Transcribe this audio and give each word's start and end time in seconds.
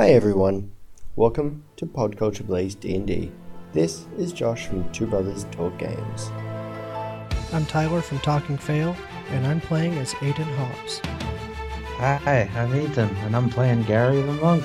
Hi 0.00 0.12
everyone, 0.12 0.72
welcome 1.14 1.62
to 1.76 1.84
Pod 1.84 2.16
Culture 2.16 2.42
Plays 2.42 2.74
D&D. 2.74 3.30
This 3.74 4.06
is 4.16 4.32
Josh 4.32 4.66
from 4.66 4.90
Two 4.92 5.06
Brothers 5.06 5.44
Talk 5.50 5.76
Games. 5.76 6.30
I'm 7.52 7.66
Tyler 7.66 8.00
from 8.00 8.18
Talking 8.20 8.56
Fail, 8.56 8.96
and 9.28 9.46
I'm 9.46 9.60
playing 9.60 9.98
as 9.98 10.14
Aiden 10.14 10.56
Hobbs. 10.56 11.02
Hi, 11.98 12.50
I'm 12.54 12.74
Ethan, 12.74 13.14
and 13.16 13.36
I'm 13.36 13.50
playing 13.50 13.82
Gary 13.82 14.22
the 14.22 14.32
Monk. 14.32 14.64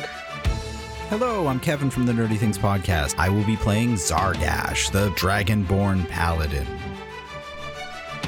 Hello, 1.09 1.47
I'm 1.47 1.59
Kevin 1.59 1.89
from 1.89 2.05
the 2.05 2.13
Nerdy 2.13 2.37
Things 2.37 2.57
Podcast. 2.57 3.15
I 3.17 3.27
will 3.27 3.43
be 3.43 3.57
playing 3.57 3.95
Zargash, 3.95 4.89
the 4.89 5.09
Dragonborn 5.09 6.07
Paladin. 6.07 6.65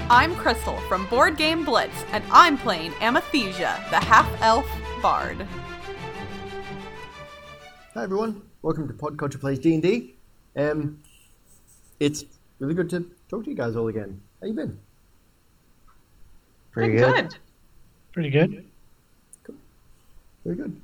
I'm 0.10 0.36
Crystal 0.36 0.78
from 0.90 1.08
Board 1.08 1.38
Game 1.38 1.64
Blitz, 1.64 2.04
and 2.12 2.22
I'm 2.32 2.58
playing 2.58 2.94
Amathesia, 3.00 3.82
the 3.92 3.96
half 3.96 4.30
elf 4.42 4.70
bard. 5.02 5.48
Hi 7.98 8.04
everyone, 8.04 8.44
welcome 8.62 8.88
to 8.88 8.94
Pod 8.94 9.18
Culture 9.18 9.40
Plays 9.40 9.58
D&D. 9.58 10.14
Um, 10.56 11.02
it's 12.00 12.26
really 12.60 12.76
good 12.76 12.92
to 12.92 13.10
talk 13.28 13.46
to 13.46 13.50
you 13.50 13.56
guys 13.56 13.76
all 13.76 13.88
again. 13.88 14.22
How 14.40 14.46
you 14.46 14.54
been? 14.54 14.78
Pretty 16.70 16.96
Been 16.96 17.12
good. 17.12 17.36
Pretty 18.12 18.30
good. 18.30 18.66
Very 20.46 20.58
good. 20.58 20.80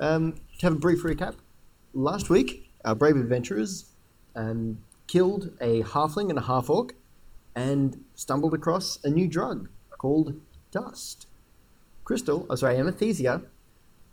Um, 0.00 0.40
to 0.58 0.66
have 0.66 0.72
a 0.72 0.78
brief 0.80 1.04
recap, 1.04 1.36
last 1.94 2.30
week 2.30 2.68
our 2.84 2.96
brave 2.96 3.14
adventurers 3.14 3.84
um, 4.34 4.78
killed 5.06 5.52
a 5.60 5.84
halfling 5.84 6.30
and 6.30 6.38
a 6.38 6.42
half 6.42 6.68
orc 6.68 6.96
and 7.54 8.02
stumbled 8.16 8.54
across 8.54 8.98
a 9.04 9.08
new 9.08 9.28
drug 9.28 9.68
called 9.90 10.34
dust. 10.72 11.28
Crystal, 12.02 12.44
oh 12.50 12.56
sorry, 12.56 12.76
Amathesia, 12.76 13.42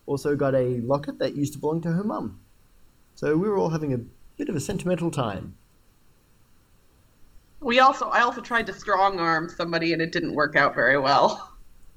also 0.08 0.36
got 0.36 0.56
a 0.56 0.80
locket 0.82 1.20
that 1.20 1.36
used 1.36 1.54
to 1.54 1.60
belong 1.60 1.82
to 1.82 1.92
her 1.92 2.04
mum. 2.04 2.40
So 3.14 3.38
we 3.38 3.48
were 3.48 3.58
all 3.58 3.70
having 3.70 3.94
a 3.94 4.00
bit 4.38 4.50
of 4.50 4.56
a 4.56 4.59
sentimental 4.59 5.12
time. 5.12 5.56
We 7.59 7.80
also, 7.80 8.09
I 8.09 8.22
also 8.22 8.42
tried 8.42 8.66
to 8.68 8.73
strong 8.73 9.20
arm 9.20 9.50
somebody 9.50 9.94
and 9.94 10.02
it 10.02 10.12
didn't 10.12 10.34
work 10.34 10.56
out 10.56 10.73
very 10.73 10.98
well. 10.98 11.54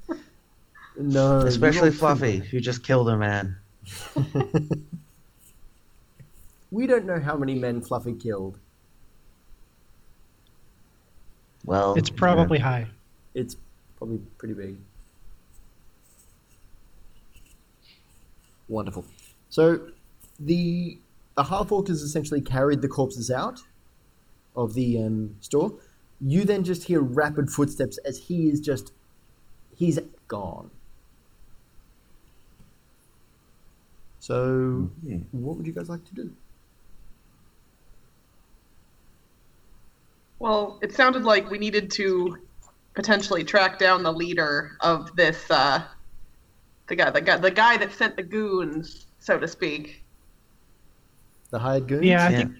No, 0.98 1.38
Especially 1.38 1.92
Fluffy, 1.92 2.38
who 2.38 2.60
just 2.60 2.82
killed 2.82 3.08
a 3.08 3.16
man. 3.16 3.56
We 6.70 6.86
don't 6.86 7.04
know 7.04 7.18
how 7.18 7.36
many 7.36 7.54
men 7.56 7.80
Fluffy 7.80 8.14
killed. 8.14 8.58
Well, 11.64 11.94
It's 11.94 12.08
you 12.08 12.14
know, 12.14 12.18
probably 12.18 12.58
high. 12.58 12.86
It's 13.34 13.56
probably 13.96 14.18
pretty 14.38 14.54
big. 14.54 14.76
Wonderful. 18.70 19.04
So 19.50 19.88
the 20.38 20.98
the 21.36 21.44
half 21.44 21.72
orc 21.72 21.88
has 21.88 22.02
essentially 22.02 22.40
carried 22.40 22.82
the 22.82 22.88
corpses 22.88 23.30
out 23.30 23.60
of 24.56 24.74
the 24.74 25.02
um, 25.02 25.36
store. 25.40 25.72
You 26.20 26.44
then 26.44 26.64
just 26.64 26.84
hear 26.84 27.00
rapid 27.00 27.50
footsteps 27.50 27.98
as 27.98 28.18
he 28.18 28.48
is 28.48 28.60
just 28.60 28.92
he's 29.74 29.98
gone. 30.28 30.70
So, 34.20 34.90
Mhm. 35.04 35.24
what 35.32 35.56
would 35.56 35.66
you 35.66 35.72
guys 35.72 35.88
like 35.88 36.04
to 36.04 36.14
do? 36.14 36.30
Well, 40.38 40.78
it 40.82 40.92
sounded 40.92 41.24
like 41.24 41.50
we 41.50 41.58
needed 41.58 41.90
to 41.92 42.36
potentially 42.94 43.44
track 43.44 43.78
down 43.78 44.02
the 44.02 44.12
leader 44.12 44.76
of 44.80 45.14
this, 45.16 45.50
uh, 45.50 45.82
the 46.90 46.96
guy, 46.96 47.08
the 47.10 47.20
guy, 47.20 47.36
the 47.38 47.50
guy 47.50 47.76
that 47.78 47.92
sent 47.92 48.16
the 48.16 48.22
goons, 48.22 49.06
so 49.20 49.38
to 49.38 49.46
speak. 49.48 50.02
The 51.50 51.58
hired 51.58 51.86
goons? 51.86 52.04
Yeah, 52.04 52.26
I 52.26 52.30
Yeah. 52.30 52.38
think. 52.38 52.56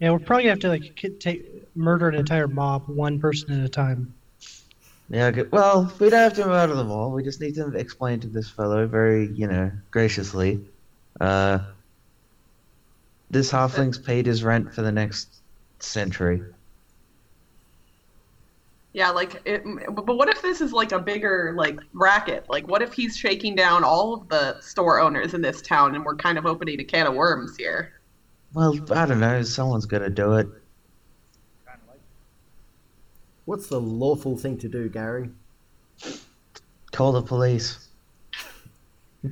Yeah, 0.00 0.10
we're 0.10 0.18
probably 0.18 0.44
gonna 0.44 0.50
have 0.52 0.58
to 0.60 0.68
like 0.68 0.96
ki- 0.96 1.16
take 1.20 1.76
murder 1.76 2.08
an 2.08 2.16
entire 2.16 2.48
mob, 2.48 2.88
one 2.88 3.20
person 3.20 3.52
at 3.58 3.64
a 3.64 3.68
time. 3.68 4.12
Yeah, 5.08 5.30
good. 5.30 5.52
Well, 5.52 5.92
we 5.98 6.10
don't 6.10 6.18
have 6.20 6.34
to 6.34 6.46
murder 6.46 6.74
them 6.74 6.90
all. 6.90 7.12
We 7.12 7.22
just 7.22 7.40
need 7.40 7.54
to 7.56 7.68
explain 7.68 8.20
to 8.20 8.28
this 8.28 8.48
fellow 8.50 8.86
very, 8.86 9.28
you 9.28 9.46
know, 9.46 9.70
graciously. 9.90 10.64
Uh, 11.20 11.60
this 13.30 13.50
halfling's 13.50 13.98
paid 13.98 14.26
his 14.26 14.42
rent 14.42 14.72
for 14.74 14.82
the 14.82 14.92
next 14.92 15.28
century. 15.78 16.42
Yeah, 18.92 19.10
like, 19.10 19.40
it, 19.44 19.62
but 19.92 20.16
what 20.16 20.28
if 20.28 20.42
this 20.42 20.60
is 20.60 20.72
like 20.72 20.90
a 20.92 20.98
bigger 20.98 21.54
like 21.56 21.78
racket? 21.92 22.46
Like, 22.48 22.66
what 22.66 22.82
if 22.82 22.92
he's 22.92 23.16
shaking 23.16 23.54
down 23.54 23.84
all 23.84 24.14
of 24.14 24.28
the 24.28 24.60
store 24.60 25.00
owners 25.00 25.32
in 25.34 25.40
this 25.40 25.62
town, 25.62 25.94
and 25.94 26.04
we're 26.04 26.16
kind 26.16 26.38
of 26.38 26.46
opening 26.46 26.80
a 26.80 26.84
can 26.84 27.06
of 27.06 27.14
worms 27.14 27.56
here? 27.56 28.00
Well, 28.52 28.76
I 28.90 29.06
don't 29.06 29.20
know. 29.20 29.42
Someone's 29.42 29.86
got 29.86 30.00
to 30.00 30.10
do 30.10 30.34
it. 30.34 30.48
What's 33.44 33.68
the 33.68 33.80
lawful 33.80 34.36
thing 34.36 34.58
to 34.58 34.68
do, 34.68 34.88
Gary? 34.88 35.30
Call 36.92 37.12
the 37.12 37.22
police. 37.22 37.88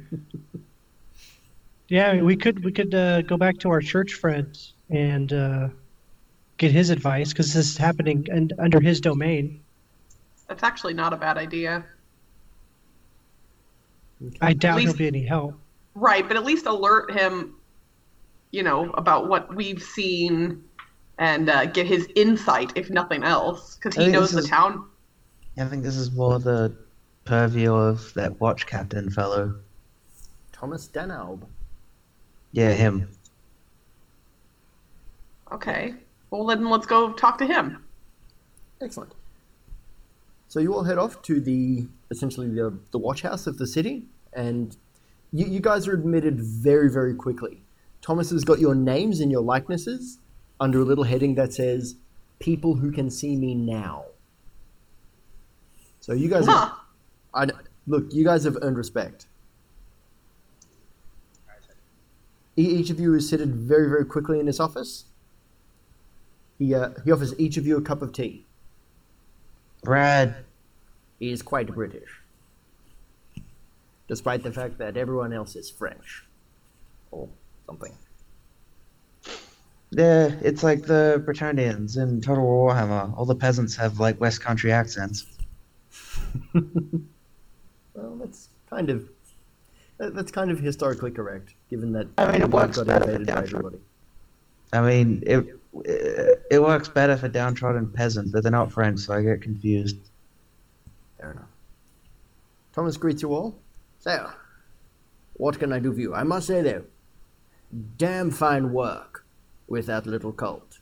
Yeah, 1.88 2.20
we 2.20 2.36
could 2.36 2.62
we 2.64 2.70
could 2.70 2.94
uh, 2.94 3.22
go 3.22 3.38
back 3.38 3.58
to 3.60 3.70
our 3.70 3.80
church 3.80 4.14
friend 4.14 4.56
and 4.90 5.32
uh, 5.32 5.68
get 6.58 6.72
his 6.72 6.90
advice 6.90 7.32
because 7.32 7.54
this 7.54 7.70
is 7.70 7.76
happening 7.76 8.26
and 8.30 8.52
under 8.58 8.80
his 8.80 9.00
domain. 9.00 9.60
That's 10.48 10.62
actually 10.62 10.94
not 10.94 11.12
a 11.12 11.16
bad 11.16 11.38
idea. 11.38 11.84
I 14.40 14.52
doubt 14.52 14.76
least- 14.76 14.88
he'll 14.88 14.98
be 14.98 15.06
any 15.06 15.24
help. 15.24 15.54
Right, 15.94 16.26
but 16.26 16.36
at 16.36 16.44
least 16.44 16.66
alert 16.66 17.10
him, 17.10 17.56
you 18.52 18.62
know, 18.62 18.90
about 18.90 19.28
what 19.28 19.52
we've 19.54 19.82
seen 19.82 20.62
and 21.18 21.50
uh, 21.50 21.66
get 21.66 21.86
his 21.86 22.08
insight, 22.14 22.72
if 22.76 22.88
nothing 22.88 23.24
else, 23.24 23.74
because 23.76 23.96
he 23.96 24.08
knows 24.08 24.30
the 24.30 24.38
is- 24.38 24.48
town. 24.48 24.84
I 25.56 25.64
think 25.64 25.82
this 25.82 25.96
is 25.96 26.12
more 26.12 26.38
the 26.38 26.76
purview 27.24 27.74
of 27.74 28.14
that 28.14 28.40
watch 28.40 28.66
captain 28.66 29.10
fellow. 29.10 29.56
Thomas 30.52 30.86
Danaub. 30.86 31.42
Yeah, 32.52 32.72
him. 32.72 33.08
Okay. 35.50 35.94
Well, 36.30 36.46
then 36.46 36.68
let's 36.68 36.86
go 36.86 37.12
talk 37.12 37.38
to 37.38 37.46
him. 37.46 37.84
Excellent. 38.80 39.12
So 40.48 40.60
you 40.60 40.74
all 40.74 40.84
head 40.84 40.98
off 40.98 41.20
to 41.22 41.40
the 41.40 41.86
essentially 42.10 42.48
the, 42.48 42.78
the 42.90 42.98
watch 42.98 43.22
house 43.22 43.46
of 43.46 43.58
the 43.58 43.66
city, 43.66 44.04
and 44.32 44.76
you, 45.32 45.46
you 45.46 45.60
guys 45.60 45.86
are 45.86 45.92
admitted 45.94 46.40
very 46.40 46.90
very 46.90 47.14
quickly. 47.14 47.62
Thomas 48.00 48.30
has 48.30 48.44
got 48.44 48.58
your 48.58 48.74
names 48.74 49.20
and 49.20 49.30
your 49.30 49.42
likenesses 49.42 50.18
under 50.60 50.80
a 50.80 50.84
little 50.84 51.04
heading 51.04 51.34
that 51.34 51.52
says 51.52 51.96
"People 52.38 52.76
who 52.76 52.90
can 52.92 53.10
see 53.10 53.36
me 53.36 53.54
now." 53.54 54.04
So 56.00 56.12
you 56.14 56.28
guys, 56.30 56.46
Huh. 56.46 56.72
have, 57.34 57.50
I, 57.50 57.60
look, 57.86 58.12
you 58.14 58.24
guys 58.24 58.44
have 58.44 58.56
earned 58.62 58.78
respect. 58.78 59.26
Each 62.56 62.90
of 62.90 62.98
you 62.98 63.14
is 63.14 63.28
seated 63.28 63.54
very 63.54 63.88
very 63.88 64.04
quickly 64.04 64.40
in 64.40 64.46
his 64.46 64.58
office. 64.60 65.04
He 66.58 66.74
uh, 66.74 66.90
he 67.04 67.12
offers 67.12 67.38
each 67.38 67.56
of 67.56 67.66
you 67.66 67.76
a 67.76 67.82
cup 67.82 68.02
of 68.02 68.12
tea. 68.12 68.44
Brad. 69.82 70.36
He 71.20 71.30
is 71.32 71.42
quite 71.42 71.72
British, 71.74 72.08
despite 74.06 74.42
the 74.44 74.52
fact 74.52 74.78
that 74.78 74.96
everyone 74.96 75.32
else 75.32 75.56
is 75.56 75.68
French 75.70 76.24
or 77.10 77.28
something. 77.66 77.92
Yeah, 79.90 80.30
it's 80.42 80.62
like 80.62 80.82
the 80.82 81.22
Bretonnians 81.26 81.96
in 81.96 82.20
Total 82.20 82.44
War 82.44 82.72
Warhammer. 82.72 83.16
All 83.16 83.24
the 83.24 83.34
peasants 83.34 83.74
have 83.76 83.98
like 83.98 84.20
West 84.20 84.40
Country 84.40 84.70
accents. 84.72 85.26
Well, 87.94 88.14
that's 88.16 88.48
kind 88.70 88.90
of 88.90 89.08
that- 89.96 90.14
that's 90.14 90.30
kind 90.30 90.52
of 90.52 90.60
historically 90.60 91.10
correct, 91.10 91.54
given 91.68 91.90
that 91.94 92.06
I 92.16 92.30
mean, 92.30 92.42
it 92.42 92.50
works 92.50 92.76
got 92.76 92.86
better 92.86 93.18
by 93.24 93.32
everybody. 93.42 93.78
I 94.72 94.80
mean, 94.82 95.24
it 95.26 95.57
it 95.84 96.62
works 96.62 96.88
better 96.88 97.16
for 97.16 97.28
downtrodden 97.28 97.90
peasants, 97.90 98.30
but 98.30 98.42
they're 98.42 98.52
not 98.52 98.72
French, 98.72 99.00
so 99.00 99.14
I 99.14 99.22
get 99.22 99.42
confused. 99.42 99.96
Fair 101.18 101.32
enough. 101.32 101.48
Thomas 102.72 102.96
greets 102.96 103.22
you 103.22 103.32
all. 103.34 103.58
So, 103.98 104.30
what 105.34 105.58
can 105.58 105.72
I 105.72 105.78
do 105.78 105.92
for 105.92 106.00
you? 106.00 106.14
I 106.14 106.22
must 106.22 106.46
say 106.46 106.62
though, 106.62 106.84
damn 107.96 108.30
fine 108.30 108.72
work 108.72 109.24
with 109.66 109.86
that 109.86 110.06
little 110.06 110.32
cult. 110.32 110.78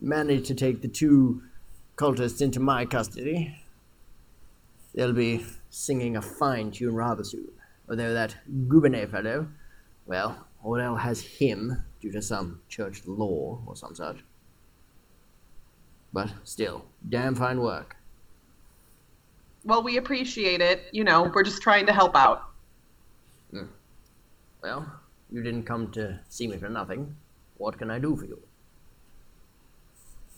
Managed 0.00 0.46
to 0.46 0.54
take 0.54 0.82
the 0.82 0.88
two 0.88 1.42
cultists 1.96 2.40
into 2.40 2.60
my 2.60 2.84
custody. 2.84 3.56
They'll 4.94 5.12
be 5.12 5.44
singing 5.70 6.16
a 6.16 6.22
fine 6.22 6.70
tune 6.70 6.94
rather 6.94 7.24
soon. 7.24 7.50
Although 7.88 8.14
that 8.14 8.36
Goubenet 8.68 9.10
fellow, 9.10 9.48
well, 10.06 10.46
Orel 10.64 11.00
has 11.00 11.20
him 11.20 11.84
due 12.00 12.12
to 12.12 12.22
some 12.22 12.60
church 12.68 13.02
law 13.06 13.60
or 13.66 13.76
some 13.76 13.94
such. 13.94 14.18
But 16.12 16.30
still, 16.44 16.86
damn 17.08 17.34
fine 17.34 17.60
work. 17.60 17.96
Well, 19.64 19.82
we 19.82 19.96
appreciate 19.96 20.60
it. 20.60 20.84
You 20.92 21.04
know, 21.04 21.30
we're 21.34 21.42
just 21.42 21.60
trying 21.60 21.86
to 21.86 21.92
help 21.92 22.16
out. 22.16 22.44
Well, 24.62 24.90
you 25.30 25.42
didn't 25.42 25.64
come 25.64 25.90
to 25.92 26.18
see 26.28 26.46
me 26.48 26.56
for 26.56 26.68
nothing. 26.68 27.14
What 27.58 27.78
can 27.78 27.90
I 27.90 27.98
do 27.98 28.16
for 28.16 28.24
you? 28.24 28.40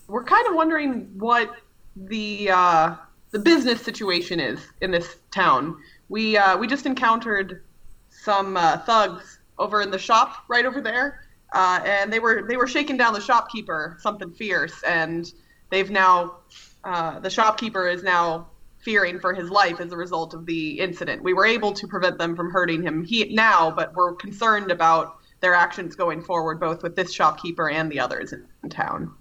We're 0.07 0.23
kind 0.23 0.47
of 0.47 0.55
wondering 0.55 1.09
what 1.17 1.55
the 1.95 2.51
uh, 2.51 2.95
the 3.31 3.39
business 3.39 3.81
situation 3.81 4.39
is 4.39 4.59
in 4.81 4.91
this 4.91 5.17
town. 5.31 5.77
We 6.09 6.37
uh, 6.37 6.57
we 6.57 6.67
just 6.67 6.85
encountered 6.85 7.63
some 8.09 8.57
uh, 8.57 8.79
thugs 8.79 9.39
over 9.57 9.81
in 9.81 9.89
the 9.89 9.99
shop 9.99 10.43
right 10.47 10.65
over 10.65 10.81
there, 10.81 11.25
uh, 11.51 11.81
and 11.85 12.11
they 12.11 12.19
were 12.19 12.45
they 12.47 12.57
were 12.57 12.67
shaking 12.67 12.97
down 12.97 13.13
the 13.13 13.21
shopkeeper 13.21 13.97
something 13.99 14.31
fierce, 14.31 14.81
and 14.83 15.33
they've 15.69 15.91
now 15.91 16.37
uh, 16.83 17.19
the 17.19 17.29
shopkeeper 17.29 17.87
is 17.87 18.03
now 18.03 18.47
fearing 18.79 19.19
for 19.19 19.33
his 19.33 19.49
life 19.49 19.79
as 19.79 19.91
a 19.91 19.97
result 19.97 20.33
of 20.33 20.45
the 20.45 20.79
incident. 20.79 21.21
We 21.23 21.33
were 21.33 21.45
able 21.45 21.71
to 21.73 21.87
prevent 21.87 22.17
them 22.17 22.35
from 22.35 22.49
hurting 22.49 22.81
him 22.81 23.03
he, 23.03 23.33
now, 23.33 23.69
but 23.69 23.93
we're 23.93 24.13
concerned 24.15 24.71
about 24.71 25.17
their 25.39 25.53
actions 25.53 25.95
going 25.95 26.21
forward, 26.23 26.59
both 26.59 26.81
with 26.83 26.95
this 26.95 27.13
shopkeeper 27.13 27.69
and 27.69 27.91
the 27.91 27.99
others 27.99 28.33
in, 28.33 28.47
town. 28.69 29.13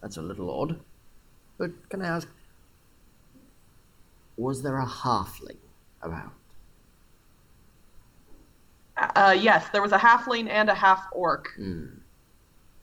That's 0.00 0.16
a 0.16 0.22
little 0.22 0.50
odd. 0.50 0.78
But 1.58 1.70
can 1.88 2.02
I 2.02 2.08
ask, 2.08 2.28
was 4.36 4.62
there 4.62 4.78
a 4.78 4.86
halfling 4.86 5.58
about? 6.02 6.32
Uh, 8.96 9.36
yes, 9.38 9.68
there 9.70 9.82
was 9.82 9.92
a 9.92 9.98
halfling 9.98 10.48
and 10.48 10.68
a 10.68 10.74
half 10.74 11.06
orc. 11.12 11.48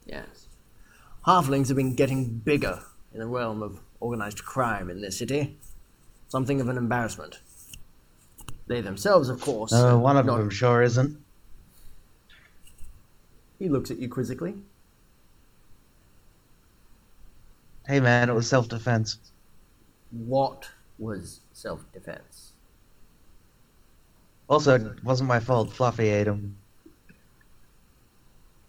Yes. 0.05 0.47
Halflings 1.25 1.67
have 1.67 1.77
been 1.77 1.95
getting 1.95 2.39
bigger 2.39 2.79
in 3.13 3.19
the 3.19 3.27
realm 3.27 3.61
of 3.61 3.79
organized 3.99 4.43
crime 4.43 4.89
in 4.89 5.01
this 5.01 5.17
city. 5.17 5.57
Something 6.29 6.61
of 6.61 6.69
an 6.69 6.77
embarrassment. 6.77 7.39
They 8.67 8.81
themselves, 8.81 9.29
of 9.29 9.41
course. 9.41 9.73
Uh, 9.73 9.97
one 9.97 10.17
of 10.17 10.25
not- 10.25 10.37
them 10.37 10.49
sure 10.49 10.81
isn't. 10.81 11.17
He 13.57 13.67
looks 13.67 13.91
at 13.91 13.99
you 13.99 14.07
quizzically. 14.07 14.55
Hey 17.87 17.99
man, 17.99 18.29
it 18.29 18.33
was 18.33 18.47
self-defense. 18.47 19.17
What 20.11 20.69
was 20.97 21.41
self 21.53 21.83
defense? 21.91 22.28
Also, 24.49 24.75
it 24.75 25.03
wasn't 25.03 25.27
my 25.27 25.39
fault. 25.39 25.71
Fluffy 25.71 26.09
ate 26.09 26.27
him. 26.27 26.55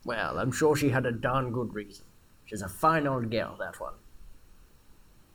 Well, 0.04 0.38
I'm 0.38 0.52
sure 0.52 0.76
she 0.76 0.90
had 0.90 1.06
a 1.06 1.12
darn 1.12 1.52
good 1.52 1.74
reason. 1.74 2.04
She's 2.46 2.62
a 2.62 2.68
fine 2.68 3.06
old 3.06 3.30
girl, 3.30 3.56
that 3.58 3.80
one. 3.80 3.94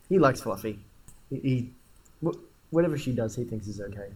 He 0.10 0.20
likes 0.20 0.42
Fluffy. 0.42 0.80
He, 1.30 1.40
he 1.40 1.70
wh- 2.24 2.38
whatever 2.72 2.98
she 2.98 3.12
does, 3.12 3.36
he 3.36 3.44
thinks 3.44 3.68
is 3.68 3.82
okay. 3.82 4.10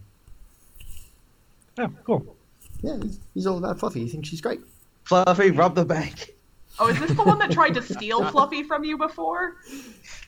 Oh, 1.78 1.90
cool. 2.04 2.36
Yeah, 2.82 2.98
he's, 3.02 3.18
he's 3.34 3.46
all 3.46 3.58
about 3.58 3.80
Fluffy. 3.80 4.00
He 4.00 4.08
thinks 4.08 4.28
she's 4.28 4.40
great. 4.40 4.60
Fluffy, 5.04 5.50
rob 5.50 5.74
the 5.74 5.84
bank. 5.84 6.34
Oh, 6.78 6.88
is 6.88 7.00
this 7.00 7.12
the 7.12 7.22
one 7.24 7.38
that 7.40 7.50
tried 7.50 7.74
to 7.74 7.82
steal 7.94 8.24
Fluffy 8.26 8.62
from 8.62 8.84
you 8.84 8.96
before? 8.96 9.56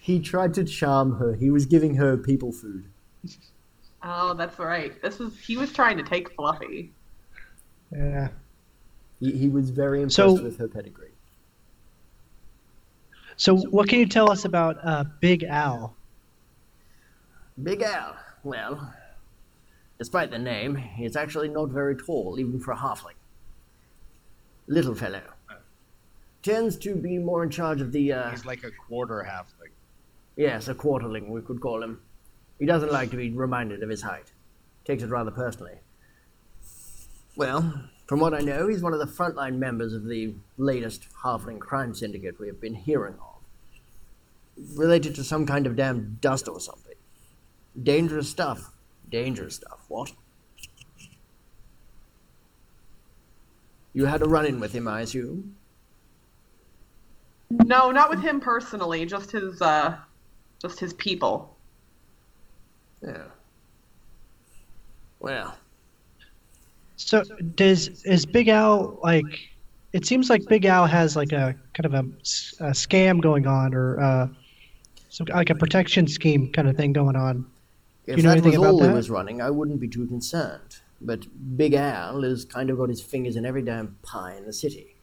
He 0.01 0.19
tried 0.19 0.55
to 0.55 0.65
charm 0.65 1.17
her. 1.17 1.35
He 1.35 1.51
was 1.51 1.67
giving 1.67 1.95
her 1.97 2.17
people 2.17 2.51
food. 2.53 2.87
Oh, 4.05 4.35
that's 4.35 4.59
right. 4.59 5.01
This 5.03 5.19
was 5.19 5.39
he 5.39 5.57
was 5.57 5.73
trying 5.73 5.97
to 5.99 6.03
take 6.03 6.35
Fluffy. 6.35 6.93
Yeah. 7.93 8.29
He, 9.21 9.33
he 9.33 9.49
was 9.49 9.71
very 9.71 9.99
impressed 10.01 10.17
So- 10.17 10.43
with 10.43 10.59
her 10.59 10.69
pedigree. 10.69 11.09
So, 13.37 13.57
what 13.57 13.89
can 13.89 13.99
you 13.99 14.07
tell 14.07 14.31
us 14.31 14.45
about 14.45 14.77
uh, 14.85 15.05
Big 15.21 15.43
Al? 15.43 15.95
Big 17.63 17.83
Al. 17.83 18.15
Well, 18.45 18.93
despite 19.99 20.31
the 20.31 20.39
name, 20.39 20.77
he's 20.77 21.17
actually 21.17 21.49
not 21.49 21.71
very 21.71 21.97
tall, 21.97 22.37
even 22.39 22.61
for 22.61 22.73
a 22.73 22.77
halfling. 22.77 23.15
Little 24.67 24.95
fellow. 24.95 25.23
Tends 26.43 26.77
to 26.79 26.95
be 26.95 27.19
more 27.19 27.43
in 27.43 27.51
charge 27.51 27.81
of 27.81 27.91
the, 27.93 28.13
uh, 28.13 28.31
He's 28.31 28.45
like 28.45 28.65
a 28.65 28.71
quarter 28.71 29.27
halfling. 29.29 29.71
yes, 30.37 30.69
a 30.69 30.75
quarterling, 30.75 31.31
we 31.31 31.41
could 31.41 31.61
call 31.61 31.83
him. 31.83 32.01
He 32.63 32.67
doesn't 32.67 32.93
like 32.93 33.11
to 33.11 33.17
be 33.17 33.29
reminded 33.31 33.83
of 33.83 33.89
his 33.89 34.03
height. 34.03 34.31
Takes 34.85 35.03
it 35.03 35.09
rather 35.11 35.33
personally. 35.33 35.81
Well, 37.35 37.89
from 38.07 38.21
what 38.21 38.35
I 38.35 38.39
know, 38.39 38.69
he's 38.69 38.83
one 38.83 38.93
of 38.93 39.01
the 39.01 39.05
frontline 39.05 39.57
members 39.57 39.93
of 39.95 40.05
the 40.05 40.35
latest 40.59 41.09
halfling 41.25 41.59
crime 41.59 41.93
syndicate 41.93 42.39
we 42.39 42.47
have 42.47 42.61
been 42.61 42.77
hearing 42.77 43.15
of. 43.15 44.79
Related 44.79 45.17
to 45.17 45.25
some 45.25 45.45
kind 45.45 45.67
of 45.67 45.75
damn 45.75 46.19
dust 46.21 46.47
or 46.47 46.61
something. 46.61 46.95
Dangerous 47.83 48.29
stuff. 48.29 48.71
Dangerous 49.11 49.57
stuff. 49.57 49.81
What? 49.89 50.13
You 53.93 54.05
had 54.05 54.23
a 54.23 54.29
run 54.29 54.47
in 54.47 54.61
with 54.61 54.73
him, 54.73 54.87
I 54.87 55.01
assume? 55.01 55.57
No, 57.51 57.91
not 57.91 58.09
with 58.09 58.21
him 58.21 58.39
personally, 58.39 59.05
just 59.05 59.33
his 59.33 59.61
uh 59.61 59.97
just 60.61 60.79
his 60.79 60.93
people. 60.93 61.52
Yeah. 63.03 63.25
Well, 65.21 65.57
So, 66.97 67.23
does 67.55 68.03
is 68.05 68.27
Big 68.27 68.49
Al 68.49 68.99
like? 69.03 69.25
It 69.93 70.07
seems 70.07 70.31
like 70.31 70.47
Big 70.47 70.65
Al 70.65 70.87
has 70.87 71.17
like 71.17 71.33
a 71.33 71.55
kind 71.75 71.87
of 71.87 71.95
a 71.95 72.03
scam 72.73 73.21
going 73.21 73.47
on, 73.47 73.75
or 73.75 74.01
uh, 74.01 74.29
some 75.11 75.27
like 75.29 75.51
a 75.51 75.55
protection 75.55 76.07
scheme 76.07 76.51
kind 76.53 76.69
of 76.69 76.77
thing 76.77 76.93
going 76.93 77.17
on. 77.17 77.47
if 78.07 78.17
you 78.17 78.23
know 78.23 78.31
that 78.31 78.39
anything 78.39 78.53
was 78.53 78.69
about 78.69 78.75
all 78.75 78.81
that? 78.81 78.95
was 78.95 79.11
running, 79.11 79.43
I 79.43 79.51
wouldn't 79.51 79.81
be 79.81 79.89
too 79.89 80.07
concerned. 80.07 80.81
But 81.01 81.27
Big 81.57 81.75
Al 81.75 82.23
has 82.23 82.45
kind 82.45 82.71
of 82.71 82.79
got 82.79 82.89
his 82.89 83.03
fingers 83.03 83.37
in 83.37 83.45
every 83.45 83.63
damn 83.63 83.97
pie 84.03 84.37
in 84.37 84.47
the 84.47 84.53
city. 84.53 84.97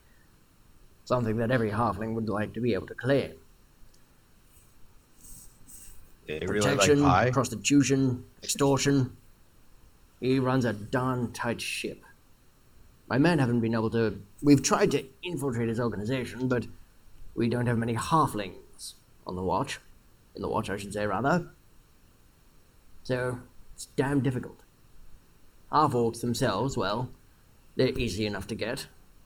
Something 1.06 1.38
that 1.38 1.51
every 1.51 1.72
halfling 1.72 2.13
would 2.13 2.30
like 2.30 2.54
to 2.54 2.62
be 2.62 2.74
able 2.74 2.88
to 2.88 2.96
claim. 2.96 3.34
They 6.30 6.46
really 6.46 6.60
like 6.62 6.80
Protection, 6.80 7.34
prostitution, 7.34 8.24
extortion. 8.44 9.18
He 10.20 10.38
runs 10.38 10.64
a 10.64 10.74
darn 10.74 11.31
tight 11.31 11.60
ship. 11.60 12.04
My 13.08 13.18
men 13.18 13.40
haven't 13.40 13.62
been 13.62 13.74
able 13.74 13.90
to. 13.90 14.22
We've 14.44 14.62
tried 14.62 14.92
to 14.92 15.04
infiltrate 15.24 15.70
his 15.70 15.80
organization, 15.80 16.48
but 16.48 16.68
we 17.34 17.50
don't 17.50 17.66
have 17.66 17.80
many 17.80 17.96
halflings 17.96 18.94
on 19.26 19.36
the 19.36 19.42
watch. 19.42 19.80
In 20.36 20.44
the 20.44 20.48
watch, 20.48 20.70
I 20.70 20.78
should 20.78 20.94
say, 20.94 21.08
rather. 21.08 21.48
So, 23.04 23.40
it's 23.74 23.88
damn 23.96 24.20
difficult. 24.20 24.60
Half 25.72 25.94
orcs 25.94 26.22
themselves, 26.22 26.77
well, 26.77 27.10
they're 27.75 27.98
easy 27.98 28.27
enough 28.27 28.46
to 28.48 28.56
get. 28.56 28.86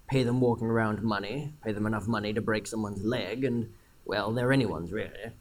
Pay 0.10 0.24
them 0.24 0.40
walking 0.40 0.68
around 0.68 1.04
money, 1.04 1.54
pay 1.66 1.74
them 1.74 1.86
enough 1.86 2.08
money 2.08 2.32
to 2.32 2.42
break 2.42 2.66
someone's 2.66 3.04
leg, 3.04 3.44
and, 3.44 3.74
well, 4.06 4.32
they're 4.32 4.54
anyone's, 4.54 4.94
really. 4.94 5.32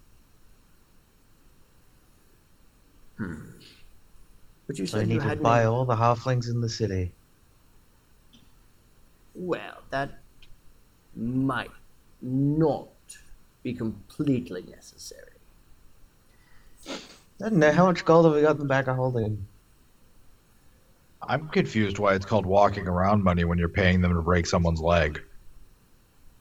Hmm. 3.17 3.35
But 4.67 4.79
you 4.79 4.87
So 4.87 4.99
I 4.99 5.01
said 5.01 5.09
you 5.09 5.21
need 5.21 5.29
to 5.29 5.37
buy 5.37 5.65
no- 5.65 5.75
all 5.75 5.85
the 5.85 5.97
halflings 5.97 6.49
in 6.49 6.61
the 6.61 6.69
city. 6.69 7.13
Well, 9.35 9.83
that 9.91 10.21
might 11.17 11.71
not 12.21 12.89
be 13.63 13.73
completely 13.75 14.63
necessary. 14.63 15.29
I 16.89 16.99
don't 17.49 17.55
know 17.55 17.73
how 17.73 17.87
much 17.87 18.05
gold 18.05 18.27
have 18.27 18.35
we 18.35 18.43
got 18.43 18.53
in 18.53 18.59
the 18.59 18.65
bag 18.65 18.89
of 18.89 18.97
holding. 18.97 19.47
I'm 21.23 21.49
confused 21.49 21.99
why 21.99 22.15
it's 22.15 22.27
called 22.27 22.47
walking 22.47 22.89
around 22.89 23.23
money 23.23 23.45
when 23.45 23.59
you're 23.59 23.69
paying 23.69 24.01
them 24.01 24.15
to 24.15 24.23
break 24.23 24.47
someone's 24.47 24.81
leg. 24.81 25.23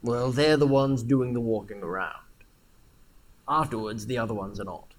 Well, 0.01 0.31
they're 0.31 0.57
the 0.57 0.67
ones 0.67 1.03
doing 1.03 1.33
the 1.33 1.39
walking 1.39 1.83
around. 1.83 2.15
Afterwards, 3.47 4.05
the 4.07 4.17
other 4.17 4.33
ones 4.33 4.59
are 4.59 4.65
not. 4.65 4.90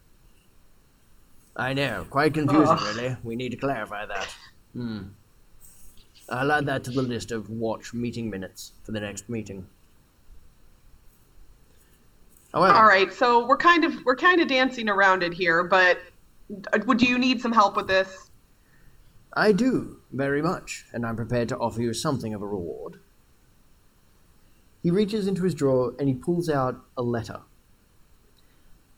I 1.56 1.74
know, 1.74 2.06
quite 2.08 2.34
confusing, 2.34 2.66
Ugh. 2.68 2.96
really. 2.96 3.16
We 3.22 3.36
need 3.36 3.50
to 3.50 3.56
clarify 3.56 4.06
that. 4.06 4.34
Hmm. 4.72 5.00
I'll 6.28 6.50
add 6.50 6.66
that 6.66 6.84
to 6.84 6.90
the 6.90 7.02
list 7.02 7.30
of 7.30 7.50
watch 7.50 7.92
meeting 7.92 8.30
minutes 8.30 8.72
for 8.84 8.92
the 8.92 9.00
next 9.00 9.28
meeting. 9.28 9.66
However, 12.52 12.74
All 12.74 12.86
right, 12.86 13.12
so 13.12 13.46
we're 13.46 13.56
kind 13.56 13.84
of 13.84 14.04
we're 14.04 14.16
kind 14.16 14.40
of 14.40 14.48
dancing 14.48 14.88
around 14.88 15.22
it 15.22 15.32
here, 15.32 15.64
but 15.64 15.98
uh, 16.72 16.78
would 16.86 17.00
you 17.00 17.18
need 17.18 17.40
some 17.40 17.52
help 17.52 17.76
with 17.76 17.86
this? 17.86 18.30
I 19.34 19.52
do, 19.52 20.00
very 20.12 20.42
much, 20.42 20.84
and 20.92 21.06
I'm 21.06 21.16
prepared 21.16 21.48
to 21.50 21.58
offer 21.58 21.80
you 21.80 21.94
something 21.94 22.34
of 22.34 22.42
a 22.42 22.46
reward. 22.46 23.00
He 24.82 24.90
reaches 24.90 25.26
into 25.26 25.44
his 25.44 25.54
drawer 25.54 25.94
and 25.98 26.08
he 26.08 26.14
pulls 26.14 26.50
out 26.50 26.84
a 26.96 27.02
letter. 27.02 27.40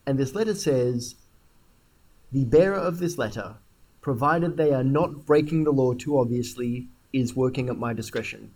And 0.06 0.18
this 0.18 0.34
letter 0.34 0.54
says 0.54 1.14
The 2.34 2.44
bearer 2.44 2.74
of 2.76 2.98
this 2.98 3.16
letter, 3.16 3.54
provided 4.00 4.56
they 4.56 4.72
are 4.74 4.82
not 4.82 5.24
breaking 5.24 5.62
the 5.62 5.70
law 5.72 5.94
too 5.94 6.18
obviously, 6.18 6.88
is 7.12 7.36
working 7.36 7.68
at 7.68 7.78
my 7.78 7.92
discretion. 7.92 8.50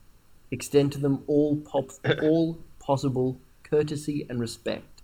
Extend 0.50 0.90
to 0.94 0.98
them 0.98 1.22
all, 1.28 1.58
pop- 1.58 1.92
all 2.22 2.58
possible 2.80 3.38
courtesy 3.62 4.26
and 4.28 4.40
respect. 4.40 5.02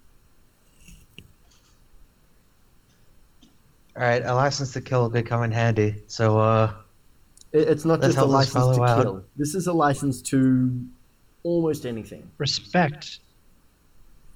All 3.97 4.03
right, 4.03 4.25
a 4.25 4.35
license 4.35 4.73
to 4.73 4.81
kill 4.81 5.09
could 5.09 5.25
come 5.25 5.45
in 5.45 5.53
handy. 5.53 6.03
So, 6.09 6.41
uh, 6.41 6.73
It- 7.53 7.69
It's 7.69 7.85
not 7.85 8.03
just 8.03 8.19
a 8.19 8.25
license 8.25 8.77
to 8.77 8.83
out. 8.83 9.03
kill. 9.05 9.25
This 9.37 9.55
is 9.55 9.69
a 9.69 9.73
license 9.73 10.21
to 10.23 10.85
almost 11.45 11.87
anything. 11.87 12.29
Respect. 12.39 13.21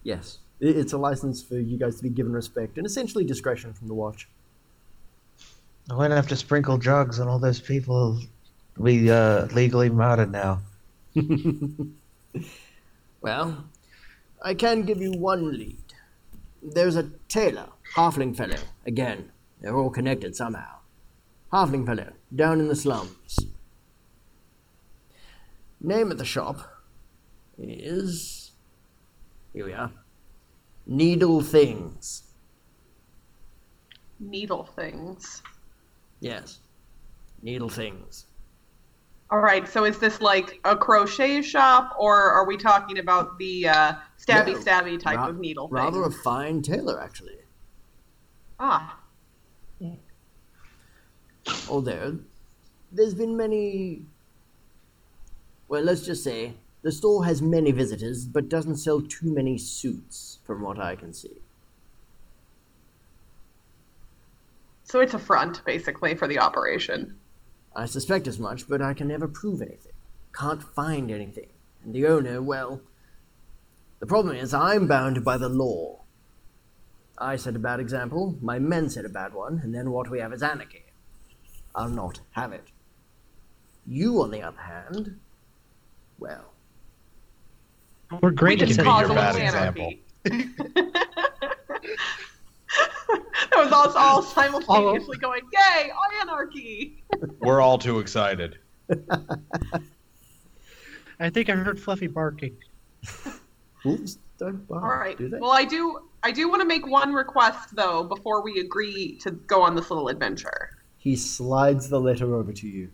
Yes. 0.04 0.38
It- 0.61 0.77
It's 0.77 0.93
a 0.93 0.99
license 0.99 1.43
for 1.43 1.59
you 1.59 1.77
guys 1.79 1.97
to 1.97 2.03
be 2.03 2.09
given 2.11 2.33
respect 2.33 2.77
and 2.79 2.87
essentially 2.87 3.25
discretion 3.25 3.73
from 3.73 3.88
the 3.88 3.95
watch. 3.95 4.29
I 5.91 5.95
won't 5.95 6.12
have 6.12 6.29
to 6.29 6.37
sprinkle 6.37 6.77
drugs 6.77 7.19
on 7.21 7.29
all 7.29 7.38
those 7.38 7.61
people 7.61 8.21
we 8.77 9.11
uh, 9.11 9.47
legally 9.47 9.91
murdered 9.91 10.31
now. 10.33 10.61
Well, 13.21 13.65
I 14.43 14.55
can 14.55 14.83
give 14.83 14.99
you 15.03 15.11
one 15.11 15.50
lead. 15.53 15.83
There's 16.62 16.95
a 16.95 17.11
tailor, 17.29 17.69
halfling 17.97 18.37
fellow. 18.37 18.59
Again, 18.87 19.33
they're 19.61 19.77
all 19.77 19.91
connected 19.91 20.37
somehow. 20.37 20.77
Halfling 21.53 21.85
fellow, 21.85 22.12
down 22.35 22.61
in 22.61 22.69
the 22.69 22.77
slums. 22.77 23.38
Name 25.81 26.12
of 26.12 26.19
the 26.19 26.25
shop 26.25 26.59
is. 27.59 28.53
Here 29.53 29.65
we 29.65 29.73
are. 29.73 29.91
Needle 30.88 31.42
Things. 31.42 32.23
Needle 34.18 34.64
things. 34.64 35.42
Yes. 36.21 36.61
Needle 37.42 37.68
Things. 37.68 38.26
All 39.30 39.40
right. 39.40 39.68
So 39.68 39.85
is 39.85 39.99
this 39.99 40.23
like 40.23 40.59
a 40.64 40.75
crochet 40.75 41.42
shop, 41.42 41.95
or 41.99 42.16
are 42.33 42.47
we 42.47 42.57
talking 42.57 42.99
about 42.99 43.38
the 43.38 43.68
uh, 43.68 43.92
stabby 44.18 44.54
No, 44.54 44.59
stabby 44.59 44.99
type 44.99 45.18
Ra- 45.18 45.28
of 45.28 45.38
needle 45.38 45.68
Rather 45.71 46.02
a 46.04 46.11
fine 46.11 46.62
tailor, 46.62 47.00
actually. 47.00 47.37
Ah, 48.59 48.99
Although, 51.68 52.18
there's 52.90 53.14
been 53.14 53.37
many. 53.37 54.07
Well, 55.68 55.83
let's 55.83 56.04
just 56.04 56.25
say 56.25 56.54
the 56.88 56.92
store 56.92 57.26
has 57.26 57.42
many 57.42 57.71
visitors, 57.71 58.25
but 58.25 58.49
doesn't 58.49 58.78
sell 58.78 59.02
too 59.02 59.30
many 59.30 59.59
suits, 59.59 60.38
from 60.47 60.62
what 60.62 60.80
I 60.80 60.97
can 60.97 61.12
see. 61.12 61.42
so 64.85 65.00
it's 65.00 65.12
a 65.12 65.18
front 65.18 65.62
basically 65.66 66.14
for 66.14 66.26
the 66.26 66.38
operation. 66.38 67.18
I 67.76 67.85
suspect 67.85 68.26
as 68.26 68.38
much, 68.38 68.66
but 68.66 68.80
I 68.80 68.95
can 68.95 69.07
never 69.07 69.28
prove 69.28 69.61
anything. 69.61 69.92
Can't 70.33 70.62
find 70.62 71.11
anything. 71.11 71.50
And 71.85 71.95
the 71.95 72.07
owner, 72.07 72.40
well. 72.40 72.80
The 74.00 74.07
problem 74.07 74.35
is, 74.35 74.54
I'm 74.54 74.87
bound 74.87 75.23
by 75.23 75.37
the 75.37 75.50
law. 75.50 76.04
I 77.18 77.37
set 77.37 77.54
a 77.54 77.59
bad 77.59 77.80
example, 77.80 78.38
my 78.40 78.59
men 78.59 78.88
set 78.88 79.04
a 79.04 79.11
bad 79.11 79.35
one, 79.35 79.61
and 79.62 79.75
then 79.75 79.90
what 79.90 80.11
we 80.11 80.21
have 80.21 80.33
is 80.33 80.42
anarchy. 80.42 80.87
I'll 81.75 81.90
not 81.90 82.21
have 82.30 82.54
it. 82.54 82.68
You, 83.87 84.23
on 84.23 84.30
the 84.30 84.40
other 84.40 84.62
hand, 84.62 85.21
well, 86.18 86.54
We're 88.23 88.31
great 88.31 88.59
we 88.59 88.62
at 88.62 88.69
can 88.69 88.77
setting 88.77 88.97
your 88.97 89.11
a 89.11 89.15
bad 89.15 89.37
example. 89.37 89.93
that 90.25 90.87
was 93.55 93.73
us 93.73 93.95
all 93.97 94.23
simultaneously 94.23 95.19
going, 95.19 95.43
"Yay, 95.53 95.91
anarchy!" 96.23 97.05
We're 97.41 97.61
all 97.61 97.79
too 97.79 97.99
excited. 97.99 98.59
I 101.21 101.31
think 101.31 101.50
I 101.50 101.55
heard 101.55 101.81
Fluffy 101.81 102.07
barking. 102.07 102.57
wolves 103.85 104.19
don't 104.38 104.67
bark, 104.69 104.83
All 104.85 104.91
right. 104.91 105.19
do 105.19 105.29
they? 105.29 105.38
Well, 105.38 105.50
I 105.53 105.65
do. 105.65 106.09
I 106.23 106.31
do 106.31 106.49
want 106.49 106.62
to 106.62 106.67
make 106.67 106.87
one 106.87 107.12
request 107.12 107.77
though 107.77 108.05
before 108.05 108.43
we 108.43 108.61
agree 108.61 109.19
to 109.19 109.33
go 109.33 109.62
on 109.62 109.75
this 109.75 109.91
little 109.91 110.09
adventure. 110.09 110.71
He 110.97 111.15
slides 111.17 111.88
the 111.88 112.00
letter 112.00 112.35
over 112.35 112.53
to 112.53 112.67
you. 112.69 112.91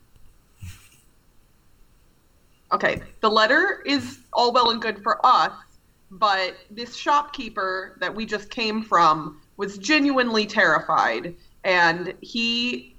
Okay, 2.75 3.00
the 3.21 3.31
letter 3.31 3.85
is 3.87 4.19
all 4.33 4.52
well 4.52 4.71
and 4.71 4.83
good 4.83 5.00
for 5.00 5.25
us, 5.25 5.52
but 6.11 6.57
this 6.73 6.97
shopkeeper 6.97 7.97
that 8.00 8.12
we 8.12 8.26
just 8.26 8.50
came 8.50 8.83
from 8.83 9.40
was 9.57 9.78
genuinely 9.78 10.45
terrified, 10.45 11.37
and 11.62 12.14
he 12.21 12.97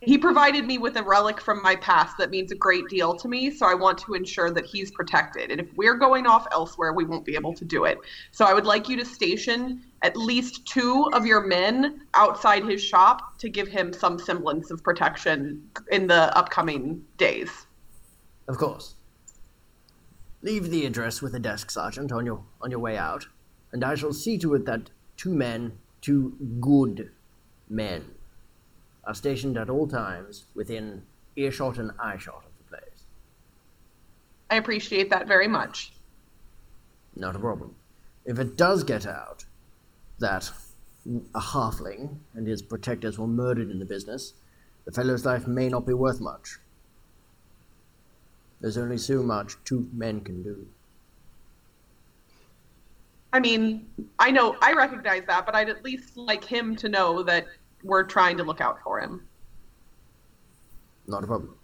he 0.00 0.16
provided 0.16 0.64
me 0.64 0.78
with 0.78 0.96
a 0.96 1.02
relic 1.02 1.40
from 1.40 1.60
my 1.62 1.74
past 1.74 2.16
that 2.18 2.30
means 2.30 2.52
a 2.52 2.54
great 2.54 2.86
deal 2.88 3.16
to 3.16 3.26
me. 3.26 3.50
So 3.50 3.66
I 3.66 3.74
want 3.74 3.98
to 3.98 4.14
ensure 4.14 4.52
that 4.52 4.64
he's 4.64 4.92
protected, 4.92 5.50
and 5.50 5.60
if 5.60 5.74
we're 5.74 5.96
going 5.96 6.28
off 6.28 6.46
elsewhere, 6.52 6.92
we 6.92 7.04
won't 7.04 7.24
be 7.24 7.34
able 7.34 7.54
to 7.54 7.64
do 7.64 7.84
it. 7.84 7.98
So 8.30 8.44
I 8.44 8.54
would 8.54 8.66
like 8.66 8.88
you 8.88 8.96
to 8.98 9.04
station 9.04 9.82
at 10.02 10.16
least 10.16 10.66
two 10.66 11.10
of 11.14 11.26
your 11.26 11.40
men 11.40 12.02
outside 12.14 12.62
his 12.62 12.80
shop 12.80 13.38
to 13.38 13.48
give 13.48 13.66
him 13.66 13.92
some 13.92 14.20
semblance 14.20 14.70
of 14.70 14.84
protection 14.84 15.68
in 15.90 16.06
the 16.06 16.36
upcoming 16.38 17.04
days. 17.16 17.66
Of 18.46 18.58
course. 18.58 18.95
Leave 20.42 20.70
the 20.70 20.86
address 20.86 21.22
with 21.22 21.32
the 21.32 21.40
desk 21.40 21.70
sergeant 21.70 22.12
on 22.12 22.26
your 22.26 22.44
on 22.60 22.70
your 22.70 22.80
way 22.80 22.96
out, 22.96 23.26
and 23.72 23.82
I 23.82 23.94
shall 23.94 24.12
see 24.12 24.38
to 24.38 24.54
it 24.54 24.64
that 24.66 24.90
two 25.16 25.34
men, 25.34 25.78
two 26.00 26.36
good 26.60 27.10
men, 27.68 28.14
are 29.04 29.14
stationed 29.14 29.56
at 29.56 29.70
all 29.70 29.88
times 29.88 30.46
within 30.54 31.02
earshot 31.36 31.78
and 31.78 31.90
eyeshot 31.98 32.44
of 32.44 32.52
the 32.58 32.76
place. 32.76 33.04
I 34.50 34.56
appreciate 34.56 35.10
that 35.10 35.26
very 35.26 35.48
much. 35.48 35.92
Not 37.14 37.36
a 37.36 37.38
problem. 37.38 37.74
If 38.24 38.38
it 38.38 38.56
does 38.56 38.84
get 38.84 39.06
out 39.06 39.44
that 40.18 40.50
a 41.34 41.40
halfling 41.40 42.18
and 42.34 42.46
his 42.46 42.62
protectors 42.62 43.18
were 43.18 43.26
murdered 43.26 43.70
in 43.70 43.78
the 43.78 43.84
business, 43.84 44.34
the 44.84 44.92
fellow's 44.92 45.24
life 45.24 45.46
may 45.46 45.68
not 45.68 45.86
be 45.86 45.94
worth 45.94 46.20
much. 46.20 46.58
There's 48.60 48.78
only 48.78 48.98
so 48.98 49.22
much 49.22 49.56
two 49.64 49.88
men 49.92 50.20
can 50.20 50.42
do. 50.42 50.66
I 53.32 53.40
mean, 53.40 53.86
I 54.18 54.30
know, 54.30 54.56
I 54.62 54.72
recognize 54.72 55.22
that, 55.26 55.44
but 55.44 55.54
I'd 55.54 55.68
at 55.68 55.84
least 55.84 56.16
like 56.16 56.42
him 56.42 56.74
to 56.76 56.88
know 56.88 57.22
that 57.22 57.46
we're 57.82 58.04
trying 58.04 58.36
to 58.38 58.44
look 58.44 58.60
out 58.60 58.78
for 58.82 59.00
him. 59.00 59.26
Not 61.06 61.22
a 61.22 61.26
problem. 61.26 61.54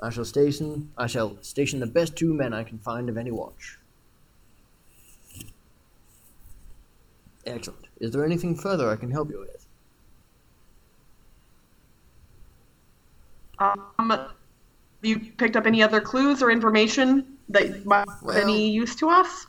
I 0.00 0.10
shall 0.10 0.24
station 0.24 0.90
I 0.98 1.06
shall 1.06 1.42
station 1.42 1.80
the 1.80 1.86
best 1.86 2.16
two 2.16 2.34
men 2.34 2.52
I 2.52 2.62
can 2.62 2.78
find 2.78 3.08
of 3.08 3.16
any 3.16 3.30
watch. 3.30 3.78
Excellent. 7.46 7.86
Is 8.00 8.10
there 8.10 8.24
anything 8.24 8.54
further 8.54 8.90
I 8.90 8.96
can 8.96 9.10
help 9.10 9.30
you 9.30 9.40
with? 9.40 9.66
Um, 13.58 14.28
you 15.04 15.20
picked 15.36 15.56
up 15.56 15.66
any 15.66 15.82
other 15.82 16.00
clues 16.00 16.42
or 16.42 16.50
information 16.50 17.36
that 17.48 17.84
might 17.86 18.06
Well- 18.22 18.36
any 18.36 18.70
use 18.70 18.94
to 18.96 19.08
us? 19.08 19.46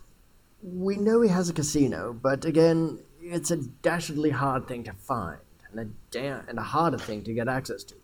We 0.62 0.98
know 0.98 1.22
he 1.22 1.30
has 1.30 1.50
a 1.50 1.54
casino, 1.54 2.14
but 2.14 2.44
again, 2.46 3.00
it's 3.22 3.52
a 3.52 3.58
dastardly 3.58 4.32
hard 4.32 4.68
thing 4.68 4.84
to 4.86 4.94
find, 4.94 5.40
and 5.72 5.80
a 5.80 5.86
da- 6.12 6.42
and 6.48 6.58
a 6.58 6.64
harder 6.64 6.98
thing 6.98 7.24
to 7.24 7.34
get 7.34 7.48
access 7.48 7.84
to. 7.86 7.96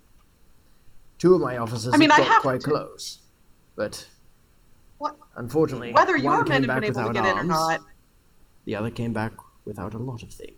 Two 1.18 1.34
of 1.36 1.42
my 1.42 1.58
officers 1.58 1.94
I 1.94 1.98
mean, 1.98 2.12
I 2.12 2.16
have 2.16 2.26
got 2.26 2.34
have 2.34 2.42
quite 2.42 2.62
to- 2.62 2.70
close, 2.70 3.20
but 3.76 4.08
What? 5.00 5.18
unfortunately, 5.36 5.92
Whether 5.94 6.18
your 6.18 6.44
men 6.46 6.64
have 6.64 6.76
been 6.82 6.84
able 6.92 7.08
to 7.08 7.14
get 7.14 7.26
in 7.26 7.32
or 7.32 7.38
arms, 7.38 7.50
not. 7.50 7.82
The 8.66 8.76
other 8.76 8.92
came 8.92 9.14
back 9.14 9.34
without 9.66 9.94
a 9.94 10.00
lot 10.00 10.22
of 10.24 10.32
things. 10.32 10.58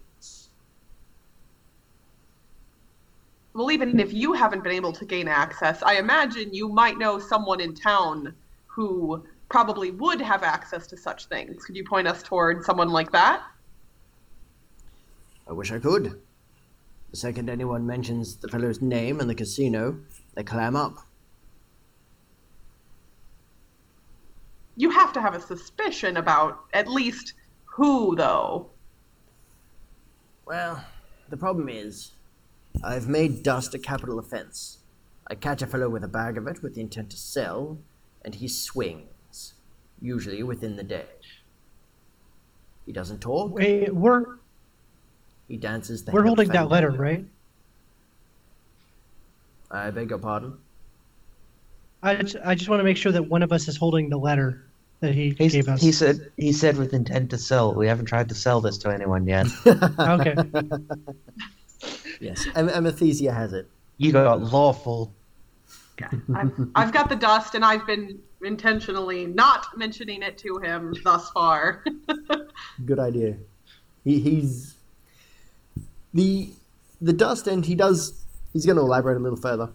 Well, 3.54 3.72
even 3.72 4.00
if 4.00 4.14
you 4.14 4.34
haven't 4.34 4.64
been 4.64 4.74
able 4.74 4.94
to 4.94 5.06
gain 5.06 5.28
access, 5.28 5.84
I 5.84 5.98
imagine 5.98 6.54
you 6.54 6.70
might 6.70 6.98
know 6.98 7.20
someone 7.20 7.62
in 7.62 7.76
town 7.76 8.34
who 8.66 9.24
probably 9.48 9.92
would 9.92 10.20
have 10.20 10.42
access 10.42 10.88
to 10.88 10.98
such 10.98 11.28
things. 11.28 11.64
Could 11.64 11.76
you 11.76 11.86
point 11.86 12.08
us 12.08 12.24
toward 12.24 12.64
someone 12.64 12.90
like 12.90 13.12
that? 13.12 13.44
I 15.48 15.54
wish 15.54 15.72
I 15.72 15.78
could. 15.78 16.20
The 17.12 17.18
second 17.18 17.48
anyone 17.48 17.86
mentions 17.86 18.38
the 18.38 18.48
fellow's 18.48 18.82
name 18.82 19.20
and 19.20 19.30
the 19.30 19.36
casino, 19.36 20.00
they 20.34 20.42
clam 20.42 20.76
up. 20.76 20.98
You 24.76 24.90
have 24.90 25.14
to 25.14 25.22
have 25.22 25.36
a 25.36 25.40
suspicion 25.40 26.18
about 26.18 26.62
at 26.74 26.88
least 26.88 27.34
who, 27.66 28.16
though. 28.16 28.72
Well, 30.48 30.84
the 31.30 31.38
problem 31.38 31.70
is, 31.70 32.14
I've 32.82 33.08
made 33.08 33.44
dust 33.44 33.74
a 33.74 33.80
capital 33.80 34.20
offense. 34.20 34.80
I 35.27 35.36
catch 35.36 35.62
a 35.62 35.68
fellow 35.68 35.89
with 35.89 36.03
a 36.03 36.08
bag 36.08 36.38
of 36.38 36.48
it 36.48 36.62
with 36.63 36.75
the 36.75 36.82
intent 36.82 37.10
to 37.12 37.18
sell, 37.18 37.77
and 38.24 38.36
he 38.36 38.48
swings, 38.48 39.53
usually 40.01 40.44
within 40.44 40.75
the 40.75 40.84
day. 40.84 41.06
He 42.86 42.92
doesn't 42.92 43.20
talk, 43.20 43.53
Wait, 43.53 43.94
we're 43.94 44.38
he 45.48 45.58
dances 45.58 46.03
the 46.03 46.12
we're 46.12 46.24
holding 46.24 46.50
that 46.50 46.70
letter, 46.70 46.92
right? 46.92 47.25
I 49.72 49.89
beg 49.92 50.10
your 50.10 50.20
pardon? 50.20 50.58
I 52.01 52.15
just, 52.15 52.36
I 52.44 52.56
just 52.56 52.70
want 52.70 52.80
to 52.82 52.84
make 52.84 52.98
sure 52.98 53.12
that 53.12 53.24
one 53.30 53.44
of 53.44 53.51
us 53.53 53.68
is 53.68 53.77
holding 53.77 54.10
the 54.10 54.18
letter 54.18 54.65
that 55.00 55.13
he 55.13 55.34
He's, 55.38 55.53
gave 55.53 55.68
us. 55.70 55.82
he 55.82 55.92
said 55.92 56.32
he 56.38 56.51
said 56.51 56.77
with 56.77 56.94
intent 56.94 57.30
to 57.32 57.38
sell. 57.38 57.74
We 57.74 57.88
haven't 57.88 58.06
tried 58.06 58.30
to 58.30 58.36
sell 58.36 58.62
this 58.62 58.77
to 58.80 58.89
anyone 58.94 59.25
yet. 59.25 59.48
Okay. 60.00 60.36
Yes, 62.24 62.48
Am- 62.56 62.70
Amethysia 62.70 63.34
has 63.34 63.53
it. 63.53 63.70
You 63.98 64.12
got 64.12 64.42
lawful. 64.42 65.13
Okay. 66.01 66.18
I've, 66.34 66.51
I've 66.74 66.92
got 66.94 67.10
the 67.10 67.15
dust, 67.15 67.53
and 67.53 67.63
I've 67.63 67.86
been 67.86 68.20
intentionally 68.42 69.25
not 69.25 69.77
mentioning 69.77 70.24
it 70.24 70.38
to 70.39 70.58
him 70.58 70.94
thus 71.03 71.30
far. 71.32 71.84
Good 72.86 73.00
idea. 73.00 73.38
He, 74.03 74.20
he's 74.20 74.75
the 76.13 76.51
the 77.01 77.13
dust, 77.13 77.48
and 77.48 77.65
he 77.65 77.75
does. 77.75 78.24
He's 78.53 78.65
going 78.65 78.77
to 78.77 78.82
elaborate 78.82 79.18
a 79.18 79.20
little 79.20 79.38
further. 79.38 79.70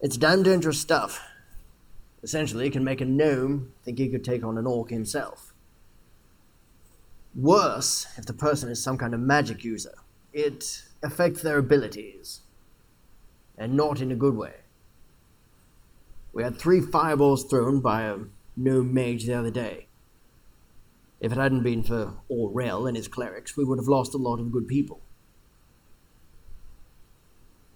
It's 0.00 0.16
damn 0.16 0.42
dangerous 0.42 0.78
stuff. 0.80 1.22
Essentially, 2.22 2.66
it 2.66 2.72
can 2.72 2.84
make 2.84 3.00
a 3.00 3.04
gnome 3.04 3.72
think 3.84 3.98
he 3.98 4.08
could 4.08 4.24
take 4.24 4.44
on 4.44 4.58
an 4.58 4.66
orc 4.66 4.90
himself. 4.90 5.52
Worse, 7.34 8.06
if 8.16 8.26
the 8.26 8.32
person 8.32 8.68
is 8.68 8.82
some 8.82 8.98
kind 8.98 9.14
of 9.14 9.20
magic 9.20 9.62
user, 9.62 9.94
it 10.32 10.82
affects 11.02 11.42
their 11.42 11.58
abilities, 11.58 12.40
and 13.56 13.74
not 13.74 14.00
in 14.00 14.10
a 14.10 14.16
good 14.16 14.36
way. 14.36 14.54
We 16.32 16.42
had 16.42 16.58
three 16.58 16.80
fireballs 16.80 17.44
thrown 17.44 17.80
by 17.80 18.08
um, 18.08 18.32
a 18.56 18.60
gnome 18.60 18.92
mage 18.92 19.24
the 19.24 19.34
other 19.34 19.50
day. 19.50 19.88
If 21.20 21.32
it 21.32 21.38
hadn't 21.38 21.62
been 21.62 21.82
for 21.82 22.14
Aurel 22.30 22.86
and 22.86 22.96
his 22.96 23.08
clerics, 23.08 23.56
we 23.56 23.64
would 23.64 23.78
have 23.78 23.88
lost 23.88 24.14
a 24.14 24.18
lot 24.18 24.38
of 24.38 24.52
good 24.52 24.68
people. 24.68 25.00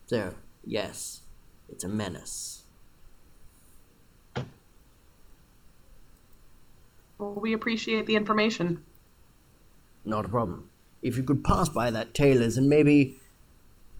So, 0.06 0.34
yes, 0.64 1.22
it's 1.68 1.84
a 1.84 1.88
menace. 1.88 2.60
well, 7.20 7.34
we 7.34 7.52
appreciate 7.52 8.06
the 8.06 8.16
information. 8.16 8.82
Not 10.04 10.24
a 10.24 10.28
problem. 10.28 10.69
If 11.02 11.16
you 11.16 11.23
could 11.23 11.42
pass 11.45 11.69
by 11.69 11.90
that 11.90 12.14
tailor's 12.14 12.57
and 12.57 12.69
maybe. 12.69 13.16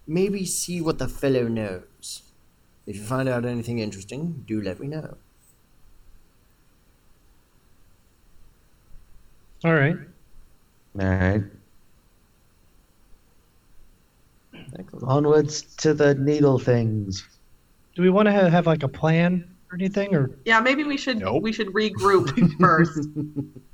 maybe 0.07 0.45
see 0.45 0.81
what 0.81 0.97
the 0.99 1.07
fellow 1.07 1.47
knows. 1.47 2.23
If 2.87 2.95
you 2.95 3.03
find 3.03 3.29
out 3.29 3.45
anything 3.45 3.79
interesting, 3.79 4.43
do 4.47 4.61
let 4.61 4.79
me 4.79 4.87
know. 4.87 5.15
All 9.63 9.73
right. 9.73 9.95
All 10.99 11.07
right. 11.07 11.43
Onwards 15.03 15.61
to 15.77 15.93
the 15.93 16.15
needle 16.15 16.57
things. 16.59 17.27
Do 17.95 18.01
we 18.01 18.09
want 18.09 18.27
to 18.27 18.31
have, 18.31 18.51
have 18.51 18.65
like 18.67 18.83
a 18.83 18.87
plan 18.87 19.47
or 19.71 19.75
anything, 19.75 20.15
or 20.15 20.31
Yeah, 20.45 20.59
maybe 20.61 20.83
we 20.83 20.97
should 20.97 21.19
Nope. 21.19 21.43
we 21.43 21.51
should 21.53 21.67
regroup 21.67 22.31
first. 22.59 23.07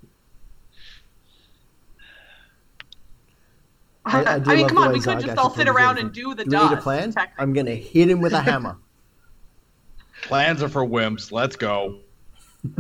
I- 4.08 4.24
I 4.24 4.34
I, 4.36 4.38
mean, 4.40 4.60
love 4.62 4.68
come 4.70 4.78
on, 4.80 4.94
we 4.94 5.00
could 5.00 5.20
just 5.20 5.38
all 5.38 5.50
sit 5.54 5.68
around 5.68 5.98
and 6.00 6.12
do 6.12 6.34
the 6.34 6.44
Do 6.44 6.52
dust. 6.52 6.72
need 6.72 6.78
a 6.78 6.82
plan? 6.82 7.14
I'm 7.38 7.54
gonna 7.54 7.76
hit 7.76 8.10
him 8.10 8.22
with 8.22 8.34
a 8.34 8.42
hammer. 8.42 8.78
Plans 10.24 10.64
are 10.64 10.70
for 10.70 10.86
wimps. 10.86 11.32
Let's 11.32 11.56
go. 11.56 12.00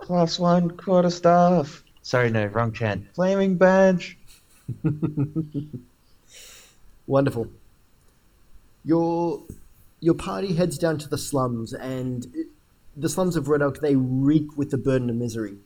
Plus 0.00 0.38
one 0.38 0.70
quarter 0.70 1.10
staff. 1.10 1.84
Sorry, 2.02 2.30
no, 2.30 2.46
wrong 2.46 2.72
chant. 2.72 3.06
Flaming 3.14 3.56
badge. 3.56 4.18
Wonderful. 7.06 7.48
Your 8.84 9.42
your 10.00 10.14
party 10.14 10.54
heads 10.54 10.78
down 10.78 10.98
to 10.98 11.08
the 11.08 11.18
slums, 11.18 11.72
and 11.72 12.26
the 12.96 13.08
slums 13.08 13.36
of 13.36 13.48
Red 13.48 13.62
Oak 13.62 13.80
they 13.80 13.94
reek 13.94 14.56
with 14.56 14.70
the 14.70 14.78
burden 14.78 15.08
of 15.10 15.16
misery. 15.16 15.56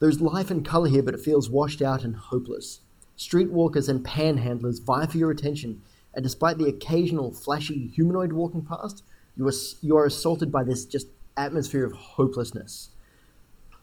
There's 0.00 0.20
life 0.20 0.50
and 0.50 0.64
color 0.66 0.88
here, 0.88 1.02
but 1.02 1.14
it 1.14 1.20
feels 1.20 1.48
washed 1.48 1.80
out 1.80 2.04
and 2.04 2.16
hopeless. 2.16 2.80
Streetwalkers 3.18 3.88
and 3.88 4.04
panhandlers 4.04 4.82
vie 4.82 5.06
for 5.06 5.18
your 5.18 5.30
attention, 5.30 5.82
and 6.14 6.22
despite 6.22 6.58
the 6.58 6.66
occasional 6.68 7.32
flashy 7.32 7.88
humanoid 7.88 8.32
walking 8.32 8.62
past, 8.62 9.02
you 9.36 9.46
are 9.46 9.52
you 9.80 9.96
are 9.96 10.06
assaulted 10.06 10.50
by 10.50 10.64
this 10.64 10.84
just 10.84 11.06
atmosphere 11.36 11.84
of 11.84 11.92
hopelessness. 11.92 12.90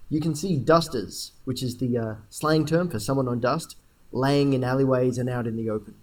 You 0.09 0.19
can 0.19 0.35
see 0.35 0.57
dusters, 0.57 1.33
which 1.45 1.61
is 1.61 1.77
the 1.77 1.97
uh, 1.97 2.15
slang 2.29 2.65
term 2.65 2.89
for 2.89 2.99
someone 2.99 3.27
on 3.27 3.39
dust, 3.39 3.77
laying 4.11 4.53
in 4.53 4.63
alleyways 4.63 5.17
and 5.17 5.29
out 5.29 5.47
in 5.47 5.55
the 5.55 5.69
open. 5.69 5.95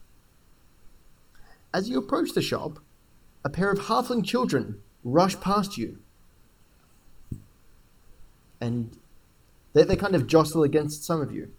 As 1.74 1.88
you 1.88 1.98
approach 1.98 2.32
the 2.32 2.42
shop, 2.42 2.78
a 3.44 3.50
pair 3.50 3.70
of 3.70 3.80
halfling 3.80 4.24
children 4.24 4.80
rush 5.04 5.38
past 5.40 5.76
you. 5.76 5.98
And 8.60 8.96
they, 9.72 9.84
they 9.84 9.96
kind 9.96 10.14
of 10.14 10.26
jostle 10.26 10.62
against 10.62 11.04
some 11.04 11.20
of 11.20 11.32
you. 11.32 11.52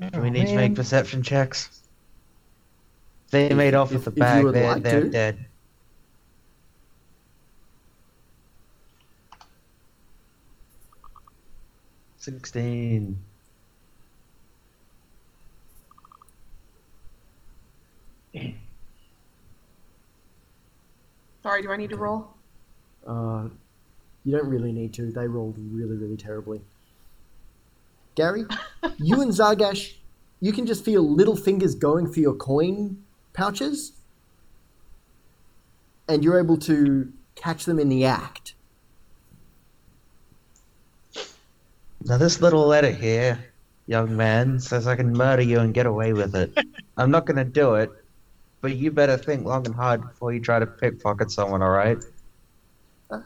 Do 0.00 0.20
we 0.20 0.30
need 0.30 0.46
to 0.48 0.54
make 0.56 0.74
perception 0.74 1.22
checks? 1.22 1.82
They 3.30 3.52
made 3.54 3.74
off 3.74 3.90
if- 3.92 4.04
with 4.04 4.04
the 4.04 4.10
bag. 4.20 4.44
They're, 4.52 4.74
like 4.74 4.82
they're 4.82 5.04
dead. 5.04 5.46
Sixteen. 12.18 13.16
Sorry, 21.42 21.62
do 21.62 21.70
I 21.70 21.76
need 21.76 21.90
to 21.90 21.96
roll? 21.96 22.28
Uh, 23.06 23.48
you 24.24 24.36
don't 24.36 24.48
really 24.48 24.72
need 24.72 24.92
to. 24.94 25.12
They 25.12 25.28
rolled 25.28 25.56
really, 25.58 25.96
really 25.96 26.16
terribly. 26.16 26.60
Gary, 28.16 28.46
you 28.98 29.20
and 29.20 29.30
Zargash, 29.30 29.92
you 30.40 30.50
can 30.52 30.66
just 30.66 30.84
feel 30.84 31.08
little 31.08 31.36
fingers 31.36 31.74
going 31.74 32.10
for 32.10 32.18
your 32.18 32.34
coin 32.34 33.04
pouches, 33.34 33.92
and 36.08 36.24
you're 36.24 36.38
able 36.38 36.56
to 36.56 37.12
catch 37.34 37.66
them 37.66 37.78
in 37.78 37.90
the 37.90 38.06
act. 38.06 38.54
Now 42.04 42.16
this 42.16 42.40
little 42.40 42.66
letter 42.66 42.90
here, 42.90 43.38
young 43.86 44.16
man, 44.16 44.60
says 44.60 44.86
I 44.86 44.96
can 44.96 45.12
murder 45.12 45.42
you 45.42 45.58
and 45.58 45.74
get 45.74 45.86
away 45.86 46.12
with 46.12 46.34
it. 46.34 46.56
I'm 46.96 47.10
not 47.10 47.26
gonna 47.26 47.44
do 47.44 47.74
it, 47.74 47.90
but 48.62 48.76
you 48.76 48.90
better 48.90 49.18
think 49.18 49.44
long 49.44 49.66
and 49.66 49.74
hard 49.74 50.00
before 50.00 50.32
you 50.32 50.40
try 50.40 50.58
to 50.58 50.66
pickpocket 50.66 51.30
someone, 51.30 51.62
alright? 51.62 51.98
Uh, 53.10 53.20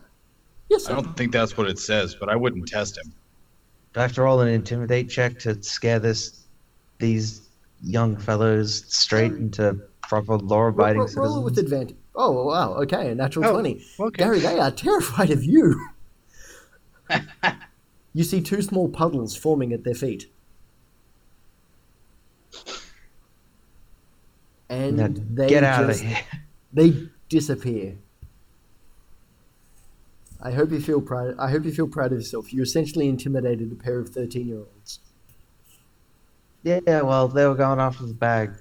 yes, 0.68 0.88
I 0.88 0.94
don't 0.94 1.16
think 1.16 1.30
that's 1.30 1.56
what 1.56 1.68
it 1.68 1.78
says, 1.78 2.16
but 2.16 2.28
I 2.28 2.34
wouldn't 2.34 2.66
test 2.66 2.98
him. 2.98 3.12
Do 3.92 4.00
I 4.00 4.02
have 4.02 4.12
to 4.14 4.22
roll 4.22 4.40
an 4.40 4.48
intimidate 4.48 5.10
check 5.10 5.38
to 5.40 5.60
scare 5.62 5.98
this 5.98 6.44
these 6.98 7.48
young 7.82 8.16
fellows 8.16 8.84
straight 8.88 9.32
into 9.32 9.80
proper 10.02 10.36
law-abiding 10.36 10.98
roll, 11.00 11.08
roll 11.16 11.38
it 11.38 11.44
with 11.44 11.54
citizens? 11.56 11.72
advantage. 11.82 11.96
Oh, 12.14 12.44
wow. 12.46 12.74
Okay, 12.74 13.10
a 13.10 13.14
natural 13.14 13.46
Oh, 13.46 13.52
20. 13.52 13.82
okay. 14.00 14.24
Gary, 14.24 14.38
they 14.40 14.58
are 14.58 14.70
terrified 14.70 15.30
of 15.30 15.42
you. 15.42 15.88
you 18.12 18.22
see 18.24 18.40
two 18.42 18.60
small 18.60 18.88
puddles 18.88 19.34
forming 19.34 19.72
at 19.72 19.84
their 19.84 19.94
feet. 19.94 20.26
And 24.68 24.96
Now, 24.98 25.08
they 25.34 25.48
get 25.48 25.64
out 25.64 25.86
just, 25.88 26.02
of 26.02 26.06
here. 26.08 26.18
They 26.72 27.08
disappear. 27.28 27.96
I 30.42 30.52
hope 30.52 30.70
you 30.70 30.80
feel 30.80 31.00
proud. 31.00 31.34
I 31.38 31.50
hope 31.50 31.64
you 31.64 31.72
feel 31.72 31.88
proud 31.88 32.12
of 32.12 32.18
yourself. 32.18 32.52
You 32.52 32.62
essentially 32.62 33.08
intimidated 33.08 33.70
a 33.72 33.74
pair 33.74 33.98
of 33.98 34.08
thirteen-year-olds. 34.08 35.00
Yeah, 36.62 37.02
well, 37.02 37.28
they 37.28 37.46
were 37.46 37.54
going 37.54 37.80
after 37.80 38.04
the 38.06 38.14
bag. 38.14 38.52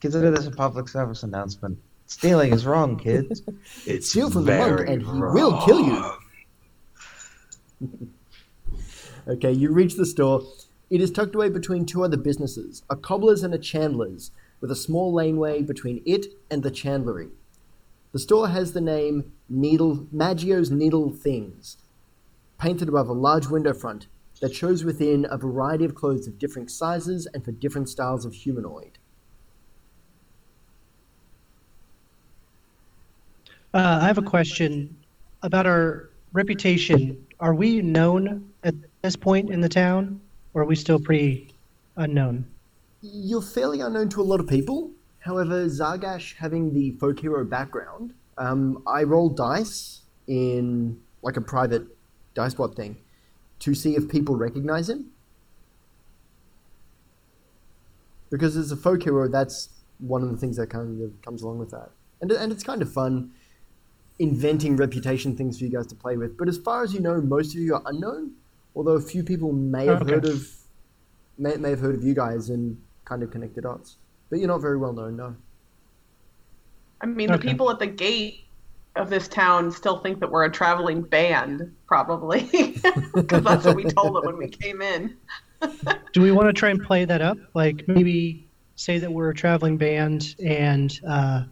Consider 0.00 0.30
this 0.30 0.46
a 0.46 0.50
public 0.50 0.88
service 0.88 1.22
announcement. 1.22 1.78
Stealing 2.06 2.52
is 2.52 2.64
wrong, 2.64 2.96
kids. 2.96 3.42
It's 3.86 4.10
Steal 4.10 4.30
from 4.30 4.44
the 4.44 4.56
monk, 4.56 4.88
and 4.88 5.02
he 5.02 5.08
will 5.08 5.60
kill 5.66 5.84
you. 5.84 6.12
Okay, 9.26 9.52
you 9.52 9.72
reach 9.72 9.94
the 9.94 10.06
store. 10.06 10.42
It 10.88 11.02
is 11.02 11.10
tucked 11.10 11.34
away 11.34 11.50
between 11.50 11.84
two 11.84 12.02
other 12.02 12.16
businesses, 12.16 12.82
a 12.88 12.96
cobbler's 12.96 13.42
and 13.42 13.52
a 13.52 13.58
chandler's, 13.58 14.30
with 14.60 14.70
a 14.70 14.76
small 14.76 15.12
laneway 15.12 15.60
between 15.60 16.02
it 16.06 16.26
and 16.50 16.62
the 16.62 16.70
chandlery. 16.70 17.28
The 18.12 18.18
store 18.18 18.48
has 18.48 18.72
the 18.72 18.80
name 18.80 19.32
Needle 19.50 20.06
Maggio's 20.10 20.70
Needle 20.70 21.10
Things, 21.12 21.76
painted 22.58 22.88
above 22.88 23.08
a 23.08 23.12
large 23.12 23.48
window 23.48 23.74
front 23.74 24.06
that 24.40 24.54
shows 24.54 24.82
within 24.82 25.26
a 25.30 25.36
variety 25.36 25.84
of 25.84 25.94
clothes 25.94 26.26
of 26.26 26.38
different 26.38 26.70
sizes 26.70 27.26
and 27.34 27.44
for 27.44 27.52
different 27.52 27.88
styles 27.88 28.24
of 28.24 28.32
humanoid. 28.32 28.98
Uh, 33.74 33.98
I 34.00 34.06
have 34.06 34.16
a 34.16 34.22
question 34.22 34.96
about 35.42 35.66
our 35.66 36.08
reputation. 36.32 37.26
Are 37.40 37.54
we 37.54 37.82
known 37.82 38.50
at 38.64 38.74
this 39.02 39.16
point 39.16 39.50
in 39.50 39.60
the 39.60 39.68
town, 39.68 40.20
or 40.54 40.62
are 40.62 40.64
we 40.64 40.76
still 40.76 40.98
pretty 40.98 41.52
unknown? 41.96 42.46
You're 43.02 43.42
fairly 43.42 43.80
unknown 43.80 44.08
to 44.10 44.22
a 44.22 44.24
lot 44.24 44.40
of 44.40 44.48
people. 44.48 44.92
However, 45.20 45.66
Zargash 45.66 46.34
having 46.36 46.72
the 46.74 46.92
folk 46.92 47.20
hero 47.20 47.44
background, 47.44 48.14
um, 48.38 48.82
I 48.86 49.02
roll 49.02 49.28
dice 49.28 50.02
in 50.26 51.00
like 51.22 51.36
a 51.36 51.40
private 51.40 51.86
dice 52.34 52.54
bot 52.54 52.74
thing 52.76 52.96
to 53.60 53.74
see 53.74 53.96
if 53.96 54.08
people 54.08 54.36
recognize 54.36 54.88
him. 54.88 55.10
Because 58.30 58.56
as 58.56 58.70
a 58.70 58.76
folk 58.76 59.02
hero, 59.02 59.26
that's 59.28 59.70
one 59.98 60.22
of 60.22 60.30
the 60.30 60.36
things 60.36 60.56
that 60.58 60.68
kind 60.70 61.02
of 61.02 61.20
comes 61.22 61.42
along 61.42 61.58
with 61.58 61.70
that, 61.70 61.90
and 62.20 62.30
and 62.30 62.52
it's 62.52 62.62
kind 62.64 62.82
of 62.82 62.92
fun. 62.92 63.32
inventing 64.20 64.74
reputation 64.74 65.36
things 65.36 65.58
for 65.58 65.64
you 65.64 65.70
guys 65.70 65.86
to 65.86 65.94
play 65.94 66.16
with. 66.16 66.36
But 66.36 66.48
as 66.48 66.58
far 66.58 66.82
as 66.82 66.92
you 66.92 66.98
know, 66.98 67.20
most 67.20 67.54
of 67.54 67.60
you 67.60 67.76
are 67.76 67.82
unknown. 67.86 68.32
Although 68.74 68.96
a 68.96 69.00
few 69.00 69.22
people 69.22 69.52
may 69.52 69.86
have 69.86 70.02
Okay. 70.02 70.14
heard 70.14 70.24
of 70.24 70.44
may, 71.38 71.54
may 71.56 71.70
have 71.70 71.78
heard 71.78 71.94
of 71.94 72.02
you 72.02 72.14
guys 72.14 72.50
and 72.50 72.82
kind 73.04 73.22
of 73.22 73.30
connected 73.30 73.62
dots. 73.62 73.96
But 74.30 74.38
you're 74.38 74.48
not 74.48 74.60
very 74.60 74.76
well 74.76 74.92
known, 74.92 75.16
no. 75.16 75.36
I 77.00 77.06
mean, 77.06 77.30
the 77.30 77.38
people 77.38 77.70
at 77.70 77.78
the 77.78 77.86
gate 77.86 78.44
of 78.96 79.08
this 79.08 79.28
town 79.28 79.70
still 79.70 79.98
think 79.98 80.18
that 80.20 80.30
we're 80.30 80.44
a 80.44 80.50
traveling 80.50 81.02
band, 81.02 81.74
probably, 81.86 82.42
because 83.14 83.44
that's 83.44 83.64
what 83.64 83.76
we 83.76 83.84
told 83.84 84.16
them 84.16 84.24
when 84.26 84.36
we 84.36 84.48
came 84.48 84.82
in. 84.82 85.16
Do 86.12 86.20
we 86.22 86.32
want 86.32 86.48
to 86.48 86.52
try 86.52 86.70
and 86.70 86.82
play 86.82 87.04
that 87.04 87.20
up? 87.20 87.38
Like 87.54 87.86
maybe 87.86 88.48
say 88.76 88.98
that 88.98 89.12
we're 89.12 89.30
a 89.30 89.34
traveling 89.34 89.76
band 89.76 90.34
and 90.44 91.00
uh, 91.08 91.44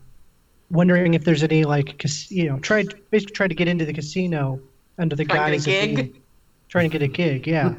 wondering 0.70 1.14
if 1.14 1.24
there's 1.24 1.42
any 1.42 1.64
like 1.64 1.98
cas- 1.98 2.30
you 2.30 2.48
know 2.48 2.58
try 2.60 2.84
basically 3.10 3.34
try 3.34 3.48
to 3.48 3.54
get 3.54 3.68
into 3.68 3.84
the 3.84 3.92
casino 3.92 4.60
under 4.98 5.16
the 5.16 5.24
Trying 5.24 5.52
to 5.52 5.56
guise 5.58 5.66
get 5.66 5.72
a 5.72 5.90
of 5.90 5.96
gig? 5.96 6.12
being, 6.12 6.22
trying 6.68 6.90
to 6.90 6.98
get 6.98 7.02
a 7.02 7.08
gig. 7.08 7.46
Yeah. 7.46 7.74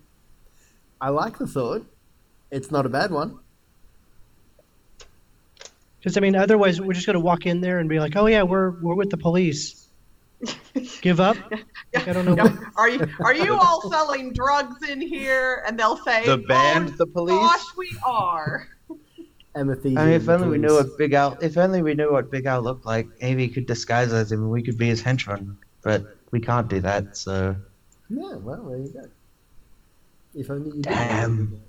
I 1.00 1.10
like 1.10 1.38
the 1.38 1.46
thought. 1.46 1.86
It's 2.50 2.70
not 2.70 2.86
a 2.86 2.88
bad 2.88 3.10
one. 3.10 3.38
Because 5.98 6.16
I 6.16 6.20
mean, 6.20 6.36
otherwise 6.36 6.80
we're 6.80 6.92
just 6.92 7.06
gonna 7.06 7.20
walk 7.20 7.46
in 7.46 7.60
there 7.60 7.78
and 7.78 7.88
be 7.88 7.98
like, 8.00 8.16
"Oh 8.16 8.26
yeah, 8.26 8.42
we're 8.42 8.70
we're 8.70 8.94
with 8.94 9.10
the 9.10 9.16
police." 9.16 9.88
Give 11.00 11.18
up? 11.18 11.36
Like, 11.50 12.08
I 12.08 12.12
don't 12.12 12.24
know. 12.24 12.34
Yeah. 12.36 12.44
What, 12.44 12.62
Are 12.76 12.88
you 12.88 13.08
are 13.20 13.34
you 13.34 13.54
all 13.60 13.90
selling 13.90 14.32
drugs 14.32 14.88
in 14.88 15.00
here? 15.00 15.64
And 15.66 15.78
they'll 15.78 15.96
say, 15.96 16.24
The 16.24 16.38
band, 16.38 16.90
"Oh, 16.92 16.96
the 16.98 17.06
police. 17.06 17.34
Gosh, 17.34 17.64
we 17.76 17.96
are. 18.06 18.68
Amethyst. 19.56 19.98
I 19.98 20.04
mean, 20.04 20.14
if 20.14 20.28
only 20.28 20.48
we 20.48 20.58
knew 20.58 20.74
what 20.74 20.96
Big 20.96 21.12
Al, 21.14 21.36
if 21.40 21.56
only 21.56 21.82
we 21.82 21.94
knew 21.94 22.12
what 22.12 22.30
Big 22.30 22.46
Al 22.46 22.62
looked 22.62 22.86
like, 22.86 23.08
maybe 23.20 23.46
he 23.46 23.52
could 23.52 23.66
disguise 23.66 24.12
as 24.12 24.30
him 24.30 24.42
and 24.42 24.50
we 24.50 24.62
could 24.62 24.78
be 24.78 24.86
his 24.86 25.02
henchmen. 25.02 25.58
But 25.82 26.16
we 26.30 26.40
can't 26.40 26.68
do 26.68 26.80
that, 26.80 27.16
so 27.16 27.56
Yeah, 28.08 28.34
well, 28.36 28.62
there 28.62 28.78
you 28.78 28.88
go. 28.88 29.08
If 30.34 30.50
only 30.50 30.68
you 30.68 30.82
did. 30.82 30.84
Damn. 30.84 31.60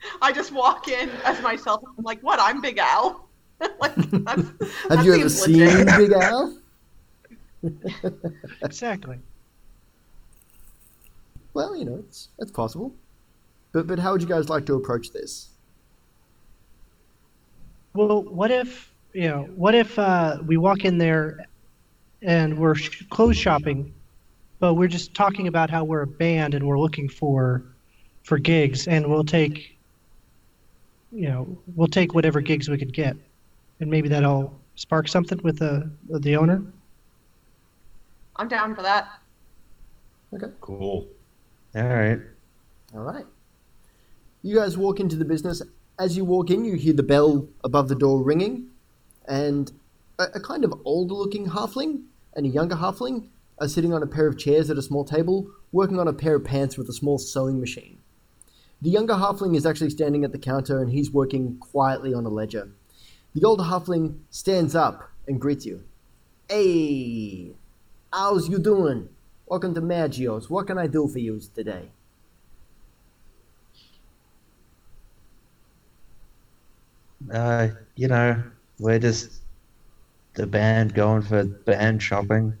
I 0.22 0.32
just 0.32 0.52
walk 0.52 0.88
in 0.88 1.10
as 1.24 1.40
myself. 1.42 1.82
I'm 1.96 2.04
like, 2.04 2.20
what? 2.20 2.38
I'm 2.40 2.60
Big 2.60 2.78
Al. 2.78 3.28
like, 3.80 3.94
that's, 3.96 4.42
Have 4.88 4.88
that 4.88 5.04
you 5.04 5.14
ever 5.14 5.28
seen 5.28 5.58
legit. 5.58 5.96
Big 5.96 6.12
Al? 6.12 6.58
exactly. 8.62 9.18
Well, 11.54 11.74
you 11.74 11.84
know, 11.84 11.96
it's 11.96 12.28
it's 12.38 12.52
possible. 12.52 12.94
But 13.72 13.86
but 13.86 13.98
how 13.98 14.12
would 14.12 14.22
you 14.22 14.28
guys 14.28 14.48
like 14.48 14.64
to 14.66 14.74
approach 14.74 15.10
this? 15.10 15.50
Well, 17.94 18.22
what 18.22 18.50
if 18.50 18.92
you 19.12 19.28
know? 19.28 19.48
What 19.56 19.74
if 19.74 19.98
uh, 19.98 20.38
we 20.46 20.56
walk 20.56 20.84
in 20.84 20.98
there 20.98 21.46
and 22.22 22.58
we're 22.58 22.76
sh- 22.76 23.02
clothes 23.10 23.36
shopping, 23.36 23.92
but 24.60 24.74
we're 24.74 24.88
just 24.88 25.14
talking 25.14 25.48
about 25.48 25.68
how 25.68 25.82
we're 25.84 26.02
a 26.02 26.06
band 26.06 26.54
and 26.54 26.64
we're 26.64 26.78
looking 26.78 27.08
for 27.08 27.64
for 28.22 28.38
gigs, 28.38 28.86
and 28.86 29.08
we'll 29.08 29.24
take 29.24 29.77
you 31.12 31.28
know 31.28 31.58
we'll 31.74 31.88
take 31.88 32.14
whatever 32.14 32.40
gigs 32.40 32.68
we 32.68 32.78
could 32.78 32.92
get, 32.92 33.16
and 33.80 33.90
maybe 33.90 34.08
that'll 34.08 34.58
spark 34.74 35.08
something 35.08 35.40
with 35.42 35.58
the 35.58 35.90
with 36.06 36.22
the 36.22 36.36
owner. 36.36 36.62
I'm 38.36 38.48
down 38.48 38.74
for 38.74 38.82
that. 38.82 39.08
Okay. 40.34 40.46
Cool. 40.60 41.08
all 41.74 41.82
right. 41.82 42.20
All 42.94 43.00
right. 43.00 43.26
You 44.42 44.54
guys 44.56 44.78
walk 44.78 45.00
into 45.00 45.16
the 45.16 45.24
business. 45.24 45.62
As 45.98 46.16
you 46.16 46.24
walk 46.24 46.50
in, 46.50 46.64
you 46.64 46.74
hear 46.76 46.92
the 46.92 47.02
bell 47.02 47.48
above 47.64 47.88
the 47.88 47.96
door 47.96 48.22
ringing, 48.22 48.68
and 49.26 49.72
a, 50.18 50.24
a 50.34 50.40
kind 50.40 50.64
of 50.64 50.72
older-looking 50.84 51.46
halfling 51.48 52.04
and 52.34 52.46
a 52.46 52.48
younger 52.48 52.76
halfling 52.76 53.28
are 53.58 53.68
sitting 53.68 53.92
on 53.92 54.02
a 54.02 54.06
pair 54.06 54.28
of 54.28 54.38
chairs 54.38 54.70
at 54.70 54.78
a 54.78 54.82
small 54.82 55.04
table, 55.04 55.50
working 55.72 55.98
on 55.98 56.06
a 56.06 56.12
pair 56.12 56.36
of 56.36 56.44
pants 56.44 56.78
with 56.78 56.88
a 56.88 56.92
small 56.92 57.18
sewing 57.18 57.58
machine. 57.58 57.97
The 58.80 58.90
younger 58.90 59.14
halfling 59.14 59.56
is 59.56 59.66
actually 59.66 59.90
standing 59.90 60.22
at 60.24 60.30
the 60.30 60.38
counter, 60.38 60.80
and 60.80 60.90
he's 60.90 61.10
working 61.10 61.58
quietly 61.58 62.14
on 62.14 62.24
a 62.24 62.28
ledger. 62.28 62.70
The 63.34 63.44
older 63.44 63.64
halfling 63.64 64.20
stands 64.30 64.76
up 64.76 65.10
and 65.26 65.40
greets 65.40 65.66
you. 65.66 65.82
Hey, 66.48 67.56
how's 68.12 68.48
you 68.48 68.58
doing? 68.58 69.08
Welcome 69.46 69.74
to 69.74 69.80
Magio's. 69.80 70.48
What 70.48 70.68
can 70.68 70.78
I 70.78 70.86
do 70.86 71.08
for 71.08 71.18
you 71.18 71.40
today? 71.56 71.88
Uh, 77.32 77.68
you 77.96 78.06
know, 78.06 78.40
we're 78.78 79.00
just 79.00 79.40
the 80.34 80.46
band 80.46 80.94
going 80.94 81.22
for 81.22 81.42
band 81.42 82.00
shopping. 82.00 82.56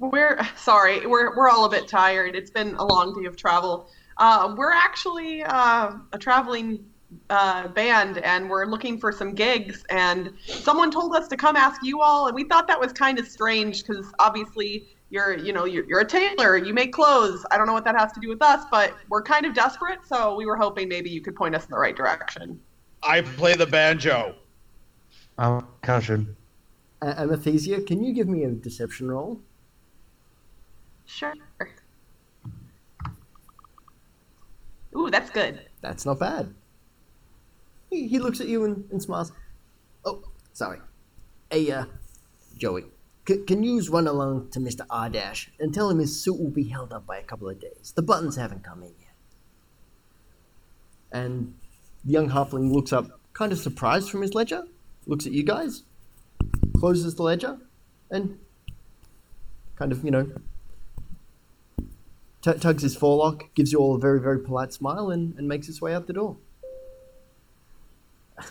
We're 0.00 0.40
sorry. 0.56 1.06
We're 1.06 1.36
we're 1.36 1.48
all 1.48 1.66
a 1.66 1.70
bit 1.70 1.86
tired. 1.86 2.34
It's 2.34 2.50
been 2.50 2.74
a 2.74 2.84
long 2.84 3.14
day 3.14 3.26
of 3.26 3.36
travel. 3.36 3.88
Uh, 4.20 4.54
we're 4.56 4.72
actually 4.72 5.42
uh, 5.42 5.92
a 6.12 6.18
traveling 6.18 6.84
uh, 7.30 7.66
band, 7.68 8.18
and 8.18 8.48
we're 8.50 8.66
looking 8.66 9.00
for 9.00 9.10
some 9.10 9.34
gigs. 9.34 9.82
And 9.88 10.34
someone 10.46 10.90
told 10.90 11.16
us 11.16 11.26
to 11.28 11.36
come 11.38 11.56
ask 11.56 11.82
you 11.82 12.02
all, 12.02 12.26
and 12.26 12.34
we 12.34 12.44
thought 12.44 12.68
that 12.68 12.78
was 12.78 12.92
kind 12.92 13.18
of 13.18 13.26
strange 13.26 13.82
because 13.84 14.12
obviously 14.18 14.86
you're 15.08 15.36
you 15.38 15.54
know 15.54 15.64
you're, 15.64 15.84
you're 15.86 16.00
a 16.00 16.06
tailor, 16.06 16.58
you 16.58 16.74
make 16.74 16.92
clothes. 16.92 17.44
I 17.50 17.56
don't 17.56 17.66
know 17.66 17.72
what 17.72 17.84
that 17.84 17.98
has 17.98 18.12
to 18.12 18.20
do 18.20 18.28
with 18.28 18.42
us, 18.42 18.64
but 18.70 18.94
we're 19.08 19.22
kind 19.22 19.46
of 19.46 19.54
desperate, 19.54 20.00
so 20.06 20.36
we 20.36 20.44
were 20.44 20.56
hoping 20.56 20.86
maybe 20.86 21.08
you 21.08 21.22
could 21.22 21.34
point 21.34 21.54
us 21.54 21.64
in 21.64 21.70
the 21.70 21.78
right 21.78 21.96
direction. 21.96 22.60
I 23.02 23.22
play 23.22 23.54
the 23.54 23.66
banjo. 23.66 24.34
I'm 25.38 25.66
caution. 25.80 26.36
A- 27.00 27.14
Amethysia, 27.14 27.86
can 27.86 28.04
you 28.04 28.12
give 28.12 28.28
me 28.28 28.44
a 28.44 28.50
deception 28.50 29.10
roll? 29.10 29.40
Sure. 31.06 31.32
Ooh, 34.96 35.10
that's 35.10 35.30
good. 35.30 35.68
That's 35.80 36.04
not 36.04 36.18
bad. 36.18 36.54
He, 37.90 38.06
he 38.08 38.18
looks 38.18 38.40
at 38.40 38.48
you 38.48 38.64
and, 38.64 38.84
and 38.90 39.02
smiles. 39.02 39.32
Oh, 40.04 40.22
sorry. 40.52 40.78
Hey, 41.50 41.70
uh, 41.70 41.84
Joey, 42.56 42.84
c- 43.26 43.42
can 43.46 43.62
you 43.62 43.80
run 43.90 44.06
along 44.06 44.50
to 44.50 44.60
Mr. 44.60 44.86
R 44.90 45.08
Ardash 45.08 45.48
and 45.58 45.74
tell 45.74 45.90
him 45.90 45.98
his 45.98 46.20
suit 46.20 46.38
will 46.38 46.50
be 46.50 46.64
held 46.64 46.92
up 46.92 47.06
by 47.06 47.18
a 47.18 47.22
couple 47.22 47.48
of 47.48 47.60
days? 47.60 47.92
The 47.94 48.02
buttons 48.02 48.36
haven't 48.36 48.64
come 48.64 48.82
in 48.82 48.94
yet. 49.00 49.08
And 51.12 51.54
the 52.04 52.12
young 52.12 52.30
halfling 52.30 52.72
looks 52.72 52.92
up, 52.92 53.20
kind 53.32 53.52
of 53.52 53.58
surprised 53.58 54.10
from 54.10 54.22
his 54.22 54.34
ledger, 54.34 54.64
looks 55.06 55.26
at 55.26 55.32
you 55.32 55.42
guys, 55.42 55.82
closes 56.76 57.16
the 57.16 57.22
ledger, 57.22 57.58
and 58.10 58.38
kind 59.76 59.92
of, 59.92 60.04
you 60.04 60.10
know, 60.10 60.30
t- 62.42 62.52
tugs 62.54 62.82
his 62.82 62.96
forelock, 62.96 63.54
gives 63.54 63.72
you 63.72 63.78
all 63.78 63.94
a 63.94 63.98
very, 63.98 64.20
very 64.20 64.40
polite 64.40 64.72
smile, 64.72 65.10
and, 65.10 65.34
and 65.36 65.48
makes 65.48 65.66
his 65.66 65.80
way 65.80 65.94
out 65.94 66.06
the 66.06 66.12
door. 66.12 66.36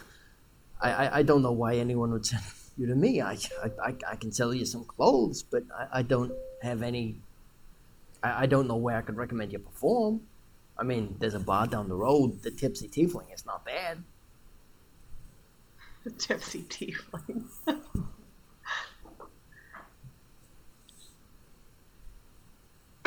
I, 0.82 0.92
I, 0.92 1.18
I 1.20 1.24
don't 1.24 1.42
know 1.42 1.52
why 1.52 1.76
anyone 1.76 2.12
would 2.12 2.26
send 2.26 2.44
you 2.78 2.88
to 2.88 2.96
me. 2.96 3.22
I, 3.22 3.38
I, 3.84 3.96
I, 4.10 4.16
can 4.16 4.32
sell 4.32 4.54
you 4.54 4.66
some 4.66 4.86
clothes, 4.86 5.44
but 5.44 5.64
I, 5.78 6.00
I 6.00 6.02
don't 6.02 6.32
have 6.62 6.82
any. 6.82 7.18
I, 8.24 8.44
I 8.44 8.46
don't 8.46 8.68
know 8.68 8.78
where 8.78 8.98
I 8.98 9.02
could 9.02 9.18
recommend 9.18 9.52
you 9.52 9.60
perform. 9.60 10.22
I 10.78 10.84
mean, 10.84 11.16
there's 11.20 11.34
a 11.34 11.40
bar 11.40 11.68
down 11.68 11.90
the 11.90 11.96
road, 11.96 12.42
the 12.42 12.52
Tipsy 12.52 12.88
Tiefling. 12.88 13.26
It's 13.32 13.46
not 13.46 13.66
bad. 13.66 14.04
Tipsy 16.18 16.64
tiefling. 16.64 17.44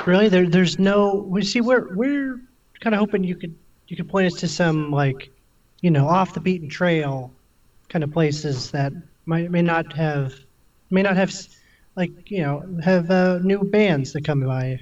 Really, 0.06 0.28
there, 0.28 0.48
there's 0.48 0.78
no. 0.78 1.14
We 1.28 1.44
see, 1.44 1.60
we're 1.60 1.94
we're 1.94 2.40
kind 2.80 2.94
of 2.94 2.98
hoping 2.98 3.22
you 3.22 3.36
could 3.36 3.54
you 3.86 3.96
could 3.96 4.08
point 4.08 4.26
us 4.26 4.40
to 4.40 4.48
some 4.48 4.90
like, 4.90 5.30
you 5.80 5.90
know, 5.90 6.08
off 6.08 6.34
the 6.34 6.40
beaten 6.40 6.68
trail, 6.68 7.32
kind 7.88 8.02
of 8.02 8.10
places 8.10 8.70
that 8.72 8.92
might 9.26 9.50
may 9.50 9.62
not 9.62 9.92
have, 9.92 10.34
may 10.90 11.02
not 11.02 11.16
have, 11.16 11.32
like 11.94 12.30
you 12.30 12.42
know, 12.42 12.64
have 12.82 13.10
uh, 13.10 13.38
new 13.42 13.62
bands 13.62 14.12
that 14.12 14.24
come 14.24 14.40
by. 14.40 14.80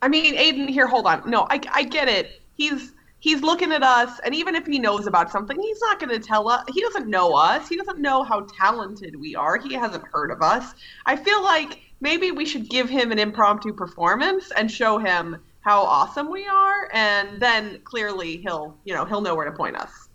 I 0.00 0.08
mean, 0.08 0.34
Aiden, 0.36 0.68
here, 0.68 0.86
hold 0.86 1.06
on. 1.06 1.28
No, 1.28 1.46
I, 1.50 1.60
I 1.72 1.82
get 1.82 2.08
it. 2.08 2.40
He's 2.54 2.92
he's 3.20 3.42
looking 3.42 3.72
at 3.72 3.82
us, 3.82 4.18
and 4.24 4.34
even 4.34 4.54
if 4.54 4.66
he 4.66 4.78
knows 4.78 5.06
about 5.06 5.30
something, 5.30 5.60
he's 5.60 5.80
not 5.80 6.00
going 6.00 6.10
to 6.10 6.26
tell 6.26 6.48
us. 6.48 6.64
He 6.72 6.80
doesn't 6.80 7.08
know 7.08 7.34
us. 7.34 7.68
He 7.68 7.76
doesn't 7.76 7.98
know 7.98 8.22
how 8.22 8.46
talented 8.56 9.18
we 9.20 9.34
are. 9.34 9.58
He 9.58 9.74
hasn't 9.74 10.04
heard 10.04 10.30
of 10.30 10.40
us. 10.40 10.74
I 11.04 11.16
feel 11.16 11.42
like 11.42 11.80
maybe 12.00 12.30
we 12.30 12.44
should 12.44 12.68
give 12.68 12.88
him 12.88 13.12
an 13.12 13.18
impromptu 13.18 13.72
performance 13.72 14.50
and 14.56 14.70
show 14.70 14.98
him 14.98 15.36
how 15.60 15.82
awesome 15.82 16.30
we 16.30 16.46
are, 16.46 16.88
and 16.92 17.40
then 17.40 17.80
clearly 17.84 18.38
he'll, 18.38 18.76
you 18.84 18.94
know, 18.94 19.04
he'll 19.04 19.20
know 19.20 19.34
where 19.34 19.44
to 19.44 19.52
point 19.52 19.76
us. 19.76 20.08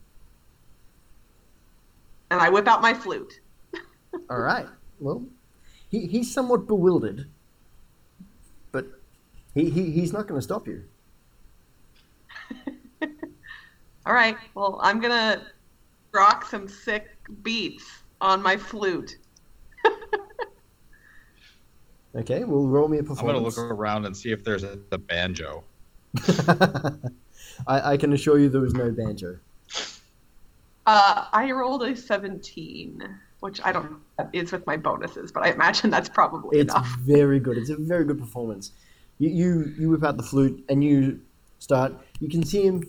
And 2.32 2.42
I 2.42 2.50
whip 2.50 2.68
out 2.68 2.82
my 2.82 2.94
flute. 2.94 3.40
All 4.30 4.40
right. 4.40 4.66
Well, 5.00 5.26
he, 5.90 6.08
he's 6.08 6.34
somewhat 6.34 6.66
bewildered, 6.66 7.28
but 8.72 8.88
he, 9.54 9.70
he, 9.70 9.92
he's 9.92 10.12
not 10.12 10.28
going 10.28 10.40
to 10.40 10.44
stop 10.44 10.68
you. 10.68 10.84
All 14.06 14.14
right. 14.14 14.38
Well, 14.54 14.80
I'm 14.82 15.00
gonna 15.00 15.42
rock 16.12 16.46
some 16.46 16.68
sick 16.68 17.08
beats 17.42 17.86
on 18.20 18.42
my 18.42 18.58
flute. 18.58 19.18
Okay, 22.16 22.44
well, 22.44 22.68
roll 22.68 22.88
me 22.88 22.98
a 22.98 23.02
I'm 23.02 23.16
gonna 23.16 23.40
look 23.40 23.58
around 23.58 24.06
and 24.06 24.16
see 24.16 24.32
if 24.32 24.44
there's 24.44 24.64
a, 24.64 24.78
the 24.90 25.00
banjo. 25.00 25.64
I, 27.68 27.94
I 27.94 27.98
can 27.98 28.14
assure 28.14 28.38
you 28.38 28.50
there 28.50 28.62
was 28.62 28.76
no 28.76 28.92
banjo. 28.92 29.40
Uh, 30.86 31.26
I 31.32 31.50
rolled 31.52 31.84
a 31.84 31.96
17, 31.96 33.18
which 33.40 33.62
I 33.64 33.72
don't. 33.72 33.92
know 33.92 34.30
is 34.32 34.52
with 34.52 34.68
my 34.68 34.78
bonuses, 34.78 35.32
but 35.32 35.44
I 35.44 35.52
imagine 35.52 35.90
that's 35.90 36.10
probably 36.10 36.60
It's 36.60 36.74
enough. 36.74 36.88
very 37.00 37.40
good. 37.40 37.58
It's 37.58 37.70
a 37.70 37.78
very 37.78 38.06
good 38.06 38.20
performance. 38.20 38.72
You, 39.18 39.30
you 39.30 39.74
you 39.80 39.90
whip 39.90 40.04
out 40.04 40.18
the 40.18 40.24
flute 40.24 40.64
and 40.70 40.84
you 40.84 41.20
start. 41.60 41.94
You 42.20 42.30
can 42.30 42.44
see 42.44 42.64
him. 42.64 42.84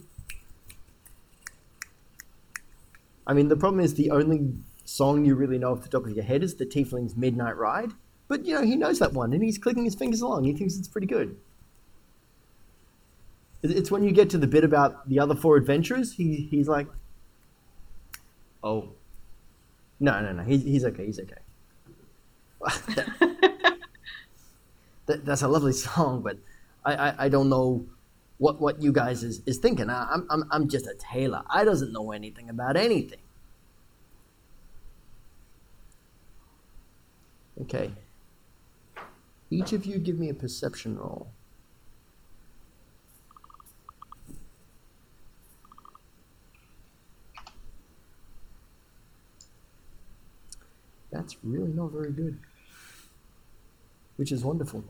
I 3.26 3.32
mean, 3.32 3.48
the 3.48 3.56
problem 3.56 3.80
is 3.80 3.94
the 3.94 4.10
only 4.10 4.52
song 4.84 5.24
you 5.24 5.34
really 5.34 5.58
know 5.58 5.72
off 5.72 5.82
the 5.82 5.88
top 5.88 6.04
of 6.04 6.10
your 6.10 6.24
head 6.24 6.42
is 6.42 6.56
the 6.56 6.66
Tiefling's 6.66 7.16
Midnight 7.16 7.56
Ride. 7.56 7.92
But 8.34 8.44
you 8.46 8.52
know 8.52 8.62
he 8.62 8.74
knows 8.74 8.98
that 8.98 9.12
one, 9.12 9.32
and 9.32 9.40
he's 9.40 9.58
clicking 9.58 9.84
his 9.84 9.94
fingers 9.94 10.20
along. 10.20 10.42
He 10.42 10.52
thinks 10.52 10.76
it's 10.76 10.88
pretty 10.88 11.06
good. 11.06 11.36
It's 13.62 13.92
when 13.92 14.02
you 14.02 14.10
get 14.10 14.28
to 14.30 14.38
the 14.38 14.48
bit 14.48 14.64
about 14.64 15.08
the 15.08 15.20
other 15.20 15.36
four 15.36 15.56
adventurers. 15.56 16.14
He 16.14 16.48
he's 16.50 16.66
like, 16.66 16.88
oh, 18.64 18.88
no 20.00 20.20
no 20.20 20.32
no. 20.32 20.42
He's 20.42 20.64
he's 20.64 20.84
okay. 20.84 21.06
He's 21.06 21.20
okay. 21.20 21.36
that, 25.06 25.24
that's 25.24 25.42
a 25.42 25.48
lovely 25.48 25.72
song, 25.72 26.20
but 26.20 26.36
I, 26.84 26.94
I, 26.94 27.14
I 27.26 27.28
don't 27.28 27.48
know 27.48 27.86
what 28.38 28.60
what 28.60 28.82
you 28.82 28.90
guys 28.90 29.22
is, 29.22 29.42
is 29.46 29.58
thinking. 29.58 29.88
I, 29.90 30.08
I'm, 30.10 30.26
I'm 30.28 30.42
I'm 30.50 30.68
just 30.68 30.88
a 30.88 30.94
tailor. 30.98 31.44
I 31.48 31.62
doesn't 31.62 31.92
know 31.92 32.10
anything 32.10 32.50
about 32.50 32.76
anything. 32.76 33.20
Okay. 37.60 37.92
Each 39.54 39.72
of 39.72 39.86
you 39.86 39.98
give 39.98 40.18
me 40.18 40.28
a 40.30 40.34
perception 40.34 40.98
roll. 40.98 41.28
That's 51.12 51.36
really 51.44 51.72
not 51.72 51.92
very 51.92 52.10
good. 52.10 52.36
Which 54.16 54.32
is 54.32 54.42
wonderful. 54.42 54.82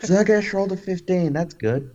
Zargash 0.00 0.50
rolled 0.54 0.72
a 0.72 0.76
15. 0.78 1.34
That's 1.34 1.52
good. 1.52 1.94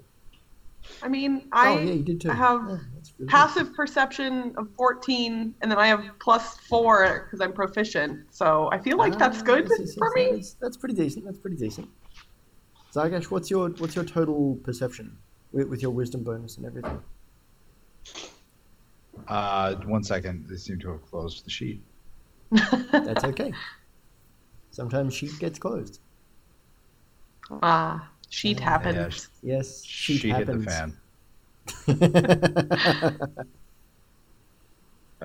I 1.02 1.08
mean, 1.08 1.42
oh, 1.46 1.50
I 1.52 1.70
oh 1.70 1.80
yeah, 1.80 1.94
you 1.94 2.04
did 2.04 2.22
too. 2.22 2.30
Have 2.30 2.80
Yeah, 3.20 3.26
that's 3.26 3.56
really 3.56 3.56
good. 3.56 3.56
passive 3.66 3.76
perception 3.76 4.54
of 4.58 4.68
14, 4.78 5.56
and 5.62 5.72
then 5.72 5.78
I 5.80 5.88
have 5.88 6.06
plus 6.20 6.58
four 6.58 7.24
because 7.26 7.42
I'm 7.42 7.54
proficient. 7.54 8.26
So 8.34 8.70
I 8.72 8.78
feel 8.80 8.98
like 8.98 9.18
that's 9.18 9.40
Ah, 9.42 9.44
good 9.44 9.68
yes, 9.70 9.80
yes, 9.80 9.96
for 9.96 10.18
yes, 10.18 10.32
me. 10.32 10.40
is- 10.40 10.56
that's 10.62 10.78
pretty 10.78 10.96
decent. 10.96 11.26
That's 11.26 11.40
pretty 11.40 11.58
decent. 11.58 11.90
Zargash, 12.94 13.26
what's 13.26 13.50
your 13.52 13.70
what's 13.80 13.96
your 13.96 14.06
total 14.06 14.56
perception 14.64 15.18
with, 15.52 15.68
with 15.68 15.82
your 15.82 15.92
wisdom 15.92 16.24
bonus 16.24 16.58
and 16.58 16.66
everything? 16.66 17.00
Uh, 19.28 19.76
one 19.86 20.04
second. 20.04 20.48
They 20.48 20.56
seem 20.58 20.80
to 20.80 20.92
have 20.92 21.06
closed 21.10 21.46
the 21.46 21.50
sheet. 21.50 21.82
That's 22.92 23.24
okay. 23.26 23.52
Sometimes 24.72 25.14
sheet 25.14 25.38
gets 25.40 25.60
closed. 25.60 26.00
Ah, 27.64 28.10
sheet 28.30 28.60
happens. 28.60 29.30
Yeah, 29.42 29.58
Yes, 29.58 29.84
sheet 29.84 30.22
she 30.22 30.30
hit 30.30 30.48
the 30.48 30.60
fan. 30.60 30.96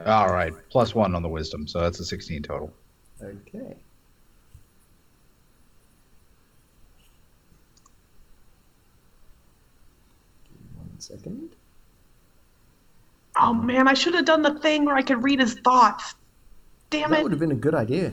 All 0.07 0.29
right, 0.29 0.53
plus 0.71 0.95
one 0.95 1.15
on 1.15 1.23
the 1.23 1.29
wisdom, 1.29 1.67
so 1.69 1.81
that's 1.81 2.01
a 2.01 2.05
16 2.05 2.43
total. 2.43 2.73
okay. 3.23 3.77
One 10.77 10.99
second. 10.99 11.51
Oh 13.37 13.55
man, 13.55 13.89
I 13.89 13.95
should 13.95 14.15
have 14.15 14.25
done 14.25 14.43
the 14.43 14.59
thing 14.61 14.85
where 14.85 14.97
I 14.97 15.03
could 15.03 15.23
read 15.23 15.41
his 15.41 15.55
thoughts. 15.55 16.15
Damn 16.91 17.11
That 17.11 17.21
it. 17.21 17.23
would 17.23 17.33
have 17.33 17.41
been 17.41 17.53
a 17.53 17.57
good 17.57 17.75
idea. 17.75 18.13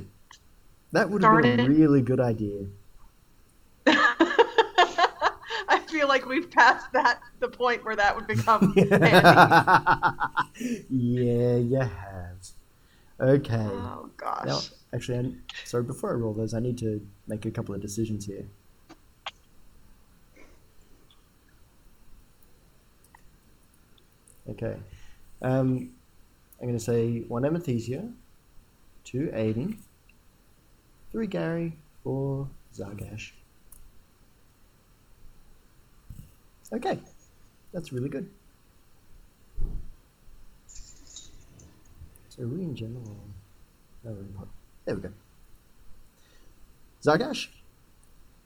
That 0.91 1.09
would 1.09 1.21
have 1.23 1.31
Darn 1.31 1.43
been 1.43 1.59
a 1.59 1.69
really 1.69 2.01
good 2.01 2.19
idea. 2.19 2.65
I 5.67 5.78
feel 5.89 6.07
like 6.07 6.25
we've 6.25 6.49
passed 6.49 6.91
that 6.93 7.21
the 7.39 7.47
point 7.47 7.83
where 7.83 7.95
that 7.95 8.15
would 8.15 8.27
become 8.27 8.73
yeah, 10.89 11.55
you 11.55 11.77
have. 11.77 12.37
Okay. 13.19 13.55
Oh 13.57 14.09
gosh. 14.15 14.45
Now, 14.45 14.59
actually, 14.93 15.19
I'm, 15.19 15.43
sorry. 15.65 15.83
Before 15.83 16.11
I 16.11 16.13
roll 16.13 16.33
those, 16.33 16.53
I 16.53 16.59
need 16.59 16.77
to 16.79 17.05
make 17.27 17.45
a 17.45 17.51
couple 17.51 17.75
of 17.75 17.81
decisions 17.81 18.25
here. 18.25 18.45
Okay. 24.49 24.77
Um, 25.41 25.91
I'm 26.59 26.67
going 26.67 26.77
to 26.77 26.83
say 26.83 27.21
one 27.27 27.43
Amethysia, 27.43 28.11
two 29.03 29.31
Aiden, 29.33 29.77
three 31.11 31.27
Gary, 31.27 31.77
four 32.03 32.47
Zargash. 32.75 33.31
Okay, 36.71 36.99
that's 37.73 37.91
really 37.91 38.09
good. 38.09 38.29
So 42.29 42.45
we 42.45 42.61
in 42.61 42.75
general. 42.75 43.01
No, 44.03 44.11
we're 44.11 44.19
in 44.21 44.33
pod- 44.33 44.47
There 44.85 44.95
we 44.95 45.01
go. 45.01 45.11
Zargash, 47.03 47.47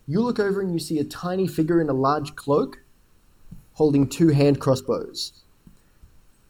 you 0.07 0.21
look 0.21 0.39
over 0.39 0.61
and 0.61 0.71
you 0.73 0.79
see 0.79 0.99
a 0.99 1.03
tiny 1.03 1.47
figure 1.47 1.81
in 1.81 1.89
a 1.89 1.93
large 1.93 2.35
cloak 2.35 2.79
holding 3.73 4.07
two 4.07 4.29
hand 4.29 4.59
crossbows. 4.59 5.43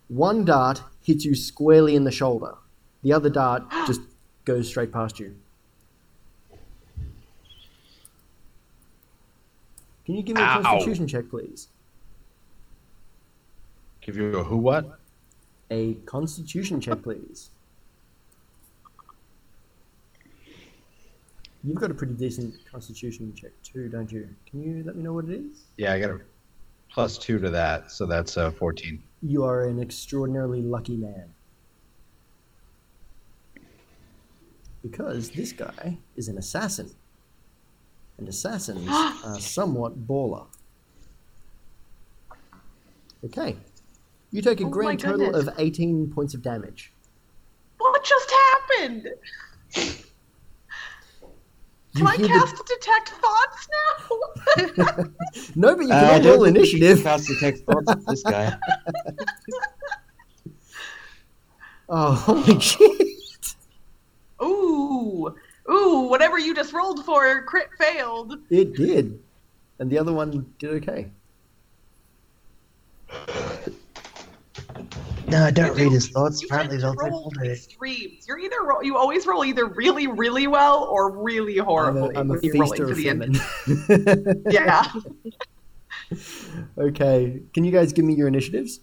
One 0.09 0.45
dart 0.45 0.83
hits 1.01 1.25
you 1.25 1.35
squarely 1.35 1.95
in 1.95 2.03
the 2.03 2.11
shoulder. 2.11 2.55
The 3.01 3.13
other 3.13 3.29
dart 3.29 3.63
just 3.87 4.01
goes 4.45 4.67
straight 4.67 4.91
past 4.91 5.19
you. 5.19 5.35
Can 10.05 10.15
you 10.15 10.23
give 10.23 10.35
me 10.35 10.41
a 10.41 10.45
Ow. 10.45 10.61
constitution 10.61 11.07
check, 11.07 11.29
please? 11.29 11.69
Give 14.01 14.17
you 14.17 14.37
a 14.37 14.43
who 14.43 14.57
what? 14.57 14.99
A 15.71 15.93
constitution 16.05 16.81
check, 16.81 17.01
please. 17.01 17.49
You've 21.63 21.77
got 21.77 21.89
a 21.89 21.93
pretty 21.93 22.13
decent 22.13 22.53
constitution 22.69 23.33
check 23.33 23.51
too, 23.63 23.87
don't 23.87 24.11
you? 24.11 24.27
Can 24.49 24.61
you 24.61 24.83
let 24.83 24.97
me 24.97 25.03
know 25.03 25.13
what 25.13 25.25
it 25.25 25.31
is? 25.39 25.63
Yeah, 25.77 25.93
I 25.93 25.99
got 25.99 26.09
a 26.09 26.19
plus 26.89 27.17
two 27.17 27.39
to 27.39 27.49
that, 27.51 27.89
so 27.89 28.05
that's 28.05 28.35
uh, 28.35 28.51
14. 28.51 29.01
You 29.21 29.45
are 29.45 29.67
an 29.67 29.79
extraordinarily 29.79 30.61
lucky 30.61 30.97
man. 30.97 31.33
Because 34.81 35.29
this 35.31 35.53
guy 35.53 35.97
is 36.17 36.27
an 36.27 36.37
assassin. 36.37 36.91
And 38.17 38.27
assassins 38.27 38.87
are 38.89 39.39
somewhat 39.39 40.07
baller. 40.07 40.45
Okay. 43.25 43.55
You 44.31 44.41
take 44.41 44.61
a 44.61 44.65
Oh 44.65 44.69
grand 44.69 44.99
total 44.99 45.27
goodness. 45.31 45.47
of 45.47 45.53
18 45.59 46.11
points 46.13 46.33
of 46.33 46.41
damage. 46.41 46.91
What 47.77 48.03
just 48.03 48.31
happened? 48.31 49.07
You 49.75 49.91
Can 51.95 52.07
I 52.07 52.15
hear 52.17 52.27
the- 52.27 52.33
cast 52.33 52.55
detect 52.65 53.09
thoughts 53.09 53.67
now? 53.71 55.05
No, 55.55 55.75
but 55.75 55.85
you 55.85 55.91
Uh, 55.93 55.99
can 55.99 56.09
I 56.09 56.13
all 56.13 56.19
don't 56.19 56.25
roll 56.37 56.43
think 56.45 56.55
you 56.55 56.61
initiative. 56.61 56.97
should 56.97 57.03
Cast 57.03 57.27
detect 57.27 57.59
thoughts 57.59 57.85
with 57.95 58.05
this 58.07 58.23
guy. 58.23 58.57
Oh, 61.89 62.13
holy 62.13 62.59
shit. 62.59 63.55
ooh, 64.41 65.35
ooh, 65.69 66.07
whatever 66.09 66.37
you 66.37 66.53
just 66.55 66.73
rolled 66.73 67.03
for, 67.05 67.43
crit 67.43 67.69
failed. 67.79 68.37
It 68.49 68.75
did. 68.75 69.19
And 69.79 69.89
the 69.89 69.97
other 69.97 70.13
one 70.13 70.53
did 70.59 70.69
okay. 70.83 71.09
No, 75.27 75.45
I 75.45 75.51
don't 75.51 75.75
You 75.77 75.85
read 75.85 75.91
his 75.93 76.09
thoughts. 76.09 76.41
you 76.41 76.47
Apparently, 76.47 76.77
tend 76.77 76.83
they'll 76.83 76.93
to 76.93 76.97
take 77.03 77.11
roll 77.11 77.23
all 77.23 77.29
day. 77.31 77.53
extremes. 77.53 78.27
You're 78.27 78.37
either 78.39 78.61
roll, 78.63 78.83
you 78.83 78.97
always 78.97 79.25
roll 79.25 79.43
either 79.43 79.65
really, 79.65 80.05
really 80.07 80.47
well 80.47 80.83
or 80.85 81.11
really 81.11 81.59
I'm 81.59 81.97
a, 81.97 82.19
I'm 82.19 82.31
a 82.31 82.33
when 82.35 82.43
you're 82.43 82.53
feaster 82.53 82.89
of 82.91 82.97
the 82.97 83.09
end. 83.09 83.37
famine. 83.37 84.43
Yeah. 84.51 84.85
okay. 86.77 87.41
Can 87.53 87.63
you 87.63 87.71
guys 87.71 87.93
give 87.93 88.05
me 88.05 88.13
your 88.13 88.27
initiatives? 88.27 88.79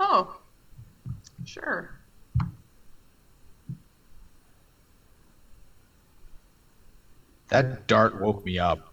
Oh, 0.00 0.36
sure. 1.44 1.90
That 7.48 7.86
dart 7.86 8.20
woke 8.20 8.44
me 8.44 8.58
up. 8.58 8.92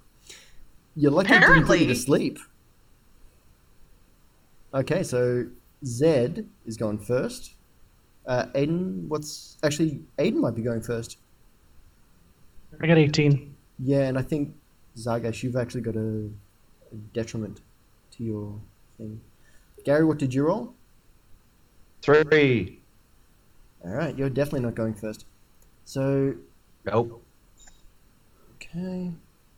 You're 0.96 1.12
lucky 1.12 1.34
it 1.34 1.40
didn't 1.40 1.66
put 1.66 1.80
you 1.80 1.88
to 1.88 1.92
Apparently. 1.92 1.96
sleep. 1.96 2.40
Okay, 4.74 5.04
so 5.04 5.48
Zed 5.86 6.48
is 6.66 6.78
going 6.78 7.00
first. 7.00 7.56
Uh, 8.28 8.46
Aiden, 8.56 9.08
what's 9.08 9.58
actually 9.64 10.02
Aiden 10.18 10.36
might 10.36 10.56
be 10.56 10.62
going 10.62 10.82
first. 10.82 11.18
I 12.82 12.88
got 12.88 12.98
18. 12.98 13.56
Yeah, 13.80 14.02
and 14.08 14.18
I 14.18 14.22
think 14.22 14.54
Zargash, 14.98 15.44
you've 15.44 15.56
actually 15.56 15.82
got 15.82 15.96
a, 15.96 16.30
a 16.92 16.96
detriment 17.14 17.62
to 18.12 18.24
your 18.24 18.60
thing. 18.98 19.20
Gary, 19.84 20.06
what 20.06 20.18
did 20.20 20.34
you 20.34 20.46
roll? 20.46 20.74
Three. 22.02 22.80
All 23.84 23.92
right, 23.92 24.16
you're 24.18 24.30
definitely 24.30 24.62
not 24.62 24.76
going 24.76 24.94
first. 24.94 25.26
So 25.86 26.36
Nope. 26.86 27.21
Okay, 28.76 29.12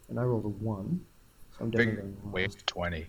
and 0.10 0.20
I 0.20 0.24
rolled 0.24 0.46
a 0.46 0.50
one, 0.50 1.02
so 1.52 1.66
I'm 1.66 1.72
definitely 1.72 1.96
Big 1.96 2.22
going 2.22 2.32
wave 2.32 2.50
last. 2.52 2.68
20. 2.68 3.08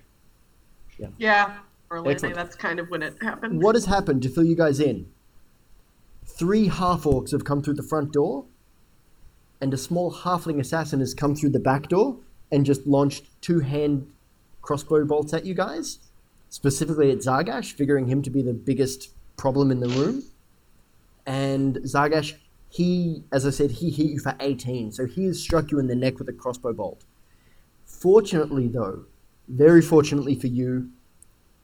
Yeah, 1.18 1.56
or 1.90 2.00
Lenny, 2.00 2.12
Excellent. 2.12 2.34
that's 2.36 2.54
kind 2.56 2.78
of 2.78 2.88
when 2.88 3.02
it 3.02 3.16
happened. 3.20 3.60
What 3.62 3.74
has 3.74 3.86
happened 3.86 4.22
to 4.22 4.28
fill 4.28 4.44
you 4.44 4.54
guys 4.54 4.78
in? 4.78 5.06
Three 6.24 6.68
half 6.68 7.02
orcs 7.02 7.32
have 7.32 7.44
come 7.44 7.62
through 7.62 7.74
the 7.74 7.82
front 7.82 8.12
door, 8.12 8.44
and 9.60 9.74
a 9.74 9.76
small 9.76 10.12
halfling 10.12 10.60
assassin 10.60 11.00
has 11.00 11.14
come 11.14 11.34
through 11.34 11.50
the 11.50 11.58
back 11.58 11.88
door 11.88 12.16
and 12.52 12.64
just 12.64 12.86
launched 12.86 13.24
two 13.40 13.60
hand 13.60 14.10
crossbow 14.62 15.04
bolts 15.04 15.34
at 15.34 15.44
you 15.44 15.54
guys, 15.54 15.98
specifically 16.48 17.10
at 17.10 17.18
Zargash, 17.18 17.72
figuring 17.72 18.06
him 18.06 18.22
to 18.22 18.30
be 18.30 18.40
the 18.42 18.52
biggest 18.52 19.10
problem 19.36 19.70
in 19.70 19.80
the 19.80 19.88
room. 19.88 20.22
And 21.26 21.76
Zargash, 21.78 22.34
he, 22.74 23.22
as 23.30 23.46
I 23.46 23.50
said, 23.50 23.70
he 23.70 23.88
hit 23.88 24.06
you 24.06 24.18
for 24.18 24.34
18, 24.40 24.90
so 24.90 25.06
he 25.06 25.26
has 25.26 25.40
struck 25.40 25.70
you 25.70 25.78
in 25.78 25.86
the 25.86 25.94
neck 25.94 26.18
with 26.18 26.28
a 26.28 26.32
crossbow 26.32 26.72
bolt. 26.72 27.04
Fortunately, 27.84 28.66
though, 28.66 29.04
very 29.46 29.80
fortunately 29.80 30.34
for 30.34 30.48
you, 30.48 30.90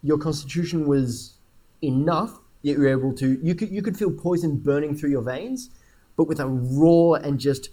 your 0.05 0.19
constitution 0.19 0.87
was 0.87 1.39
enough 1.83 2.39
that 2.63 2.71
you 2.71 2.79
were 2.79 2.87
able 2.87 3.13
to 3.15 3.41
you 3.43 3.57
could 3.57 3.71
you 3.71 3.83
could 3.83 3.97
feel 3.97 4.13
poison 4.13 4.59
burning 4.59 4.97
through 4.97 5.11
your 5.11 5.23
veins, 5.23 5.71
but 6.17 6.29
with 6.29 6.39
a 6.39 6.47
raw 6.47 7.15
and 7.15 7.41
just 7.41 7.71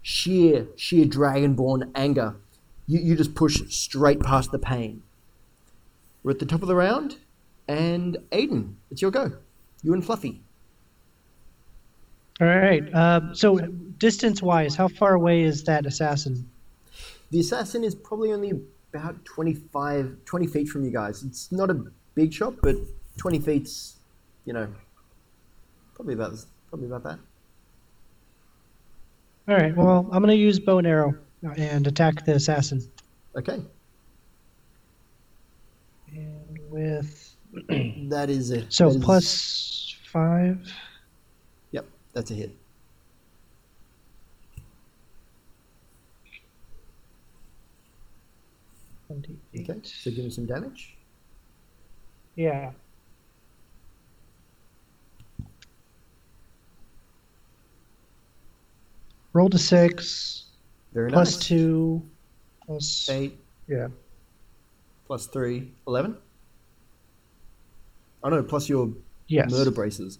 sheer 0.00 0.66
sheer 0.74 1.04
dragonborn 1.04 1.90
anger, 1.94 2.36
you, 2.86 3.00
you 3.00 3.16
just 3.16 3.34
push 3.34 3.60
straight 3.68 4.20
past 4.20 4.50
the 4.50 4.58
pain. 4.58 5.02
We're 6.22 6.30
at 6.30 6.38
the 6.38 6.46
top 6.46 6.62
of 6.62 6.68
the 6.68 6.74
round, 6.74 7.18
and 7.68 8.16
Aiden, 8.32 8.76
it's 8.90 9.02
your 9.02 9.10
go. 9.10 9.32
You 9.82 9.92
and 9.92 10.02
Fluffy. 10.02 10.40
All 12.40 12.46
right. 12.46 12.94
Um, 12.94 13.34
so, 13.34 13.58
distance 13.58 14.40
wise, 14.42 14.76
how 14.76 14.88
far 14.88 15.14
away 15.14 15.42
is 15.42 15.64
that 15.64 15.86
assassin? 15.86 16.48
The 17.30 17.40
assassin 17.40 17.84
is 17.84 17.94
probably 17.94 18.32
only 18.32 18.52
about 18.94 19.24
25, 19.24 20.16
20 20.24 20.46
feet 20.46 20.68
from 20.68 20.84
you 20.84 20.90
guys. 20.90 21.22
It's 21.22 21.50
not 21.52 21.68
a 21.70 21.84
big 22.14 22.32
shot, 22.32 22.54
but 22.62 22.76
20 23.18 23.40
feet's, 23.40 23.96
you 24.44 24.52
know, 24.52 24.68
probably 25.94 26.14
about 26.14 26.32
probably 26.70 26.86
about 26.86 27.02
that. 27.04 27.18
All 29.48 29.56
right. 29.56 29.74
Well, 29.76 30.08
I'm 30.12 30.22
going 30.22 30.28
to 30.28 30.36
use 30.36 30.60
bow 30.60 30.78
and 30.78 30.86
arrow 30.86 31.14
and 31.56 31.86
attack 31.86 32.24
the 32.24 32.34
assassin. 32.34 32.82
Okay, 33.36 33.60
And 36.12 36.58
with. 36.70 37.36
that 38.08 38.30
is 38.30 38.50
it. 38.50 38.72
So, 38.72 38.98
plus 39.00 39.94
five. 40.04 40.70
That's 42.18 42.32
a 42.32 42.34
hit. 42.34 42.50
Okay, 49.12 49.80
so 49.84 50.10
give 50.10 50.24
me 50.24 50.30
some 50.30 50.46
damage. 50.46 50.96
Yeah. 52.34 52.72
Roll 59.32 59.48
to 59.50 59.58
six, 59.58 60.46
Very 60.92 61.12
plus 61.12 61.36
nice. 61.36 61.46
two. 61.46 62.02
Eight 63.10 63.38
Yeah. 63.68 63.88
plus 65.06 65.28
three, 65.28 65.72
eleven. 65.86 66.16
Oh 68.24 68.28
no, 68.30 68.42
plus 68.42 68.68
your 68.68 68.92
Yes. 69.28 69.52
murder 69.52 69.70
braces. 69.70 70.18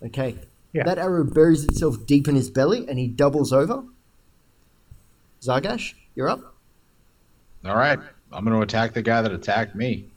Okay. 0.00 0.38
Yeah. 0.72 0.84
That 0.84 0.98
arrow 0.98 1.24
buries 1.24 1.64
itself 1.64 2.06
deep 2.06 2.28
in 2.28 2.34
his 2.34 2.48
belly 2.50 2.86
and 2.88 2.98
he 2.98 3.06
doubles 3.06 3.52
over. 3.52 3.84
Zargash, 5.42 5.94
you're 6.14 6.28
up. 6.28 6.54
All 7.64 7.76
right. 7.76 7.98
I'm 8.32 8.44
going 8.44 8.56
to 8.56 8.62
attack 8.62 8.94
the 8.94 9.02
guy 9.02 9.20
that 9.22 9.32
attacked 9.32 9.74
me. 9.76 10.10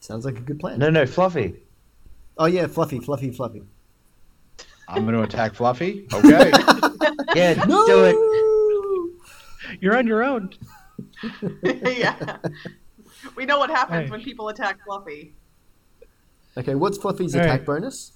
Sounds 0.00 0.24
like 0.24 0.36
a 0.36 0.40
good 0.40 0.60
plan. 0.60 0.78
No, 0.78 0.90
no, 0.90 1.06
Fluffy. 1.06 1.54
Oh 2.38 2.44
yeah, 2.44 2.66
Fluffy, 2.66 3.00
Fluffy, 3.00 3.30
Fluffy. 3.30 3.62
I'm 4.88 5.04
going 5.04 5.14
to 5.16 5.22
attack 5.22 5.54
Fluffy. 5.54 6.06
Okay. 6.12 6.52
Yeah, 7.34 7.52
No! 7.66 7.86
do 7.86 8.04
it. 8.04 9.78
You're 9.80 9.96
on 9.98 10.06
your 10.06 10.22
own. 10.24 10.50
yeah. 11.62 12.38
We 13.34 13.44
know 13.44 13.58
what 13.58 13.68
happens 13.68 14.04
Hey. 14.06 14.10
when 14.10 14.22
people 14.22 14.48
attack 14.48 14.78
Fluffy. 14.86 15.34
Okay, 16.56 16.74
what's 16.76 16.96
Fluffy's 16.96 17.34
All 17.34 17.42
attack 17.42 17.60
right. 17.60 17.66
bonus? 17.66 18.12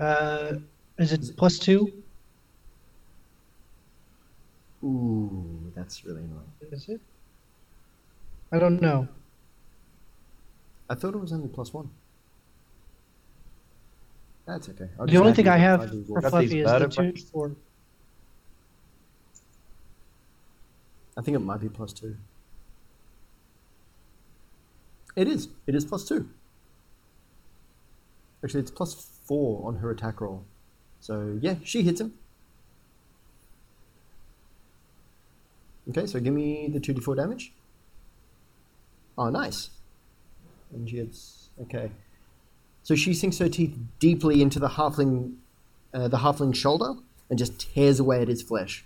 Uh, 0.00 0.54
is 0.98 1.12
it 1.12 1.36
plus 1.36 1.58
two? 1.58 1.92
Ooh, 4.82 5.70
that's 5.76 6.04
really 6.06 6.22
annoying. 6.22 6.50
Is 6.72 6.88
it? 6.88 7.00
I 8.50 8.58
don't 8.58 8.80
know. 8.80 9.06
I 10.88 10.94
thought 10.94 11.14
it 11.14 11.18
was 11.18 11.32
only 11.32 11.48
plus 11.48 11.72
one. 11.74 11.90
That's 14.46 14.68
okay. 14.70 14.88
I'll 14.98 15.06
The 15.06 15.18
only 15.18 15.34
thing 15.34 15.48
I 15.48 15.58
have 15.58 15.90
for 16.08 16.22
Fluffy 16.22 16.60
is 16.60 16.70
the 16.70 16.78
two 16.88 16.96
braces. 17.02 17.30
four. 17.30 17.54
I 21.16 21.22
think 21.22 21.36
it 21.36 21.40
might 21.40 21.60
be 21.60 21.68
plus 21.68 21.92
two. 21.92 22.16
It 25.14 25.28
is. 25.28 25.48
It 25.66 25.74
is 25.74 25.84
plus 25.84 26.04
two. 26.08 26.28
Actually, 28.42 28.60
it's 28.60 28.70
plus 28.70 29.09
four 29.30 29.64
on 29.64 29.76
her 29.76 29.92
attack 29.92 30.20
roll. 30.20 30.44
So, 30.98 31.38
yeah, 31.40 31.54
she 31.62 31.82
hits 31.82 32.00
him. 32.00 32.14
Okay, 35.88 36.04
so 36.06 36.18
give 36.18 36.34
me 36.34 36.66
the 36.68 36.80
2d4 36.80 37.14
damage. 37.16 37.52
Oh, 39.16 39.30
nice. 39.30 39.70
And 40.72 40.88
she 40.90 40.96
gets. 40.96 41.50
Okay. 41.62 41.92
So 42.82 42.96
she 42.96 43.14
sinks 43.14 43.38
her 43.38 43.48
teeth 43.48 43.78
deeply 44.00 44.42
into 44.42 44.58
the 44.58 44.68
halfling, 44.68 45.34
uh, 45.94 46.08
the 46.08 46.18
halfling's 46.18 46.58
shoulder 46.58 46.94
and 47.28 47.38
just 47.38 47.60
tears 47.60 48.00
away 48.00 48.20
at 48.22 48.26
his 48.28 48.42
flesh. 48.42 48.84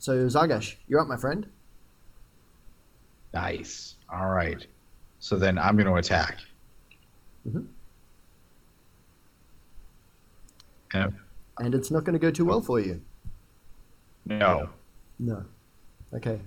So, 0.00 0.26
Zargash, 0.26 0.74
you're 0.88 0.98
up, 1.00 1.06
my 1.06 1.16
friend. 1.16 1.46
nice. 3.32 3.94
All 4.12 4.30
right. 4.30 4.66
So 5.20 5.36
then 5.36 5.58
I'm 5.58 5.76
going 5.76 5.86
to 5.86 5.94
attack. 5.94 6.38
Mhm. 7.48 7.66
Uh, 10.94 11.10
And 11.58 11.74
it's 11.74 11.90
not 11.90 12.04
going 12.04 12.12
to 12.14 12.18
go 12.18 12.30
too 12.30 12.44
well 12.44 12.60
for 12.60 12.80
you. 12.80 13.00
no. 14.24 14.70
No. 15.18 15.44
Okay. 16.12 16.40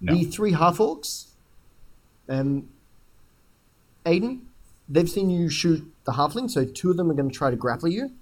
No. 0.00 0.14
The 0.14 0.24
three 0.24 0.52
half 0.52 0.78
orcs, 0.78 1.26
um, 2.28 2.68
Aiden, 4.06 4.40
they've 4.88 5.08
seen 5.10 5.28
you 5.28 5.50
shoot 5.50 5.84
the 6.04 6.12
halfling, 6.12 6.50
so 6.50 6.64
two 6.64 6.90
of 6.90 6.96
them 6.96 7.10
are 7.10 7.14
going 7.14 7.28
to 7.28 7.34
try 7.36 7.50
to 7.50 7.56
grapple 7.56 7.88
you. 7.88 8.12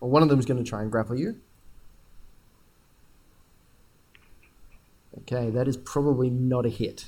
Or 0.00 0.08
one 0.08 0.22
of 0.22 0.28
them 0.28 0.38
is 0.38 0.46
going 0.46 0.62
to 0.62 0.68
try 0.68 0.82
and 0.82 0.92
grapple 0.92 1.16
you. 1.18 1.40
Okay, 5.22 5.50
that 5.50 5.66
is 5.66 5.76
probably 5.76 6.30
not 6.30 6.64
a 6.64 6.68
hit. 6.68 7.06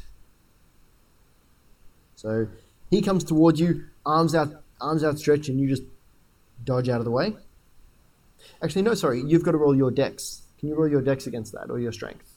So 2.16 2.48
he 2.90 3.00
comes 3.00 3.22
towards 3.24 3.60
you, 3.60 3.84
arms 4.04 4.34
out, 4.34 4.62
arms 4.80 5.04
outstretched, 5.04 5.48
and 5.48 5.60
you 5.60 5.68
just 5.68 5.84
dodge 6.64 6.88
out 6.88 6.98
of 6.98 7.04
the 7.04 7.10
way. 7.10 7.36
Actually, 8.62 8.82
no, 8.82 8.94
sorry, 8.94 9.22
you've 9.26 9.42
got 9.42 9.52
to 9.52 9.58
roll 9.58 9.76
your 9.76 9.90
dex. 9.90 10.42
Can 10.58 10.68
you 10.68 10.74
roll 10.74 10.88
your 10.88 11.02
dex 11.02 11.26
against 11.26 11.52
that 11.52 11.70
or 11.70 11.78
your 11.78 11.92
strength? 11.92 12.32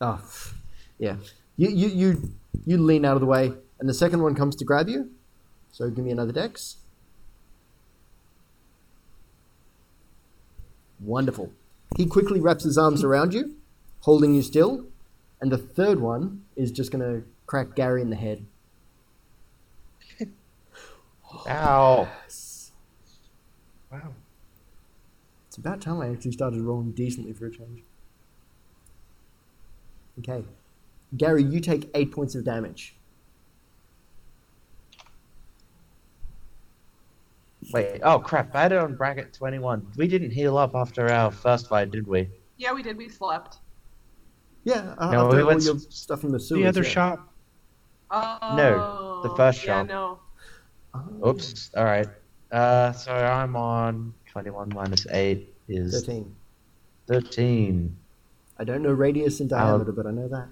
Oh, 0.00 0.22
yeah. 0.98 1.16
You, 1.56 1.70
you, 1.70 1.88
you, 1.88 2.32
you 2.66 2.78
lean 2.78 3.04
out 3.04 3.14
of 3.14 3.20
the 3.20 3.26
way, 3.26 3.52
and 3.80 3.88
the 3.88 3.94
second 3.94 4.22
one 4.22 4.34
comes 4.34 4.56
to 4.56 4.64
grab 4.64 4.88
you. 4.88 5.10
So 5.72 5.88
give 5.90 6.04
me 6.04 6.10
another 6.10 6.32
dex. 6.32 6.76
Wonderful. 11.00 11.52
He 11.96 12.06
quickly 12.06 12.40
wraps 12.40 12.64
his 12.64 12.78
arms 12.78 13.04
around 13.04 13.34
you, 13.34 13.56
holding 14.00 14.34
you 14.34 14.42
still, 14.42 14.86
and 15.40 15.52
the 15.52 15.58
third 15.58 16.00
one 16.00 16.44
is 16.56 16.70
just 16.70 16.90
going 16.90 17.02
to 17.02 17.26
crack 17.46 17.74
Gary 17.74 18.02
in 18.02 18.10
the 18.10 18.16
head. 18.16 18.44
Ow. 21.48 22.08
Wow. 23.90 24.14
It's 25.48 25.56
about 25.56 25.80
time 25.80 26.00
I 26.00 26.10
actually 26.10 26.32
started 26.32 26.60
rolling 26.60 26.92
decently 26.92 27.32
for 27.32 27.46
a 27.46 27.50
change. 27.50 27.82
Okay. 30.18 30.44
Gary, 31.16 31.42
you 31.42 31.60
take 31.60 31.90
eight 31.94 32.12
points 32.12 32.34
of 32.34 32.44
damage. 32.44 32.96
Wait, 37.72 38.00
oh 38.04 38.18
crap! 38.20 38.54
I 38.54 38.62
had 38.62 38.72
it 38.72 38.78
on 38.78 38.94
bracket 38.94 39.32
21. 39.32 39.92
We 39.96 40.06
didn't 40.06 40.30
heal 40.30 40.56
up 40.56 40.74
after 40.76 41.10
our 41.10 41.32
first 41.32 41.68
fight, 41.68 41.90
did 41.90 42.06
we? 42.06 42.28
Yeah, 42.58 42.72
we 42.72 42.82
did. 42.82 42.96
We 42.96 43.08
slept. 43.08 43.58
Yeah, 44.64 44.94
uh, 44.98 45.10
No, 45.10 45.24
after 45.24 45.36
we 45.36 45.42
all 45.42 45.48
went 45.48 45.62
your 45.64 45.78
stuff 45.78 46.22
in 46.24 46.32
the 46.32 46.38
sewers. 46.40 46.62
The 46.62 46.68
other 46.68 46.82
yeah. 46.82 46.88
shop. 46.88 47.32
Oh, 48.10 48.54
No, 48.56 49.20
the 49.28 49.34
first 49.36 49.64
yeah, 49.64 49.80
shop. 49.80 49.88
no. 49.88 50.20
Oh, 51.22 51.30
Oops. 51.30 51.70
All 51.76 51.84
right. 51.84 52.08
Uh, 52.50 52.92
so 52.92 53.12
I'm 53.12 53.56
on 53.56 54.14
21 54.26 54.70
minus 54.74 55.06
8 55.10 55.52
is 55.68 55.92
13. 56.04 56.34
13. 57.06 57.96
I 58.58 58.64
don't 58.64 58.82
know 58.82 58.90
radius 58.90 59.40
and 59.40 59.50
diameter, 59.50 59.92
but 59.92 60.06
I 60.06 60.10
know 60.10 60.28
that. 60.28 60.48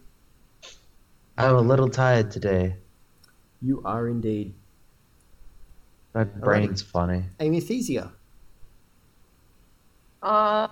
I'm 1.38 1.56
a 1.56 1.60
little 1.60 1.88
tired 1.88 2.30
today. 2.30 2.76
You 3.62 3.82
are 3.84 4.08
indeed. 4.08 4.54
My 6.14 6.24
brain's 6.24 6.82
funny. 6.82 7.24
Amethisia. 7.40 8.12
Um. 10.22 10.70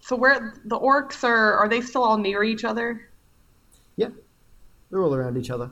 So 0.00 0.14
where 0.14 0.54
the 0.64 0.78
orcs 0.78 1.24
are? 1.24 1.54
Are 1.54 1.68
they 1.68 1.80
still 1.80 2.04
all 2.04 2.16
near 2.16 2.44
each 2.44 2.64
other? 2.64 3.08
Yeah. 3.96 4.10
They're 4.90 5.02
all 5.02 5.14
around 5.14 5.36
each 5.36 5.50
other. 5.50 5.70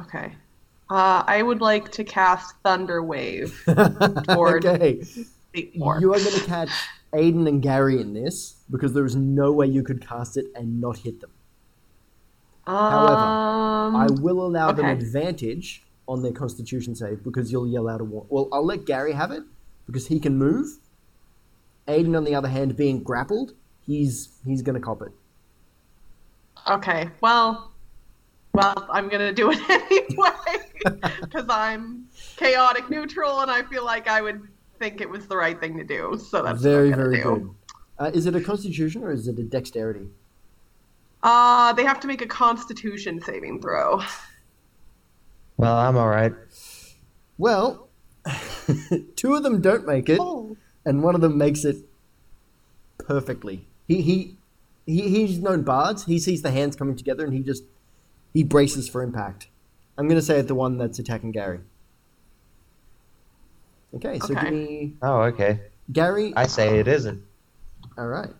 Okay. 0.00 0.34
Uh, 0.90 1.22
I 1.26 1.42
would 1.42 1.60
like 1.60 1.90
to 1.92 2.04
cast 2.04 2.56
Thunder 2.64 3.02
Wave 3.02 3.62
Toward 4.28 4.66
okay. 4.66 5.00
the. 5.54 5.70
You 5.74 5.84
are 5.84 6.00
going 6.00 6.34
to 6.34 6.44
catch 6.46 6.70
Aiden 7.12 7.48
and 7.48 7.60
Gary 7.62 8.00
in 8.00 8.12
this 8.12 8.56
because 8.70 8.92
there 8.92 9.04
is 9.04 9.16
no 9.16 9.52
way 9.52 9.66
you 9.66 9.82
could 9.82 10.06
cast 10.06 10.36
it 10.36 10.46
and 10.54 10.80
not 10.80 10.98
hit 10.98 11.20
them. 11.20 11.30
however, 12.66 13.14
Um, 13.16 13.96
I 13.96 14.06
will 14.20 14.46
allow 14.46 14.70
them 14.72 14.86
advantage 14.86 15.82
on 16.06 16.22
their 16.22 16.32
Constitution 16.32 16.94
save 16.94 17.22
because 17.24 17.50
you'll 17.52 17.66
yell 17.68 17.88
out 17.88 18.00
a 18.00 18.04
war. 18.04 18.26
Well, 18.28 18.48
I'll 18.52 18.64
let 18.64 18.84
Gary 18.84 19.12
have 19.12 19.30
it 19.32 19.42
because 19.86 20.06
he 20.08 20.20
can 20.20 20.36
move. 20.38 20.78
Aiden, 21.88 22.16
on 22.16 22.24
the 22.24 22.34
other 22.34 22.48
hand, 22.48 22.76
being 22.76 23.02
grappled, 23.02 23.54
he's 23.84 24.28
he's 24.46 24.62
going 24.62 24.74
to 24.74 24.80
cop 24.80 25.02
it. 25.02 25.12
Okay. 26.68 27.10
Well, 27.20 27.69
well, 28.52 28.86
I'm 28.90 29.08
gonna 29.08 29.32
do 29.32 29.50
it 29.52 29.58
anyway 29.70 31.00
because 31.20 31.46
I'm 31.48 32.06
chaotic 32.36 32.88
neutral, 32.90 33.40
and 33.40 33.50
I 33.50 33.62
feel 33.62 33.84
like 33.84 34.08
I 34.08 34.20
would 34.22 34.48
think 34.78 35.00
it 35.00 35.08
was 35.08 35.26
the 35.26 35.36
right 35.36 35.58
thing 35.60 35.76
to 35.78 35.84
do. 35.84 36.18
So 36.18 36.42
that's 36.42 36.62
very 36.62 36.90
what 36.90 36.98
I'm 36.98 37.04
very 37.04 37.16
do. 37.16 37.22
good. 37.22 37.50
Uh, 37.98 38.10
is 38.14 38.26
it 38.26 38.34
a 38.34 38.40
Constitution 38.40 39.02
or 39.04 39.12
is 39.12 39.28
it 39.28 39.38
a 39.38 39.42
Dexterity? 39.42 40.08
Uh, 41.22 41.72
they 41.74 41.84
have 41.84 42.00
to 42.00 42.06
make 42.06 42.22
a 42.22 42.26
Constitution 42.26 43.20
saving 43.20 43.60
throw. 43.60 44.02
Well, 45.58 45.76
I'm 45.76 45.96
alright. 45.96 46.32
Well, 47.36 47.88
two 49.16 49.34
of 49.34 49.42
them 49.42 49.60
don't 49.60 49.86
make 49.86 50.08
it, 50.08 50.18
and 50.86 51.02
one 51.02 51.14
of 51.14 51.20
them 51.20 51.36
makes 51.36 51.64
it 51.64 51.76
perfectly. 52.98 53.66
He 53.86 54.00
he, 54.00 54.36
he 54.86 55.08
he's 55.10 55.38
known 55.38 55.62
bards. 55.62 56.06
He 56.06 56.18
sees 56.18 56.40
the 56.40 56.50
hands 56.50 56.76
coming 56.76 56.96
together, 56.96 57.24
and 57.24 57.34
he 57.34 57.42
just 57.42 57.64
he 58.32 58.42
braces 58.44 58.88
for 58.88 59.02
impact. 59.02 59.48
I'm 59.98 60.06
going 60.08 60.18
to 60.20 60.24
say 60.24 60.38
it 60.38 60.48
the 60.48 60.54
one 60.54 60.78
that's 60.78 60.98
attacking 60.98 61.32
Gary. 61.32 61.60
Okay, 63.94 64.18
so 64.20 64.32
Okay. 64.34 64.40
give 64.44 64.52
me 64.52 64.94
Oh, 65.02 65.22
okay. 65.22 65.60
Gary. 65.92 66.32
I 66.36 66.46
say 66.46 66.78
it 66.78 66.86
isn't. 66.88 67.22
all 67.98 68.06
right. 68.06 68.30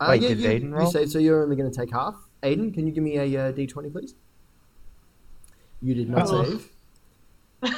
Uh, 0.00 0.06
Wait, 0.10 0.22
yeah, 0.22 0.28
did 0.30 0.40
you, 0.40 0.48
Aiden 0.48 0.62
you 0.62 0.74
roll? 0.74 0.90
save, 0.90 1.08
so 1.10 1.18
you're 1.18 1.42
only 1.44 1.54
going 1.56 1.70
to 1.70 1.76
take 1.76 1.92
half. 1.92 2.16
Aiden, 2.42 2.74
can 2.74 2.86
you 2.86 2.92
give 2.92 3.04
me 3.04 3.16
a 3.16 3.48
uh, 3.48 3.52
d20, 3.52 3.92
please? 3.92 4.14
You 5.80 5.94
did 5.94 6.10
not 6.10 6.26
Oh. 6.28 6.44
save. 6.44 6.70
so 7.62 7.70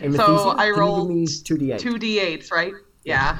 Amethysia, 0.00 0.54
I 0.54 0.56
can 0.56 0.66
you 0.66 0.76
rolled 0.78 1.08
give 1.08 1.16
me 1.16 1.26
two 1.26 1.56
d8. 1.56 1.78
two 1.78 1.94
d8s, 1.94 2.52
right? 2.52 2.72
Yeah. 3.04 3.38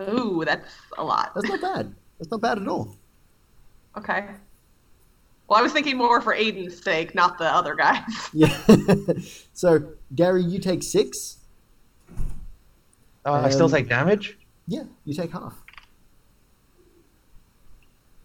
Ooh, 0.00 0.44
that's 0.44 0.70
a 0.96 1.02
lot. 1.02 1.32
That's 1.34 1.48
not 1.48 1.60
bad. 1.60 1.94
That's 2.18 2.30
not 2.30 2.40
bad 2.40 2.58
at 2.58 2.68
all. 2.68 2.94
Okay. 3.96 4.26
Well, 5.48 5.58
I 5.58 5.62
was 5.62 5.72
thinking 5.72 5.96
more 5.96 6.20
for 6.20 6.34
Aiden's 6.34 6.82
sake, 6.82 7.14
not 7.14 7.38
the 7.38 7.46
other 7.46 7.74
guys. 7.74 8.02
Yeah. 8.34 8.54
so 9.54 9.82
Gary, 10.14 10.42
you 10.42 10.58
take 10.58 10.82
six. 10.82 11.38
Oh, 13.24 13.32
I 13.32 13.48
still 13.50 13.68
take 13.68 13.88
damage? 13.88 14.38
Yeah, 14.66 14.84
you 15.04 15.14
take 15.14 15.32
half. 15.32 15.54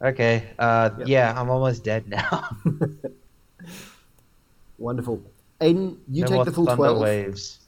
Okay. 0.01 0.49
Uh, 0.59 0.89
Yep. 0.99 1.07
yeah, 1.07 1.33
I'm 1.39 1.49
almost 1.49 1.83
dead 1.85 2.07
now. 2.09 2.57
Wonderful. 4.77 5.21
Aiden, 5.61 5.97
you 6.11 6.23
no 6.23 6.27
take 6.27 6.45
the 6.45 6.51
full 6.51 6.65
twelve, 6.65 6.99
waves. 6.99 7.59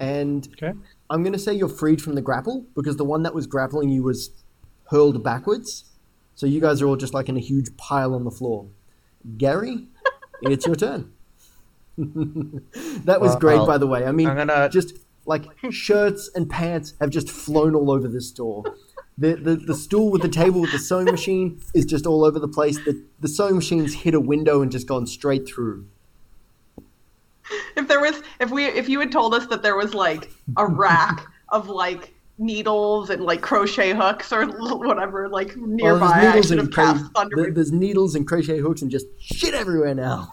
and 0.00 0.46
Okay. 0.52 0.74
I'm 1.08 1.22
going 1.22 1.32
to 1.32 1.38
say 1.38 1.54
you're 1.54 1.68
freed 1.70 2.02
from 2.02 2.14
the 2.14 2.20
grapple 2.20 2.66
because 2.74 2.96
the 2.96 3.04
one 3.04 3.22
that 3.22 3.34
was 3.34 3.46
grappling 3.46 3.88
you 3.88 4.02
was 4.02 4.30
hurled 4.90 5.24
backwards. 5.24 5.84
So 6.36 6.46
you 6.46 6.60
guys 6.60 6.80
are 6.82 6.86
all 6.86 6.96
just 6.96 7.14
like 7.14 7.28
in 7.28 7.36
a 7.36 7.40
huge 7.40 7.76
pile 7.76 8.14
on 8.14 8.22
the 8.24 8.30
floor. 8.30 8.66
Gary, 9.36 9.88
it's 10.42 10.66
your 10.66 10.76
turn. 10.76 11.12
that 11.96 13.20
was 13.20 13.30
Well, 13.30 13.38
great, 13.38 13.56
I'll- 13.56 13.66
by 13.66 13.78
the 13.78 13.86
way. 13.86 14.04
I 14.04 14.12
mean, 14.12 14.28
gonna. 14.28 14.68
just 14.70 14.94
like 15.24 15.46
shirts 15.70 16.30
and 16.34 16.48
pants 16.48 16.94
have 17.00 17.10
just 17.10 17.28
flown 17.30 17.74
all 17.74 17.90
over 17.90 18.06
this 18.06 18.28
store. 18.28 18.62
The, 19.18 19.34
the, 19.34 19.56
the 19.56 19.74
stool 19.74 20.10
with 20.10 20.20
the 20.20 20.28
table 20.28 20.60
with 20.60 20.72
the 20.72 20.78
sewing 20.78 21.06
machine 21.06 21.60
is 21.74 21.86
just 21.86 22.06
all 22.06 22.22
over 22.22 22.38
the 22.38 22.46
place. 22.48 22.76
The, 22.84 23.02
the 23.20 23.28
sewing 23.28 23.56
machine's 23.56 23.94
hit 23.94 24.12
a 24.14 24.20
window 24.20 24.60
and 24.60 24.70
just 24.70 24.86
gone 24.86 25.06
straight 25.06 25.48
through. 25.48 25.86
if 27.76 27.88
there 27.88 27.98
was, 28.00 28.22
if 28.40 28.50
we, 28.50 28.66
if 28.66 28.90
you 28.90 29.00
had 29.00 29.10
told 29.10 29.32
us 29.34 29.46
that 29.46 29.62
there 29.62 29.74
was 29.74 29.94
like 29.94 30.30
a 30.58 30.66
rack 30.66 31.26
of 31.48 31.68
like 31.70 32.12
needles 32.38 33.10
and 33.10 33.22
like 33.22 33.40
crochet 33.40 33.92
hooks 33.94 34.32
or 34.32 34.46
whatever 34.46 35.28
like 35.28 35.54
Well, 35.56 35.66
nearby, 35.66 36.20
there's 36.20 36.50
needles 36.50 36.64
and 36.66 36.72
cra- 36.72 37.10
Thunder. 37.14 37.36
there- 37.36 37.50
there's 37.52 37.72
needles 37.72 38.14
and 38.14 38.26
crochet 38.26 38.58
hooks 38.58 38.82
and 38.82 38.90
just 38.90 39.06
shit 39.18 39.54
everywhere 39.54 39.94
now. 39.94 40.32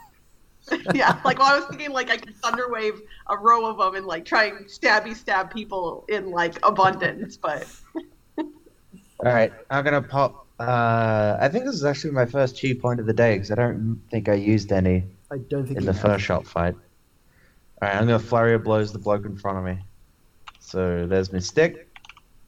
yeah, 0.94 1.20
like 1.26 1.40
well, 1.40 1.54
I 1.54 1.60
was 1.60 1.66
thinking 1.66 1.92
like 1.92 2.10
I 2.10 2.16
could 2.18 2.36
thunder 2.38 2.70
wave 2.70 3.02
a 3.30 3.38
row 3.38 3.66
of 3.66 3.78
them 3.78 3.96
and 3.96 4.06
like 4.06 4.24
try 4.24 4.46
and 4.46 4.66
stabby 4.68 5.14
stab 5.16 5.52
people 5.52 6.06
in 6.08 6.32
like 6.32 6.58
abundance, 6.66 7.36
but 7.38 7.68
All 8.38 9.32
right, 9.32 9.52
I'm 9.70 9.84
gonna 9.84 10.02
pop. 10.02 10.48
Uh, 10.60 11.38
I 11.40 11.50
think 11.50 11.66
this 11.66 11.76
is 11.76 11.84
actually 11.84 12.12
my 12.12 12.26
first 12.26 12.62
chi 12.62 12.74
point 12.74 13.00
of 13.02 13.06
the 13.06 13.14
day 13.14 13.36
because 13.36 13.52
I 13.52 13.56
don't 13.56 14.02
think 14.12 14.30
I 14.30 14.34
used 14.36 14.72
any 14.72 15.04
I 15.32 15.38
don't 15.50 15.66
think 15.66 15.80
in 15.80 15.86
the 15.86 15.94
have. 15.94 16.02
first 16.02 16.24
shot 16.26 16.46
fight. 16.48 16.76
All 17.82 17.88
right, 17.90 17.96
I'm 17.96 18.06
gonna 18.06 18.20
flurry 18.20 18.54
of 18.54 18.64
blows 18.64 18.94
the 18.94 19.00
bloke 19.00 19.26
in 19.26 19.36
front 19.38 19.58
of 19.58 19.64
me. 19.66 19.82
So 20.60 21.06
there's 21.08 21.32
my 21.34 21.40
stick, 21.40 21.90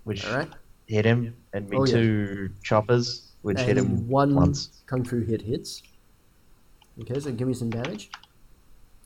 which 0.05 0.25
All 0.25 0.37
right. 0.37 0.49
hit 0.87 1.05
him, 1.05 1.35
and 1.53 1.69
me 1.69 1.77
Oh, 1.77 1.85
yeah. 1.85 1.93
two 1.93 2.49
choppers, 2.63 3.33
which 3.41 3.59
hit 3.59 3.77
And 3.77 3.87
him 3.87 4.07
one 4.07 4.33
once. 4.33 4.69
kung 4.87 5.03
fu 5.03 5.19
hit 5.21 5.41
hits. 5.41 5.83
Okay, 7.01 7.19
so 7.19 7.31
give 7.31 7.47
me 7.47 7.53
some 7.53 7.69
damage. 7.69 8.09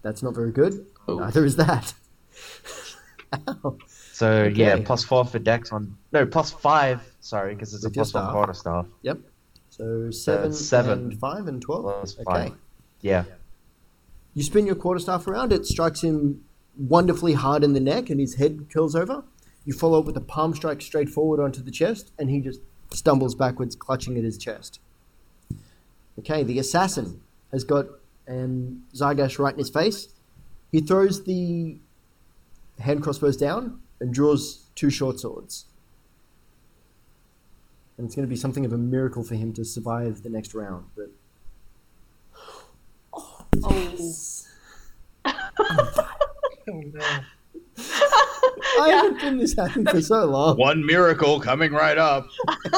That's 0.04 0.22
not 0.22 0.36
very 0.36 0.52
good. 0.52 0.86
Oh. 1.08 1.18
Neither 1.20 1.43
is 1.43 1.56
that. 1.56 1.93
Ow. 3.47 3.78
So 4.14 4.43
yeah, 4.54 4.78
plus 4.84 5.04
four 5.04 5.26
for 5.26 5.39
dex 5.39 5.72
on 5.72 5.95
no 6.12 6.26
plus 6.26 6.52
five. 6.52 7.02
Sorry, 7.22 7.54
because 7.56 7.74
it's 7.74 7.84
a 7.86 7.88
With 7.88 7.95
your 7.95 8.06
plus 8.06 8.14
one 8.14 8.32
quarter 8.34 8.54
staff. 8.54 8.86
Yep. 9.02 9.20
So 9.70 10.08
uh, 10.10 10.12
seven, 10.12 10.54
seven 10.54 11.00
and 11.00 11.20
five 11.20 11.47
and 11.47 11.62
twelve. 11.62 11.84
plus 11.84 12.16
okay. 12.16 12.24
five. 12.26 12.54
Yeah. 13.02 13.24
You 14.34 14.43
spin 14.43 14.66
your 14.66 14.76
quarterstaff 14.76 15.28
around. 15.28 15.52
It 15.54 15.66
strikes 15.66 16.02
him 16.02 16.43
wonderfully 16.78 17.34
hard 17.34 17.64
in 17.64 17.74
the 17.74 17.80
neck, 17.80 18.10
and 18.10 18.20
his 18.20 18.36
head 18.36 18.68
curls 18.72 18.95
over. 18.95 19.24
You 19.70 19.74
follow 19.74 19.99
up 19.99 20.05
with 20.05 20.17
a 20.17 20.22
palm 20.22 20.55
strike 20.55 20.82
straight 20.82 21.09
forward 21.09 21.39
onto 21.39 21.61
the 21.61 21.70
chest, 21.70 22.11
and 22.17 22.28
he 22.28 22.39
just 22.39 22.59
stumbles 22.91 23.36
backwards, 23.36 23.76
clutching 23.76 24.17
at 24.17 24.24
his 24.24 24.36
chest. 24.36 24.80
Okay, 26.17 26.41
the 26.41 26.57
assassin 26.57 27.22
has 27.51 27.63
got 27.63 27.86
um, 28.28 28.82
Zargash 28.95 29.38
right 29.38 29.53
in 29.53 29.59
his 29.59 29.70
face. 29.70 30.07
He 30.72 30.82
throws 30.82 31.24
the 31.24 31.78
hand 32.80 33.03
crossbows 33.03 33.38
down 33.38 33.80
and 33.99 34.11
draws 34.11 34.65
two 34.74 34.89
short 34.89 35.20
swords. 35.20 35.65
And 37.99 38.07
it's 38.07 38.15
going 38.15 38.28
to 38.28 38.30
be 38.30 38.36
something 38.36 38.65
of 38.65 38.74
a 38.74 38.78
miracle 38.80 39.24
for 39.24 39.36
him 39.36 39.53
to 39.53 39.63
survive 39.63 40.24
the 40.24 40.32
next 40.32 40.55
round. 40.55 40.88
But 40.95 41.11
oh, 43.13 43.45
Oh 46.67 46.82
no. 46.91 47.20
I 48.80 48.89
haven't 48.89 49.22
been 49.22 49.38
this 49.38 49.55
happy 49.55 49.84
for 49.86 50.01
so 50.01 50.26
long. 50.26 50.57
One 50.57 50.86
miracle 50.86 51.39
coming 51.39 51.72
right 51.72 51.97
up. 51.97 52.28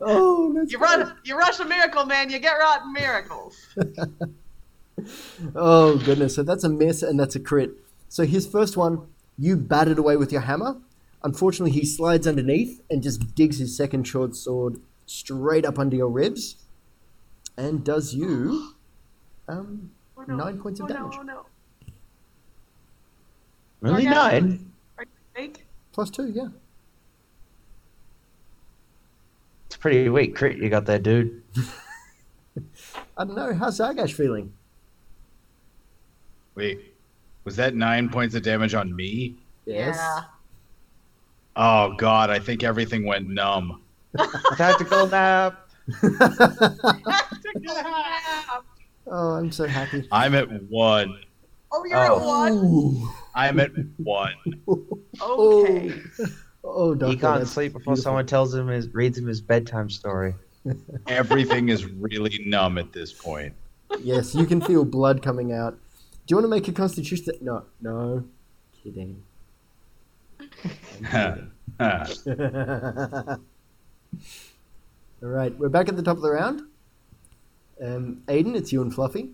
oh, 0.00 0.52
that's 0.54 0.72
you 0.72 0.78
run, 0.78 1.16
you 1.24 1.36
rush 1.36 1.60
a 1.60 1.64
miracle, 1.64 2.04
man. 2.06 2.30
You 2.30 2.38
get 2.38 2.52
rotten 2.54 2.92
miracles. 2.92 3.56
Oh 5.54 5.96
goodness! 5.96 6.34
So 6.34 6.42
that's 6.42 6.62
a 6.62 6.68
miss 6.68 7.02
and 7.02 7.18
that's 7.18 7.34
a 7.34 7.40
crit. 7.40 7.70
So 8.10 8.26
his 8.26 8.46
first 8.46 8.76
one, 8.76 9.06
you 9.38 9.56
batted 9.56 9.98
away 9.98 10.18
with 10.18 10.30
your 10.30 10.42
hammer. 10.42 10.76
Unfortunately, 11.22 11.70
he 11.70 11.86
slides 11.86 12.26
underneath 12.26 12.82
and 12.90 13.02
just 13.02 13.34
digs 13.34 13.58
his 13.58 13.74
second 13.74 14.04
short 14.04 14.36
sword 14.36 14.78
straight 15.06 15.64
up 15.64 15.78
under 15.78 15.96
your 15.96 16.10
ribs, 16.10 16.56
and 17.56 17.82
does 17.82 18.12
you 18.14 18.74
um, 19.48 19.90
Oh, 20.20 20.24
no. 20.28 20.36
nine 20.36 20.58
points 20.58 20.80
of 20.80 20.84
oh, 20.84 20.88
damage 20.92 21.14
No, 21.14 21.20
oh, 21.20 21.22
no. 21.22 21.46
Only 23.82 24.02
Okay. 24.06 24.10
nine. 24.10 24.72
Are 24.98 25.04
you 25.04 25.10
awake? 25.36 25.66
plus 25.92 26.10
two. 26.10 26.28
Yeah. 26.28 26.48
It's 29.66 29.76
pretty 29.76 30.08
weak 30.08 30.34
crit 30.36 30.58
you 30.58 30.68
got 30.68 30.84
there, 30.86 30.98
dude. 30.98 31.42
I 33.16 33.24
don't 33.24 33.36
know. 33.36 33.54
How's 33.54 33.78
Zargash 33.78 34.12
feeling? 34.12 34.52
Wait, 36.54 36.94
was 37.44 37.56
that 37.56 37.74
nine 37.74 38.08
points 38.08 38.34
of 38.34 38.42
damage 38.42 38.74
on 38.74 38.94
me? 38.94 39.36
Yes. 39.64 39.96
Yeah. 39.96 40.22
Oh 41.56 41.94
god, 41.96 42.30
I 42.30 42.38
think 42.38 42.62
everything 42.64 43.06
went 43.06 43.28
numb. 43.28 43.80
Tactical 44.56 45.06
nap. 45.08 45.68
oh, 49.06 49.30
I'm 49.34 49.50
so 49.52 49.66
happy. 49.66 50.06
I'm 50.12 50.34
at 50.34 50.50
one. 50.64 51.18
Oh, 51.72 51.84
you're 51.84 51.98
at 51.98 52.10
Oh. 52.10 52.26
one. 52.26 53.08
I'm 53.34 53.60
at 53.60 53.70
one. 53.98 54.34
Okay. 55.22 55.94
Oh, 56.64 56.94
doctor, 56.94 57.12
He 57.12 57.16
can't 57.20 57.46
sleep 57.48 57.72
before 57.72 57.94
beautiful. 57.94 58.02
someone 58.02 58.26
tells 58.26 58.54
him 58.54 58.68
his 58.68 58.88
reads 58.94 59.18
him 59.18 59.26
his 59.26 59.40
bedtime 59.40 59.88
story. 59.90 60.34
Everything 61.08 61.68
is 61.68 61.84
really 61.86 62.42
numb 62.46 62.78
at 62.78 62.92
this 62.92 63.12
point. 63.12 63.54
Yes, 64.00 64.34
you 64.34 64.46
can 64.46 64.60
feel 64.60 64.84
blood 64.84 65.22
coming 65.22 65.52
out. 65.52 65.78
Do 66.26 66.32
you 66.32 66.36
want 66.36 66.44
to 66.44 66.48
make 66.48 66.68
a 66.68 66.72
constitution? 66.72 67.34
No, 67.40 67.64
no, 67.80 68.24
kidding. 68.82 69.22
Huh. 71.06 71.36
Huh. 71.80 72.04
All 75.22 75.28
right, 75.28 75.56
we're 75.58 75.68
back 75.70 75.88
at 75.88 75.96
the 75.96 76.02
top 76.02 76.16
of 76.16 76.22
the 76.22 76.30
round. 76.30 76.62
Um, 77.82 78.22
Aiden, 78.28 78.54
it's 78.54 78.70
you 78.72 78.82
and 78.82 78.94
Fluffy. 78.94 79.30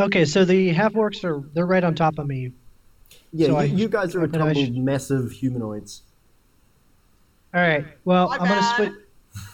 Okay, 0.00 0.24
so 0.24 0.44
the 0.44 0.68
half 0.70 0.94
orcs 0.94 1.24
are 1.24 1.42
they're 1.52 1.66
right 1.66 1.84
on 1.84 1.94
top 1.94 2.18
of 2.18 2.26
me. 2.26 2.52
Yeah, 3.32 3.46
So 3.48 3.52
you, 3.52 3.58
I- 3.58 3.64
you 3.64 3.88
guys 3.88 4.14
are 4.14 4.24
a 4.24 4.28
then 4.28 4.40
I 4.42 4.46
tumbled 4.52 4.64
should- 4.66 4.76
mess 4.76 5.10
of 5.10 5.30
humanoids. 5.32 6.02
All 7.54 7.60
right. 7.60 7.84
Well, 8.04 8.28
My 8.28 8.36
I'm 8.38 8.48
gonna 8.48 8.76
switch. 8.76 8.92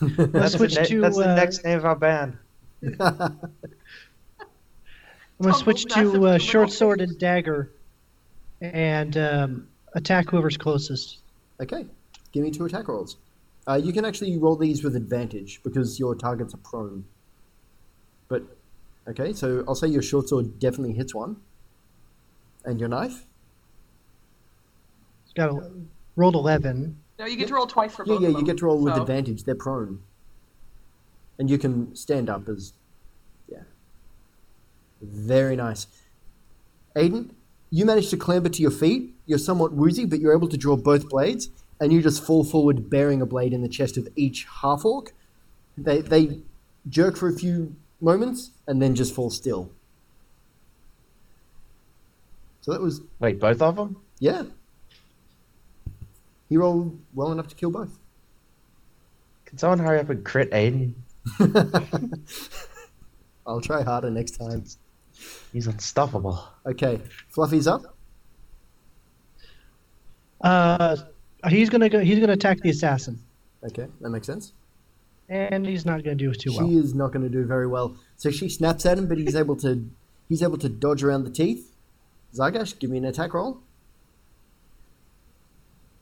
That's, 0.19 0.35
Let's 0.35 0.53
the, 0.53 0.59
switch 0.59 0.77
ne- 0.77 0.85
to. 0.87 1.01
that's 1.03 1.17
the 1.19 1.31
uh, 1.31 1.35
next 1.35 1.65
name 1.65 1.79
of 1.79 1.85
our 1.85 1.97
band. 1.97 2.37
I'm 2.83 2.97
gonna 2.99 3.39
Tumbled 5.41 5.57
switch 5.57 5.85
to 5.95 6.27
uh, 6.27 6.39
short 6.39 6.71
sword 6.73 7.01
and 7.01 7.19
dagger, 7.19 7.71
and 8.63 9.17
um, 9.19 9.69
attack 9.95 10.31
whoever's 10.31 10.57
closest. 10.57 11.19
okay, 11.61 11.87
give 12.33 12.43
me 12.43 12.51
two 12.51 12.65
attack 12.65 12.89
rolls. 12.89 13.17
Uh, 13.69 13.75
you 13.83 13.93
can 13.93 14.05
actually 14.05 14.37
roll 14.39 14.57
these 14.57 14.83
with 14.85 14.97
advantage 14.97 15.61
because 15.63 15.99
your 15.99 16.15
targets 16.15 16.55
are 16.55 16.59
prone. 16.59 17.05
But 18.29 18.43
okay, 19.09 19.33
so 19.33 19.65
I'll 19.67 19.75
say 19.75 19.89
your 19.89 20.03
short 20.03 20.29
sword 20.29 20.59
definitely 20.59 20.95
hits 20.95 21.15
one, 21.15 21.37
and 22.65 22.79
your 22.81 22.89
knife. 22.89 23.25
It's 25.25 25.35
got 25.35 25.51
a, 25.51 25.71
rolled 26.17 26.35
eleven. 26.35 26.99
No, 27.19 27.27
you 27.27 27.37
get 27.37 27.49
to 27.49 27.55
roll 27.55 27.67
twice 27.67 27.95
for 27.95 28.05
Yeah, 28.07 28.15
both 28.15 28.23
yeah, 28.23 28.29
of 28.29 28.35
you 28.35 28.45
get 28.45 28.59
to 28.59 28.67
roll 28.67 28.79
with 28.83 28.95
advantage. 28.97 29.45
They're 29.45 29.55
prone, 29.55 30.01
and 31.39 31.49
you 31.49 31.59
can 31.59 31.95
stand 31.97 32.29
up 32.29 32.49
as, 32.49 32.73
yeah. 33.49 33.63
Very 35.01 35.57
nice, 35.57 35.87
Aiden. 36.95 37.31
You 37.71 37.85
manage 37.85 38.11
to 38.11 38.17
clamber 38.17 38.49
to 38.49 38.63
your 38.63 38.71
feet. 38.71 39.15
You're 39.27 39.39
somewhat 39.39 39.73
woozy, 39.73 40.05
but 40.05 40.21
you're 40.21 40.33
able 40.33 40.49
to 40.49 40.57
draw 40.57 40.77
both 40.77 41.09
blades, 41.09 41.51
and 41.81 41.93
you 41.93 42.01
just 42.01 42.25
fall 42.25 42.45
forward, 42.45 42.89
bearing 42.89 43.21
a 43.21 43.27
blade 43.27 43.53
in 43.53 43.63
the 43.63 43.69
chest 43.69 43.97
of 43.97 44.09
each 44.15 44.47
half 44.63 44.85
orc. 44.85 45.13
They 45.77 46.01
they 46.01 46.41
jerk 46.89 47.17
for 47.17 47.29
a 47.29 47.33
few 47.33 47.75
moments 48.01 48.51
and 48.67 48.81
then 48.81 48.95
just 48.95 49.15
fall 49.15 49.31
still. 49.31 49.71
So 52.61 52.73
that 52.73 52.81
was 52.81 53.01
Wait, 53.21 53.39
both 53.39 53.63
of 53.63 53.77
them? 53.77 53.97
yeah. 54.19 54.43
He 56.49 56.57
rolled 56.57 56.99
well 57.15 57.33
enough 57.33 57.49
to 57.49 57.55
kill 57.57 57.71
both. 57.71 57.99
Can 59.47 59.59
someone 59.59 59.79
hurry 59.79 59.99
up 59.99 60.11
and 60.11 60.25
crit 60.25 60.51
Aiden? 60.53 60.95
I'll 63.47 63.61
try 63.61 63.83
harder 63.83 64.11
next 64.11 64.33
time. 64.33 64.65
He's 65.53 65.67
unstoppable. 65.67 66.45
Okay, 66.67 67.01
Fluffy's 67.31 67.67
up. 67.67 67.83
Uh, 70.41 70.97
he's 71.49 71.71
gonna 71.71 71.89
go. 71.89 72.01
He's 72.01 72.19
gonna 72.21 72.35
attack 72.35 72.61
the 72.61 72.71
assassin, 72.71 73.19
Okay, 73.65 73.87
that 74.01 74.11
makes 74.11 74.27
sense. 74.27 74.53
And 75.29 75.67
he's 75.67 75.85
not 75.85 76.03
gonna 76.05 76.15
do 76.17 76.33
too 76.33 76.51
She 76.51 76.59
well. 76.59 76.69
She 76.69 76.77
is 76.77 76.95
not 76.95 77.13
going 77.13 77.23
to 77.25 77.29
do 77.29 77.45
very 77.45 77.67
well. 77.67 77.97
So 78.17 78.31
she 78.31 78.49
snaps 78.49 78.87
at 78.87 78.99
him, 78.99 79.09
but 79.09 79.19
he's 79.19 79.35
able 79.37 79.57
to 79.57 79.89
he's 80.29 80.43
able 80.43 80.59
to 80.59 80.69
dodge 80.69 81.03
around 81.03 81.25
the 81.25 81.31
teeth. 81.31 81.73
Zargash, 82.35 82.79
give 82.79 82.91
me 82.91 82.99
an 82.99 83.05
attack 83.05 83.35
roll. 83.35 83.61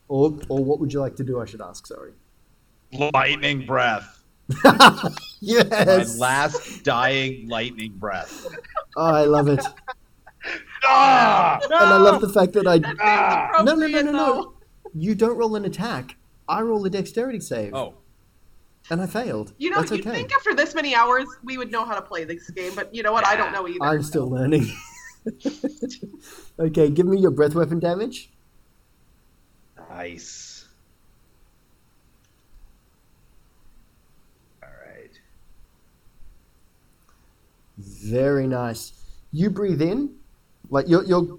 Or 0.09 0.37
or 0.49 0.65
what 0.65 0.81
would 0.81 0.93
you 0.93 1.01
like 1.01 1.17
to 1.17 1.25
do? 1.25 1.41
I 1.41 1.47
should 1.47 1.61
ask. 1.61 1.87
Sorry. 1.87 2.13
Lightning 3.13 3.67
breath. 3.67 4.23
yes. 5.41 6.19
My 6.19 6.27
last 6.27 6.85
dying 6.85 7.49
lightning 7.49 7.93
breath. 7.97 8.47
Oh, 8.97 9.07
I 9.15 9.25
love 9.25 9.49
it, 9.49 9.65
Ah! 10.85 11.59
and 11.65 11.73
I 11.73 11.97
love 11.97 12.21
the 12.21 12.29
fact 12.29 12.53
that 12.53 12.67
I. 12.67 12.79
That 12.79 13.57
seems 13.57 13.67
No, 13.67 13.75
no, 13.75 13.87
no, 13.87 14.03
no, 14.03 14.13
no. 14.13 14.53
You 14.95 15.15
don't 15.15 15.37
roll 15.37 15.57
an 15.57 15.65
attack. 15.65 16.17
I 16.47 16.61
roll 16.61 16.85
a 16.85 16.91
dexterity 16.91 17.41
save, 17.41 17.73
Oh, 17.75 17.95
and 18.91 19.01
I 19.01 19.07
failed. 19.07 19.53
You 19.59 19.71
know, 19.71 19.77
That's 19.79 19.93
you 19.93 19.99
okay. 19.99 20.11
think 20.11 20.35
after 20.35 20.55
this 20.55 20.75
many 20.75 20.95
hours 20.95 21.27
we 21.43 21.57
would 21.59 21.71
know 21.71 21.85
how 21.85 21.95
to 21.95 22.03
play 22.03 22.25
this 22.25 22.51
game, 22.51 22.73
but 22.75 22.95
you 22.95 23.03
know 23.03 23.13
what? 23.13 23.27
I 23.27 23.37
don't 23.37 23.53
know 23.53 23.67
either. 23.67 23.83
I'm 23.83 24.03
still 24.03 24.29
learning. 24.29 24.67
okay, 26.59 26.91
give 26.91 27.07
me 27.07 27.19
your 27.19 27.31
breath 27.31 27.55
weapon 27.55 27.79
damage. 27.81 28.31
nice. 29.91 30.67
All 34.63 34.69
right. 34.87 35.11
Very 37.79 38.47
nice. 38.47 38.93
You 39.33 39.51
breathe 39.51 39.81
in, 39.83 40.15
like 40.71 40.89
you're 40.89 41.05
you're 41.05 41.39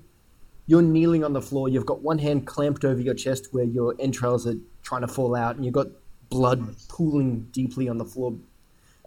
you're 0.68 0.82
kneeling 0.82 1.24
on 1.24 1.34
the 1.34 1.42
floor. 1.42 1.70
You've 1.70 1.86
got 1.86 2.02
one 2.02 2.18
hand 2.18 2.48
clamped 2.48 2.84
over 2.86 3.00
your 3.00 3.14
chest 3.14 3.50
where 3.52 3.64
your 3.66 3.96
entrails 4.00 4.48
are 4.48 4.56
trying 4.84 5.02
to 5.02 5.08
fall 5.08 5.36
out, 5.36 5.56
and 5.56 5.64
you've 5.66 5.74
got 5.76 5.88
blood 6.36 6.76
pooling 6.90 7.48
deeply 7.52 7.88
on 7.88 7.98
the 7.98 8.06
floor 8.06 8.36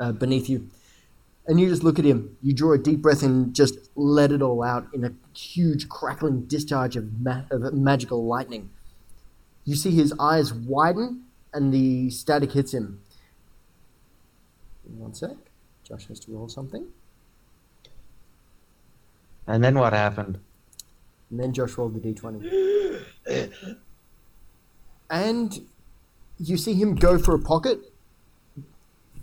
uh, 0.01 0.12
beneath 0.12 0.49
you. 0.49 0.68
And 1.47 1.61
you 1.61 1.68
just 1.68 1.83
look 1.83 1.99
at 1.99 2.05
him. 2.05 2.37
You 2.43 2.53
draw 2.55 2.72
a 2.72 2.79
deep 2.79 3.01
breath 3.01 3.22
and 3.22 3.55
just 3.55 3.79
let 3.95 4.33
it 4.33 4.43
all 4.43 4.62
out 4.62 4.87
in 4.95 5.05
a 5.05 5.12
huge 5.37 5.89
crackling 5.89 6.43
discharge 6.43 6.97
of, 6.97 7.20
ma- 7.20 7.45
of 7.51 7.72
magical 7.74 8.26
lightning. 8.26 8.70
You 9.64 9.76
see 9.76 9.91
his 9.91 10.14
eyes 10.18 10.53
widen, 10.53 11.24
and 11.53 11.72
the 11.72 12.11
static 12.11 12.53
hits 12.53 12.72
him. 12.72 13.01
One 14.85 15.14
sec. 15.14 15.37
Josh 15.85 16.07
has 16.09 16.20
to 16.20 16.33
roll 16.33 16.49
something. 16.49 16.87
And 19.47 19.62
then 19.64 19.79
what 19.79 19.93
happened? 19.93 20.39
And 21.31 21.41
then 21.41 21.53
Josh 21.53 21.76
rolled 21.76 21.95
the 21.95 22.12
d20. 22.12 23.03
and 25.11 25.66
you 26.39 26.57
see 26.57 26.74
him 26.74 26.95
go 26.95 27.18
for 27.18 27.34
a 27.34 27.39
pocket. 27.39 27.80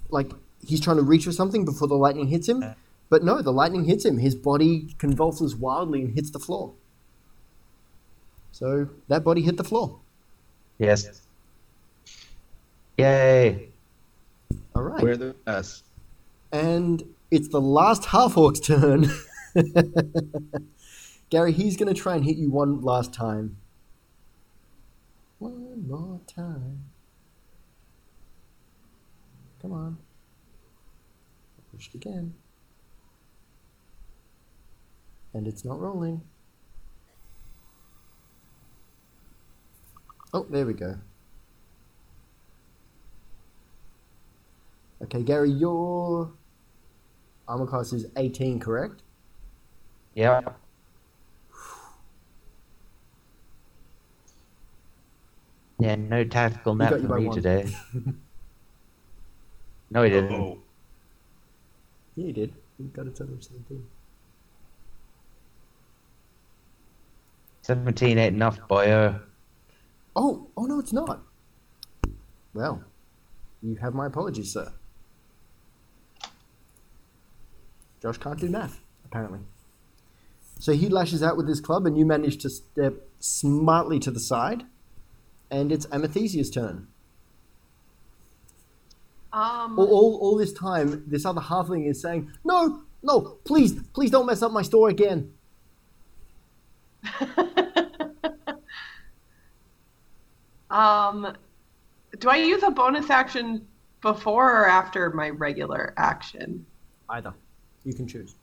Like 0.09 0.31
he's 0.65 0.79
trying 0.81 0.97
to 0.97 1.03
reach 1.03 1.25
for 1.25 1.31
something 1.31 1.65
before 1.65 1.87
the 1.87 1.95
lightning 1.95 2.27
hits 2.27 2.47
him. 2.47 2.63
But 3.09 3.23
no, 3.23 3.41
the 3.41 3.53
lightning 3.53 3.85
hits 3.85 4.03
him. 4.05 4.17
His 4.17 4.35
body 4.35 4.95
convulses 4.97 5.55
wildly 5.55 6.01
and 6.01 6.13
hits 6.15 6.31
the 6.31 6.39
floor. 6.39 6.73
So 8.51 8.89
that 9.07 9.23
body 9.23 9.41
hit 9.41 9.57
the 9.57 9.63
floor. 9.63 9.99
Yes. 10.77 11.21
Yay. 12.97 13.69
All 14.75 14.81
right. 14.83 15.03
We're 15.03 15.17
the 15.17 15.35
best. 15.45 15.83
and 16.51 17.03
it's 17.31 17.49
the 17.49 17.61
last 17.61 18.05
half 18.05 18.37
orc's 18.37 18.59
turn. 18.59 19.09
Gary, 21.29 21.51
he's 21.51 21.75
going 21.75 21.93
to 21.93 21.99
try 21.99 22.15
and 22.15 22.23
hit 22.23 22.37
you 22.37 22.49
one 22.49 22.81
last 22.81 23.13
time. 23.13 23.57
One 25.39 25.87
more 25.87 26.21
time. 26.27 26.85
Come 29.65 29.73
on. 29.73 29.97
Push 31.73 31.87
it 31.87 31.95
again. 31.95 32.35
And 35.33 35.47
it's 35.47 35.65
not 35.65 35.79
rolling. 35.79 36.21
Oh, 40.35 40.45
there 40.47 40.67
we 40.67 40.73
go. 40.73 40.99
Okay, 45.01 45.23
Gary, 45.23 45.49
your 45.49 46.31
armor 47.47 47.65
class 47.65 47.91
is 47.91 48.05
18, 48.15 48.59
correct? 48.59 49.01
Yeah. 50.13 50.41
Yeah, 55.79 55.95
no 55.95 56.23
tactical 56.23 56.75
map 56.75 56.91
for 56.91 57.19
me 57.19 57.31
today. 57.31 57.75
no, 59.95 60.03
he 60.03 60.09
didn't. 60.09 60.33
Oh, 60.33 60.59
Yeah, 62.15 62.27
you 62.27 62.33
did. 62.33 62.53
You 62.77 62.85
got 62.87 63.07
a 63.07 63.11
total 63.11 63.35
of 63.35 63.43
17. 63.43 63.81
17 67.61 68.17
ain't 68.17 68.35
enough, 68.35 68.59
boyo. 68.69 69.21
Oh, 70.15 70.47
oh 70.57 70.65
no, 70.65 70.79
it's 70.79 70.91
not. 70.91 71.23
Well, 72.53 72.83
you 73.61 73.75
have 73.75 73.93
my 73.93 74.05
apologies, 74.07 74.51
sir. 74.51 74.71
Josh 78.01 78.17
can't 78.17 78.39
do 78.39 78.49
math, 78.49 78.81
apparently. 79.05 79.39
So 80.59 80.73
he 80.73 80.89
lashes 80.89 81.23
out 81.23 81.37
with 81.37 81.47
his 81.47 81.61
club, 81.61 81.85
and 81.85 81.97
you 81.97 82.05
manage 82.05 82.37
to 82.39 82.49
step 82.49 83.07
smartly 83.19 83.99
to 83.99 84.11
the 84.11 84.19
side, 84.19 84.65
and 85.49 85.71
it's 85.71 85.85
Amethesia's 85.87 86.49
turn. 86.49 86.87
Um, 89.35 89.77
All, 89.77 89.85
all, 89.85 90.17
all 90.21 90.37
this 90.37 90.53
time, 90.53 91.03
this 91.07 91.25
other 91.25 91.41
halfling 91.41 91.89
is 91.89 91.99
saying, 92.01 92.31
"No, 92.45 92.83
no, 93.03 93.19
please, 93.43 93.73
please 93.93 94.09
don't 94.09 94.25
mess 94.25 94.41
up 94.41 94.53
my 94.53 94.61
store 94.61 94.87
again." 94.87 95.33
um, 100.69 101.35
do 102.17 102.29
I 102.29 102.37
use 102.37 102.63
a 102.63 102.71
bonus 102.71 103.09
action 103.09 103.67
before 103.99 104.61
or 104.61 104.69
after 104.69 105.09
my 105.09 105.31
regular 105.31 105.93
action? 105.97 106.65
Either, 107.09 107.33
you 107.83 107.93
can 107.93 108.07
choose. 108.07 108.35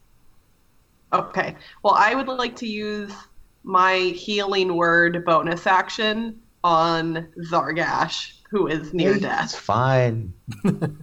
Okay. 1.15 1.57
Well, 1.83 1.95
I 1.95 2.15
would 2.15 2.27
like 2.27 2.55
to 2.57 2.67
use 2.67 3.15
my 3.63 3.95
healing 3.97 4.77
word 4.77 5.25
bonus 5.25 5.67
action 5.67 6.39
on 6.63 7.29
Zargash, 7.51 8.42
who 8.53 8.67
is 8.67 8.93
near 8.93 9.13
It's 9.13 9.23
death. 9.23 9.45
It's 9.45 9.57
fine. 9.57 10.33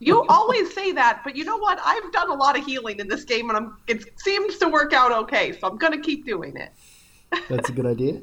You 0.00 0.22
always 0.28 0.74
say 0.74 0.92
that, 0.92 1.22
but 1.24 1.34
you 1.34 1.44
know 1.44 1.56
what? 1.56 1.78
I've 1.82 2.12
done 2.12 2.28
a 2.28 2.34
lot 2.34 2.58
of 2.58 2.66
healing 2.66 2.98
in 2.98 3.08
this 3.08 3.24
game, 3.24 3.48
and 3.48 3.56
I'm, 3.56 3.76
it 3.86 4.04
seems 4.20 4.58
to 4.58 4.68
work 4.68 4.92
out 4.92 5.12
okay. 5.12 5.52
So 5.58 5.66
I'm 5.66 5.78
gonna 5.78 6.00
keep 6.00 6.26
doing 6.26 6.56
it. 6.56 6.72
That's 7.48 7.70
a 7.70 7.72
good 7.72 7.86
idea. 7.86 8.20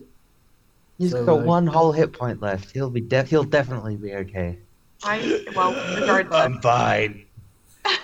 He's 1.00 1.10
So, 1.10 1.26
got 1.26 1.40
uh, 1.40 1.44
one 1.44 1.66
whole 1.66 1.92
hit 1.92 2.14
point 2.14 2.40
left. 2.40 2.70
He'll 2.72 2.92
be 2.92 3.02
def- 3.02 3.30
He'll 3.32 3.44
definitely 3.46 3.96
be 3.96 4.14
okay. 4.14 4.60
I 5.04 5.44
well, 5.56 5.72
regardless. 6.00 6.40
I'm 6.40 6.62
fine. 6.62 7.26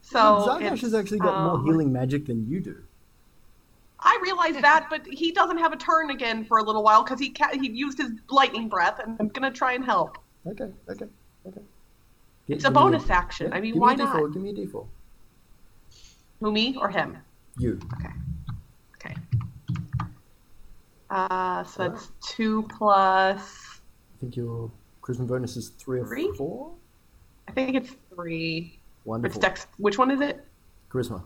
So 0.00 0.18
Zargash 0.48 0.80
has 0.80 0.94
actually 0.94 1.18
got 1.18 1.42
more 1.42 1.56
um, 1.56 1.66
healing 1.66 1.92
magic 1.92 2.24
than 2.24 2.48
you 2.48 2.60
do. 2.60 2.76
I 4.00 4.18
realize 4.22 4.54
that, 4.62 4.86
but 4.90 5.06
he 5.06 5.32
doesn't 5.32 5.58
have 5.58 5.72
a 5.72 5.76
turn 5.76 6.10
again 6.10 6.44
for 6.44 6.58
a 6.58 6.62
little 6.62 6.82
while 6.82 7.02
because 7.02 7.18
he 7.18 7.30
ca- 7.30 7.50
he 7.52 7.68
used 7.70 7.98
his 7.98 8.12
lightning 8.30 8.68
breath, 8.68 9.00
and 9.00 9.16
I'm 9.18 9.28
gonna 9.28 9.50
try 9.50 9.72
and 9.72 9.84
help. 9.84 10.18
Okay, 10.46 10.70
okay, 10.88 11.06
okay. 11.46 11.60
It's 12.46 12.64
a 12.64 12.70
bonus 12.70 13.10
action. 13.10 13.52
I 13.52 13.60
mean, 13.60 13.74
give 13.74 13.80
why 13.82 13.94
me 13.96 14.02
a 14.02 14.06
D4, 14.06 14.14
not? 14.22 14.32
Give 14.32 14.42
me 14.42 14.50
a 14.50 14.54
D4. 14.54 14.86
Who 16.40 16.52
me 16.52 16.76
or 16.80 16.88
him? 16.88 17.18
You. 17.58 17.80
Okay. 17.94 18.14
Okay. 18.94 19.14
Uh, 21.10 21.64
so 21.64 21.88
that's 21.88 22.12
two 22.22 22.62
plus. 22.70 23.80
I 24.16 24.20
think 24.20 24.36
your 24.36 24.70
charisma 25.02 25.26
bonus 25.26 25.56
is 25.56 25.70
three 25.70 26.00
or 26.00 26.06
Three? 26.06 26.30
four. 26.36 26.72
I 27.48 27.52
think 27.52 27.74
it's 27.76 27.94
three. 28.14 28.78
It's 28.78 29.06
Wonderful. 29.06 29.40
dex. 29.40 29.66
Which 29.78 29.98
one 29.98 30.10
is 30.10 30.20
it? 30.20 30.44
Charisma. 30.90 31.24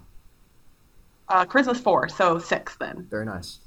Uh, 1.33 1.47
charisma's 1.47 1.81
four, 1.81 2.09
so 2.11 2.39
six 2.39 2.77
then. 2.77 3.07
Very 3.11 3.25
nice. 3.25 3.59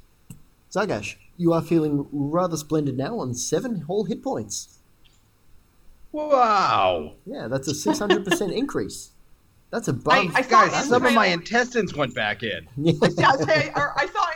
Zargash, 0.72 1.16
you 1.36 1.52
are 1.52 1.64
feeling 1.64 2.06
rather 2.12 2.58
splendid 2.58 2.96
now 2.96 3.18
on 3.18 3.34
seven 3.34 3.82
whole 3.82 4.04
hit 4.04 4.22
points. 4.22 4.78
wow. 6.12 7.14
Yeah, 7.26 7.48
that's 7.48 7.68
a 7.68 7.72
600% 7.74 8.52
increase. 8.56 9.12
That's 9.72 9.88
above. 9.88 10.14
I- 10.14 10.30
I 10.36 10.42
Guys, 10.44 10.74
in 10.84 10.90
some 10.90 10.98
of 11.06 11.14
my 11.14 11.16
my- 11.16 11.26
intestines 11.28 11.96
went 11.96 12.14
back 12.14 12.44
in. 12.44 12.68
Yeah. 12.78 12.94
Yeah, 13.18 13.32
say, 13.32 13.72
or 13.76 13.94
I 13.98 14.06
saw 14.08 14.28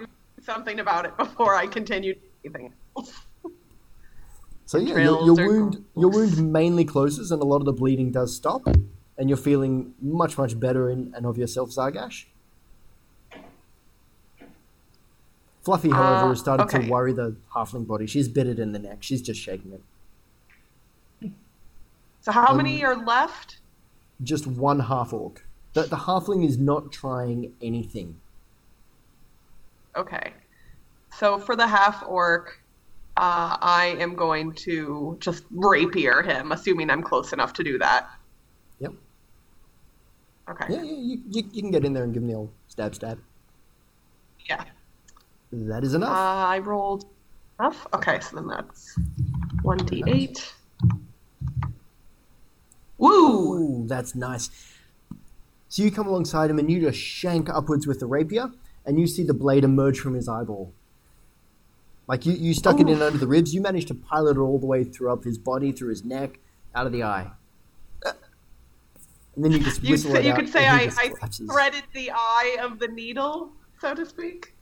it, 0.00 0.08
something 0.42 0.80
about 0.80 1.04
it 1.06 1.16
before 1.16 1.54
I 1.54 1.66
continued 1.68 2.18
anything. 2.44 2.72
else. 2.96 3.12
So 4.66 4.78
yeah, 4.78 4.96
your, 4.98 5.24
your 5.24 5.34
wound 5.36 5.84
your 5.96 6.10
wound 6.10 6.52
mainly 6.52 6.84
closes, 6.84 7.30
and 7.30 7.40
a 7.40 7.44
lot 7.44 7.58
of 7.58 7.64
the 7.66 7.72
bleeding 7.72 8.10
does 8.10 8.34
stop, 8.34 8.66
and 9.18 9.28
you're 9.28 9.36
feeling 9.38 9.94
much 10.00 10.36
much 10.38 10.58
better 10.58 10.90
in 10.90 11.12
and 11.16 11.26
of 11.26 11.38
yourself, 11.38 11.70
Zargash. 11.70 12.24
Fluffy, 15.62 15.90
however, 15.90 16.26
Uh, 16.26 16.28
has 16.28 16.40
started 16.40 16.64
okay. 16.64 16.84
to 16.84 16.90
worry 16.90 17.12
the 17.14 17.36
halfling 17.54 17.86
body. 17.86 18.06
She's 18.06 18.28
bitted 18.28 18.58
in 18.58 18.72
the 18.72 18.78
neck. 18.78 18.98
She's 19.00 19.22
just 19.22 19.40
shaking 19.40 19.72
it. 19.72 21.30
So 22.20 22.32
how 22.32 22.48
Um, 22.48 22.58
many 22.58 22.84
are 22.84 22.96
left? 22.96 23.58
Just 24.22 24.46
one 24.46 24.80
half 24.80 25.12
orc. 25.12 25.44
The, 25.72 25.82
the 25.82 25.96
halfling 25.96 26.44
is 26.46 26.58
not 26.58 26.92
trying 26.92 27.54
anything. 27.62 28.20
Okay. 29.96 30.32
So 31.18 31.38
for 31.38 31.56
the 31.56 31.66
half 31.66 32.02
orc, 32.06 32.60
uh, 33.16 33.56
I 33.60 33.96
am 34.00 34.14
going 34.16 34.52
to 34.54 35.16
just 35.20 35.44
rapier 35.50 36.22
him, 36.22 36.52
assuming 36.52 36.90
I'm 36.90 37.02
close 37.02 37.32
enough 37.32 37.52
to 37.54 37.64
do 37.64 37.78
that. 37.78 38.10
Okay. 40.48 40.66
Yeah, 40.74 40.82
yeah, 40.82 40.92
you, 40.92 41.22
you, 41.28 41.44
you 41.52 41.62
can 41.62 41.70
get 41.70 41.84
in 41.84 41.92
there 41.94 42.04
and 42.04 42.12
give 42.12 42.22
him 42.22 42.28
the 42.28 42.34
old 42.34 42.52
stab 42.68 42.94
stab. 42.94 43.18
Yeah. 44.48 44.64
That 45.52 45.84
is 45.84 45.94
Uh, 45.94 45.98
enough. 45.98 46.10
I 46.10 46.58
rolled 46.58 47.06
enough. 47.58 47.86
Okay, 47.94 48.20
so 48.20 48.36
then 48.36 48.46
that's 48.48 48.98
one 49.62 49.78
d8. 49.78 50.52
Woo! 52.98 53.12
Ooh, 53.12 53.86
that's 53.86 54.14
nice. 54.14 54.50
So 55.68 55.82
you 55.82 55.90
come 55.90 56.06
alongside 56.06 56.50
him 56.50 56.58
and 56.58 56.70
you 56.70 56.80
just 56.80 56.98
shank 56.98 57.48
upwards 57.48 57.86
with 57.86 58.00
the 58.00 58.06
rapier, 58.06 58.50
and 58.84 58.98
you 58.98 59.06
see 59.06 59.24
the 59.24 59.34
blade 59.34 59.64
emerge 59.64 59.98
from 59.98 60.14
his 60.14 60.28
eyeball. 60.28 60.72
Like 62.06 62.26
you, 62.26 62.34
you 62.34 62.52
stuck 62.52 62.80
it 62.80 62.88
in 62.88 63.00
under 63.00 63.18
the 63.18 63.26
ribs. 63.26 63.54
You 63.54 63.62
managed 63.62 63.88
to 63.88 63.94
pilot 63.94 64.36
it 64.36 64.40
all 64.40 64.58
the 64.58 64.66
way 64.66 64.84
through 64.84 65.10
up 65.10 65.24
his 65.24 65.38
body, 65.38 65.72
through 65.72 65.88
his 65.88 66.04
neck, 66.04 66.38
out 66.74 66.86
of 66.86 66.92
the 66.92 67.02
eye. 67.02 67.30
And 69.36 69.44
then 69.44 69.52
you 69.52 69.58
just 69.60 69.82
whistle 69.82 70.12
say, 70.12 70.20
it 70.20 70.24
you 70.26 70.32
out, 70.32 70.38
could 70.38 70.48
say 70.48 70.66
I, 70.68 70.90
I 70.96 71.08
threaded 71.28 71.82
the 71.92 72.10
eye 72.12 72.56
of 72.60 72.78
the 72.78 72.88
needle, 72.88 73.52
so 73.80 73.94
to 73.94 74.06
speak. 74.06 74.54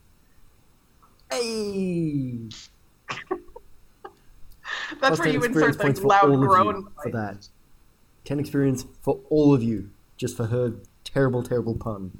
Hey! 1.31 2.49
That's 5.01 5.17
Plus 5.17 5.19
where 5.19 5.29
you 5.29 5.43
insert 5.43 5.79
the 5.79 6.07
loud 6.07 6.41
groan. 6.41 6.89
for 7.03 7.11
that. 7.11 7.49
Ten 8.25 8.39
experience 8.39 8.87
for 9.03 9.21
all 9.29 9.53
of 9.53 9.63
you, 9.63 9.91
just 10.17 10.37
for 10.37 10.47
her 10.47 10.75
terrible, 11.05 11.43
terrible 11.43 11.75
pun. 11.75 12.19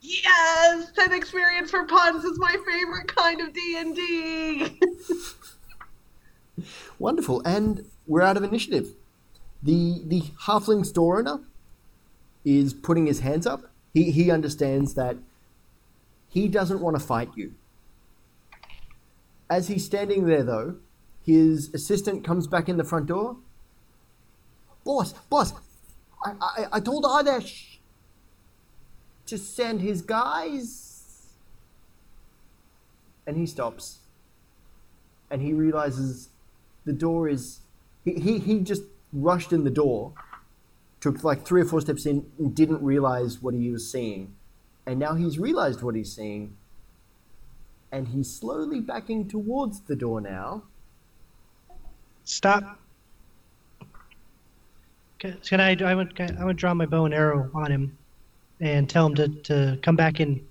Yes, 0.00 0.92
ten 0.92 1.12
experience 1.12 1.70
for 1.70 1.84
puns 1.84 2.24
is 2.24 2.38
my 2.38 2.56
favorite 2.66 3.08
kind 3.14 3.40
of 3.40 3.52
D 3.52 3.76
and 3.78 3.94
D. 3.96 4.80
Wonderful, 6.98 7.42
and 7.44 7.84
we're 8.06 8.22
out 8.22 8.36
of 8.36 8.42
initiative. 8.42 8.94
The 9.62 10.02
the 10.06 10.22
halfling 10.46 10.84
store 10.84 11.18
owner 11.20 11.40
is 12.44 12.74
putting 12.74 13.06
his 13.06 13.20
hands 13.20 13.46
up. 13.46 13.70
He 13.94 14.10
he 14.10 14.30
understands 14.30 14.94
that 14.94 15.16
he 16.28 16.48
doesn't 16.48 16.80
want 16.80 16.98
to 16.98 17.02
fight 17.02 17.30
you. 17.36 17.54
As 19.48 19.68
he's 19.68 19.84
standing 19.84 20.26
there, 20.26 20.42
though, 20.42 20.76
his 21.24 21.72
assistant 21.74 22.24
comes 22.24 22.46
back 22.46 22.68
in 22.68 22.76
the 22.78 22.84
front 22.84 23.06
door. 23.06 23.36
Boss, 24.84 25.12
boss, 25.30 25.52
I 26.24 26.32
I, 26.40 26.66
I 26.72 26.80
told 26.80 27.04
Ardesh 27.04 27.78
to 29.26 29.38
send 29.38 29.80
his 29.80 30.02
guys, 30.02 31.34
and 33.26 33.36
he 33.36 33.46
stops, 33.46 33.98
and 35.30 35.40
he 35.40 35.52
realizes 35.52 36.30
the 36.84 36.92
door 36.92 37.28
is 37.28 37.60
he, 38.04 38.14
he, 38.14 38.38
he 38.40 38.60
just 38.60 38.82
rushed 39.12 39.52
in 39.52 39.64
the 39.64 39.70
door 39.70 40.12
took 41.00 41.24
like 41.24 41.44
three 41.44 41.60
or 41.60 41.64
four 41.64 41.80
steps 41.80 42.06
in 42.06 42.24
and 42.38 42.54
didn't 42.54 42.82
realize 42.82 43.42
what 43.42 43.54
he 43.54 43.70
was 43.70 43.90
seeing 43.90 44.34
and 44.86 44.98
now 44.98 45.14
he's 45.14 45.38
realized 45.38 45.82
what 45.82 45.94
he's 45.94 46.12
seeing 46.12 46.56
and 47.90 48.08
he's 48.08 48.30
slowly 48.30 48.80
backing 48.80 49.28
towards 49.28 49.80
the 49.82 49.96
door 49.96 50.20
now 50.20 50.62
Stop. 52.24 52.78
Can, 55.18 55.38
can 55.44 55.60
I? 55.60 55.76
I 55.84 55.94
would. 55.94 56.18
I 56.38 56.44
would 56.44 56.56
draw 56.56 56.74
my 56.74 56.86
bow 56.86 57.04
and 57.04 57.14
arrow 57.14 57.50
on 57.54 57.70
him, 57.70 57.98
and 58.60 58.88
tell 58.88 59.06
him 59.06 59.14
to, 59.16 59.28
to 59.28 59.78
come 59.82 59.96
back 59.96 60.20
in. 60.20 60.46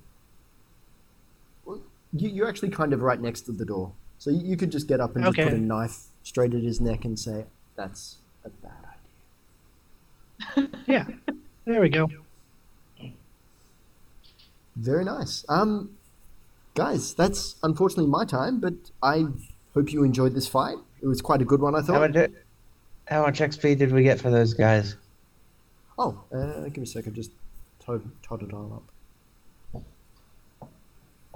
you, 1.65 2.29
you're 2.29 2.47
actually 2.47 2.69
kind 2.69 2.93
of 2.93 3.01
right 3.01 3.19
next 3.19 3.41
to 3.41 3.51
the 3.51 3.65
door 3.65 3.91
so 4.17 4.29
you, 4.29 4.41
you 4.43 4.57
could 4.57 4.71
just 4.71 4.87
get 4.87 4.99
up 4.99 5.15
and 5.15 5.23
just 5.23 5.37
put 5.37 5.53
a 5.53 5.57
knife 5.57 6.07
straight 6.23 6.53
at 6.53 6.61
his 6.61 6.81
neck 6.81 7.05
and 7.05 7.17
say 7.17 7.45
that's 7.75 8.17
a 8.45 8.49
bad 8.49 8.71
idea 10.57 10.69
Yeah. 10.87 11.05
There 11.65 11.81
we 11.81 11.89
go. 11.89 12.09
Very 14.75 15.05
nice. 15.05 15.45
Um, 15.49 15.91
guys, 16.75 17.13
that's 17.13 17.55
unfortunately 17.63 18.09
my 18.09 18.25
time, 18.25 18.59
but 18.59 18.73
I 19.03 19.25
hope 19.73 19.91
you 19.91 20.03
enjoyed 20.03 20.33
this 20.33 20.47
fight. 20.47 20.77
It 21.01 21.07
was 21.07 21.21
quite 21.21 21.41
a 21.41 21.45
good 21.45 21.59
one, 21.61 21.75
I 21.75 21.79
How 21.79 21.83
thought. 21.85 22.13
much, 22.13 22.31
how 23.07 23.21
much 23.23 23.39
XP 23.39 23.77
did 23.77 23.91
we 23.91 24.03
get 24.03 24.19
for 24.19 24.29
those 24.31 24.53
guys? 24.53 24.95
Oh, 25.99 26.21
uh, 26.33 26.63
give 26.65 26.77
me 26.77 26.83
a 26.83 26.85
second. 26.87 27.13
Just 27.15 27.31
tot 27.79 28.01
tot 28.23 28.41
it 28.41 28.53
all 28.53 28.81
up. 29.73 29.83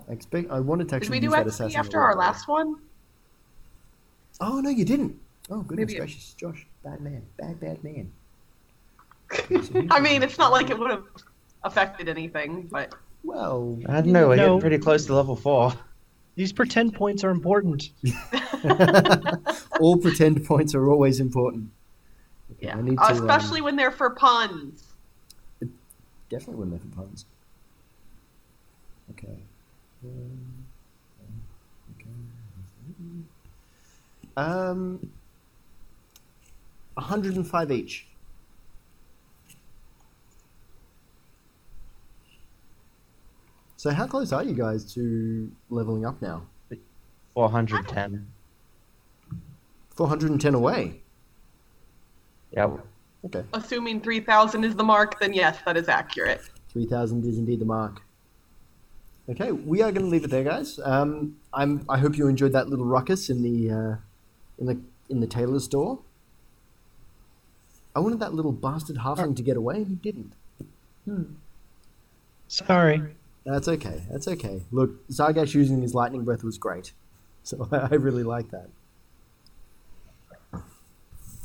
I 0.07 0.11
expect 0.13 0.49
I 0.51 0.59
wanted 0.59 0.87
to 0.89 0.99
Did 0.99 1.09
we 1.09 1.19
do 1.19 1.25
use 1.25 1.33
that 1.33 1.45
XP 1.47 1.75
after 1.75 1.99
our 1.99 2.15
last 2.15 2.47
one? 2.47 2.77
Oh 4.39 4.59
no, 4.61 4.69
you 4.69 4.85
didn't. 4.85 5.19
Oh 5.49 5.61
goodness 5.61 5.87
Maybe 5.87 5.93
it- 5.97 5.99
gracious, 5.99 6.33
Josh, 6.33 6.65
bad 6.85 7.01
man, 7.01 7.23
bad 7.37 7.59
bad 7.59 7.83
man. 7.83 8.11
I 9.91 9.99
mean, 9.99 10.23
it's 10.23 10.37
not 10.37 10.51
like 10.51 10.69
it 10.69 10.77
would 10.77 10.91
have 10.91 11.03
affected 11.63 12.07
anything, 12.07 12.67
but 12.71 12.93
Well, 13.23 13.77
I 13.89 13.95
don't 14.01 14.07
know. 14.07 14.27
We're 14.27 14.35
No. 14.37 14.45
getting 14.45 14.61
pretty 14.61 14.77
close 14.77 15.05
to 15.07 15.15
level 15.15 15.35
four. 15.35 15.73
These 16.35 16.53
pretend 16.53 16.93
points 16.93 17.23
are 17.23 17.31
important. 17.31 17.89
all 19.79 19.97
pretend 19.97 20.45
points 20.45 20.75
are 20.75 20.89
always 20.89 21.19
important. 21.19 21.69
Okay, 22.51 22.67
yeah, 22.67 22.77
I 22.77 22.81
need 22.81 22.97
to, 22.97 23.05
um, 23.05 23.13
especially 23.13 23.61
when 23.61 23.75
they're 23.75 23.91
for 23.91 24.11
puns. 24.11 24.83
definitely 26.29 26.55
when 26.55 26.69
they're 26.69 26.79
for 26.79 26.87
puns. 26.87 27.25
Okay. 29.11 29.37
Um, 30.03 30.65
okay. 31.99 32.09
Um, 34.37 34.99
105 36.95 37.71
each. 37.71 38.07
So 43.77 43.91
how 43.91 44.07
close 44.07 44.31
are 44.33 44.43
you 44.43 44.53
guys 44.53 44.91
to 44.95 45.51
leveling 45.69 46.05
up 46.05 46.21
now? 46.21 46.43
410. 47.35 48.25
410 49.91 50.53
away. 50.55 51.01
Yeah. 52.51 52.77
Okay. 53.25 53.43
Assuming 53.53 54.01
3,000 54.01 54.63
is 54.63 54.75
the 54.75 54.83
mark, 54.83 55.19
then 55.19 55.33
yes, 55.33 55.59
that 55.65 55.77
is 55.77 55.87
accurate. 55.89 56.41
3000 56.69 57.25
is 57.25 57.37
indeed 57.37 57.59
the 57.59 57.65
mark. 57.65 58.01
Okay, 59.27 59.51
we 59.51 59.81
are 59.81 59.91
going 59.91 60.05
to 60.05 60.09
leave 60.09 60.23
it 60.23 60.29
there, 60.29 60.43
guys. 60.43 60.79
Um, 60.83 61.37
I'm. 61.51 61.83
I 61.89 61.97
hope 61.97 62.15
you 62.15 62.27
enjoyed 62.27 62.51
that 62.51 62.69
little 62.69 62.85
ruckus 62.85 63.29
in 63.31 63.41
the 63.41 63.71
uh, 63.71 63.95
in 64.59 64.67
the 64.67 64.79
in 65.09 65.19
the 65.19 65.25
tailor's 65.25 65.63
store. 65.63 65.97
I 67.95 67.99
wanted 67.99 68.19
that 68.19 68.33
little 68.33 68.51
bastard 68.51 68.97
halfling 68.97 69.35
to 69.37 69.41
get 69.41 69.55
away, 69.55 69.77
and 69.77 69.87
he 69.87 69.95
didn't. 69.95 70.33
Sorry. 72.47 73.01
That's 73.45 73.67
okay. 73.67 74.03
That's 74.11 74.27
okay. 74.27 74.61
Look, 74.71 75.07
Zargash 75.07 75.53
using 75.53 75.81
his 75.81 75.93
lightning 75.93 76.25
breath 76.25 76.43
was 76.43 76.57
great, 76.57 76.93
so 77.43 77.67
I 77.71 77.95
really 77.95 78.23
like 78.23 78.51
that. 78.51 78.69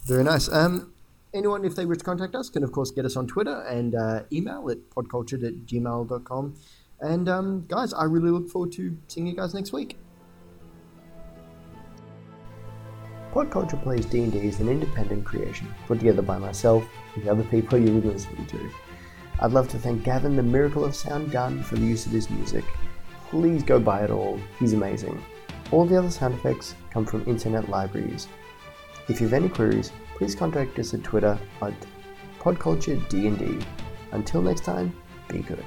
Very 0.06 0.24
nice. 0.24 0.48
Um, 0.48 0.92
anyone, 1.32 1.64
if 1.64 1.76
they 1.76 1.86
wish 1.86 1.98
to 1.98 2.04
contact 2.04 2.34
us, 2.34 2.48
can 2.48 2.64
of 2.64 2.72
course 2.72 2.90
get 2.90 3.04
us 3.04 3.16
on 3.16 3.26
Twitter 3.26 3.62
and 3.62 3.94
uh, 3.94 4.22
email 4.32 4.68
at 4.70 4.78
podcultured 4.90 5.46
at 5.46 5.66
gmail.com. 5.66 6.56
And 7.00 7.28
um, 7.28 7.64
guys, 7.68 7.92
I 7.92 8.04
really 8.04 8.30
look 8.30 8.48
forward 8.48 8.72
to 8.72 8.96
seeing 9.08 9.26
you 9.26 9.36
guys 9.36 9.54
next 9.54 9.72
week. 9.72 9.96
Pod 13.32 13.48
Culture 13.48 13.76
Plays 13.76 14.06
D&D 14.06 14.36
is 14.38 14.58
an 14.58 14.68
independent 14.68 15.24
creation 15.24 15.72
put 15.86 16.00
together 16.00 16.22
by 16.22 16.36
myself 16.36 16.84
and 17.14 17.22
the 17.22 17.30
other 17.30 17.44
people 17.44 17.78
you're 17.78 18.00
listening 18.00 18.44
to. 18.46 18.70
I'd 19.38 19.52
love 19.52 19.68
to 19.68 19.78
thank 19.78 20.02
Gavin, 20.02 20.34
the 20.34 20.42
Miracle 20.42 20.84
of 20.84 20.96
Sound 20.96 21.30
Gun, 21.30 21.62
for 21.62 21.76
the 21.76 21.86
use 21.86 22.06
of 22.06 22.12
his 22.12 22.28
music. 22.28 22.64
Please 23.28 23.62
go 23.62 23.78
buy 23.78 24.02
it 24.02 24.10
all, 24.10 24.40
he's 24.58 24.72
amazing. 24.72 25.22
All 25.70 25.86
the 25.86 25.96
other 25.96 26.10
sound 26.10 26.34
effects 26.34 26.74
come 26.90 27.06
from 27.06 27.24
internet 27.28 27.68
libraries. 27.68 28.26
If 29.08 29.20
you 29.20 29.28
have 29.28 29.34
any 29.34 29.48
queries, 29.48 29.92
please 30.16 30.34
contact 30.34 30.76
us 30.80 30.92
at 30.92 31.04
Twitter 31.04 31.38
at 31.62 31.74
podculturednd. 32.40 33.64
Until 34.10 34.42
next 34.42 34.64
time, 34.64 34.92
be 35.28 35.38
good. 35.38 35.64